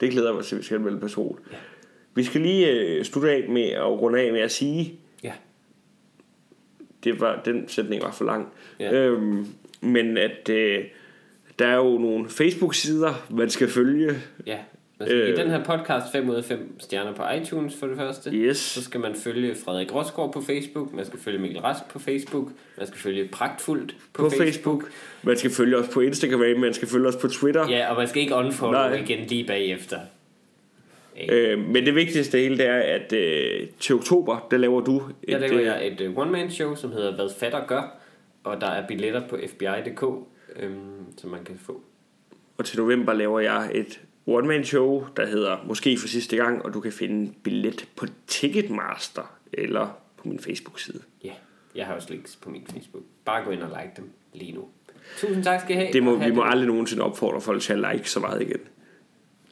Det 0.00 0.10
glæder 0.10 0.34
mig 0.34 0.44
til, 0.44 0.58
vi 0.58 0.62
skal 0.62 0.74
anmelde 0.76 1.00
person. 1.00 1.38
Vi 2.14 2.24
skal 2.24 2.40
lige 2.40 2.70
øh, 2.70 3.04
slutte 3.04 3.30
af 3.30 3.48
med 3.48 3.62
at 3.68 3.86
runde 3.86 4.20
af 4.20 4.32
med 4.32 4.40
at 4.40 4.50
sige, 4.52 4.94
Ja. 5.22 5.32
det 7.04 7.20
var, 7.20 7.42
den 7.44 7.68
sætning 7.68 8.02
var 8.02 8.12
for 8.12 8.24
lang. 8.24 8.52
Ja. 8.80 8.92
Øhm, 8.94 9.46
men 9.80 10.18
at 10.18 10.48
øh, 10.48 10.84
der 11.58 11.66
er 11.66 11.76
jo 11.76 11.98
nogle 11.98 12.28
Facebook-sider, 12.28 13.26
man 13.30 13.50
skal 13.50 13.68
følge. 13.68 14.14
Ja. 14.46 14.58
Man 14.98 15.08
skal 15.08 15.16
øh. 15.16 15.28
Øh. 15.28 15.34
give 15.34 15.44
den 15.44 15.50
her 15.50 15.64
podcast 15.64 16.12
5 16.12 16.30
ud 16.30 16.34
af 16.34 16.44
5 16.44 16.80
stjerner 16.80 17.14
på 17.14 17.22
iTunes 17.40 17.76
for 17.80 17.86
det 17.86 17.96
første. 17.96 18.30
Yes. 18.30 18.56
Så 18.56 18.82
skal 18.82 19.00
man 19.00 19.14
følge 19.14 19.54
Frederik 19.54 19.94
Rosgaard 19.94 20.32
på 20.32 20.40
Facebook, 20.40 20.92
man 20.94 21.04
skal 21.04 21.18
følge 21.18 21.38
Mikkel 21.38 21.60
Rask 21.60 21.88
på 21.90 21.98
Facebook, 21.98 22.50
man 22.78 22.86
skal 22.86 22.98
følge 22.98 23.28
Pragtfuldt 23.28 23.96
på, 24.12 24.22
På 24.22 24.30
Facebook. 24.38 24.84
Man 25.22 25.36
skal 25.36 25.50
følge 25.50 25.76
os 25.76 25.88
på 25.88 26.00
Instagram, 26.00 26.60
man 26.60 26.74
skal 26.74 26.88
følge 26.88 27.08
os 27.08 27.16
på 27.16 27.28
Twitter. 27.28 27.68
Ja, 27.68 27.90
og 27.90 27.96
man 27.96 28.08
skal 28.08 28.22
ikke 28.22 28.34
unfollow 28.34 28.80
Nej. 28.80 28.94
igen 28.94 29.26
lige 29.26 29.46
bagefter. 29.46 29.98
Øh, 31.28 31.58
men 31.58 31.86
det 31.86 31.94
vigtigste 31.94 32.38
hele 32.38 32.58
det 32.58 32.66
er, 32.66 32.78
at 32.78 33.12
øh, 33.12 33.66
til 33.80 33.94
oktober, 33.94 34.46
der 34.50 34.56
laver 34.56 34.80
du 34.80 34.96
et, 35.22 35.32
Der 35.32 35.38
laver 35.38 35.60
øh, 35.60 35.64
jeg 35.64 35.86
et 35.86 36.00
uh, 36.00 36.18
one-man-show, 36.18 36.74
som 36.74 36.92
hedder 36.92 37.14
Hvad 37.14 37.28
fatter 37.40 37.66
gør, 37.66 37.98
og 38.44 38.60
der 38.60 38.66
er 38.66 38.86
billetter 38.86 39.28
på 39.28 39.38
fbi.dk, 39.46 40.02
øhm, 40.56 40.74
som 41.18 41.30
man 41.30 41.44
kan 41.44 41.58
få. 41.66 41.80
og 42.58 42.64
til 42.64 42.78
november 42.78 43.12
laver 43.12 43.40
jeg 43.40 43.70
et 43.74 44.00
one-man-show, 44.26 45.06
der 45.16 45.26
hedder 45.26 45.56
Måske 45.66 45.98
for 45.98 46.08
sidste 46.08 46.36
gang, 46.36 46.64
og 46.64 46.74
du 46.74 46.80
kan 46.80 46.92
finde 46.92 47.14
en 47.14 47.34
billet 47.42 47.88
på 47.96 48.06
Ticketmaster 48.26 49.36
eller 49.52 49.98
på 50.16 50.28
min 50.28 50.38
Facebook-side. 50.40 51.00
Ja, 51.24 51.32
jeg 51.74 51.86
har 51.86 51.94
også 51.94 52.08
links 52.10 52.36
på 52.36 52.50
min 52.50 52.66
Facebook. 52.72 53.02
Bare 53.24 53.44
gå 53.44 53.50
ind 53.50 53.62
og 53.62 53.68
like 53.68 53.92
dem 53.96 54.10
lige 54.34 54.52
nu. 54.52 54.64
Tusind 55.18 55.44
tak 55.44 55.60
skal 55.60 55.76
I 55.76 55.78
have. 55.78 55.92
Det 55.92 56.02
må, 56.02 56.16
vi 56.16 56.30
må 56.30 56.42
aldrig 56.42 56.66
nogensinde 56.66 57.02
opfordre 57.02 57.40
folk 57.40 57.62
til 57.62 57.72
at 57.72 57.94
like 57.94 58.10
så 58.10 58.20
meget 58.20 58.42
igen. 58.42 58.60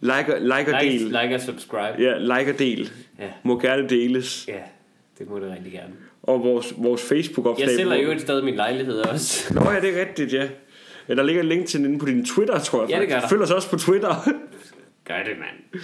Like, 0.01 0.35
og- 0.35 0.41
like 0.41 0.75
og 0.77 0.83
like, 0.83 0.99
del. 0.99 1.01
like 1.23 1.35
og 1.35 1.41
subscribe. 1.41 1.95
Ja, 1.99 2.19
like 2.19 2.53
og 2.53 2.59
del. 2.59 2.91
Ja. 3.19 3.31
Må 3.43 3.59
gerne 3.61 3.89
deles. 3.89 4.45
ja, 4.49 4.61
det 5.19 5.29
må 5.31 5.39
det 5.39 5.51
rigtig 5.51 5.73
gerne. 5.73 5.93
Og 6.23 6.41
vores, 6.45 6.75
vores 6.77 7.03
Facebook-opslag. 7.03 7.67
Jeg 7.69 7.77
sælger 7.77 7.97
jo 7.97 8.11
et 8.11 8.21
sted 8.21 8.43
min 8.43 8.55
lejlighed 8.55 8.99
også. 8.99 9.55
Nå 9.55 9.71
ja, 9.71 9.81
det 9.81 9.97
er 9.97 10.01
rigtigt, 10.01 10.33
ja. 10.33 10.49
ja. 11.09 11.15
Der 11.15 11.23
ligger 11.23 11.43
en 11.43 11.49
link 11.49 11.67
til 11.67 11.81
den 11.81 11.87
inde 11.87 11.99
på 11.99 12.07
din 12.07 12.25
Twitter, 12.25 12.59
tror 12.59 12.83
jeg 12.83 12.91
Ja, 12.91 13.01
det 13.01 13.09
gør 13.09 13.21
der. 13.21 13.29
Følg 13.29 13.43
os 13.43 13.51
også 13.51 13.71
på 13.71 13.77
Twitter. 13.77 14.15
Gør 15.05 15.23
det, 15.23 15.33
mand. 15.39 15.83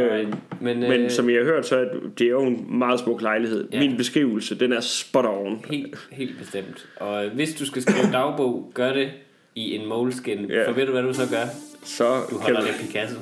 øh. 0.00 0.28
Men, 0.60 0.80
men 0.80 0.92
øh, 0.92 1.10
som 1.10 1.28
I 1.28 1.34
har 1.34 1.42
hørt, 1.44 1.66
så 1.66 1.76
er 1.76 1.84
det- 2.18 2.24
er 2.26 2.30
jo 2.30 2.42
en 2.42 2.66
meget 2.78 3.00
smuk 3.00 3.22
lejlighed. 3.22 3.68
Ja. 3.72 3.78
Min 3.80 3.96
beskrivelse, 3.96 4.54
den 4.54 4.72
er 4.72 4.80
spot 4.80 5.24
on. 5.24 5.64
Helt, 5.70 6.08
helt 6.12 6.38
bestemt. 6.38 6.88
Og 6.96 7.26
øh, 7.26 7.32
hvis 7.34 7.54
du 7.54 7.66
skal 7.66 7.82
skrive 7.82 8.12
dagbog, 8.12 8.70
gør 8.74 8.92
det 8.92 9.10
i 9.54 9.74
en 9.76 9.86
moleskin. 9.88 10.44
Ja. 10.50 10.68
For 10.68 10.72
ved 10.72 10.86
du, 10.86 10.92
hvad 10.92 11.02
du 11.02 11.12
så 11.14 11.26
gør? 11.30 11.44
Så 11.84 12.20
Du 12.30 12.36
kan 12.38 12.40
holder 12.40 12.60
du... 12.60 12.66
det 12.66 12.74
Picasso. 12.86 13.16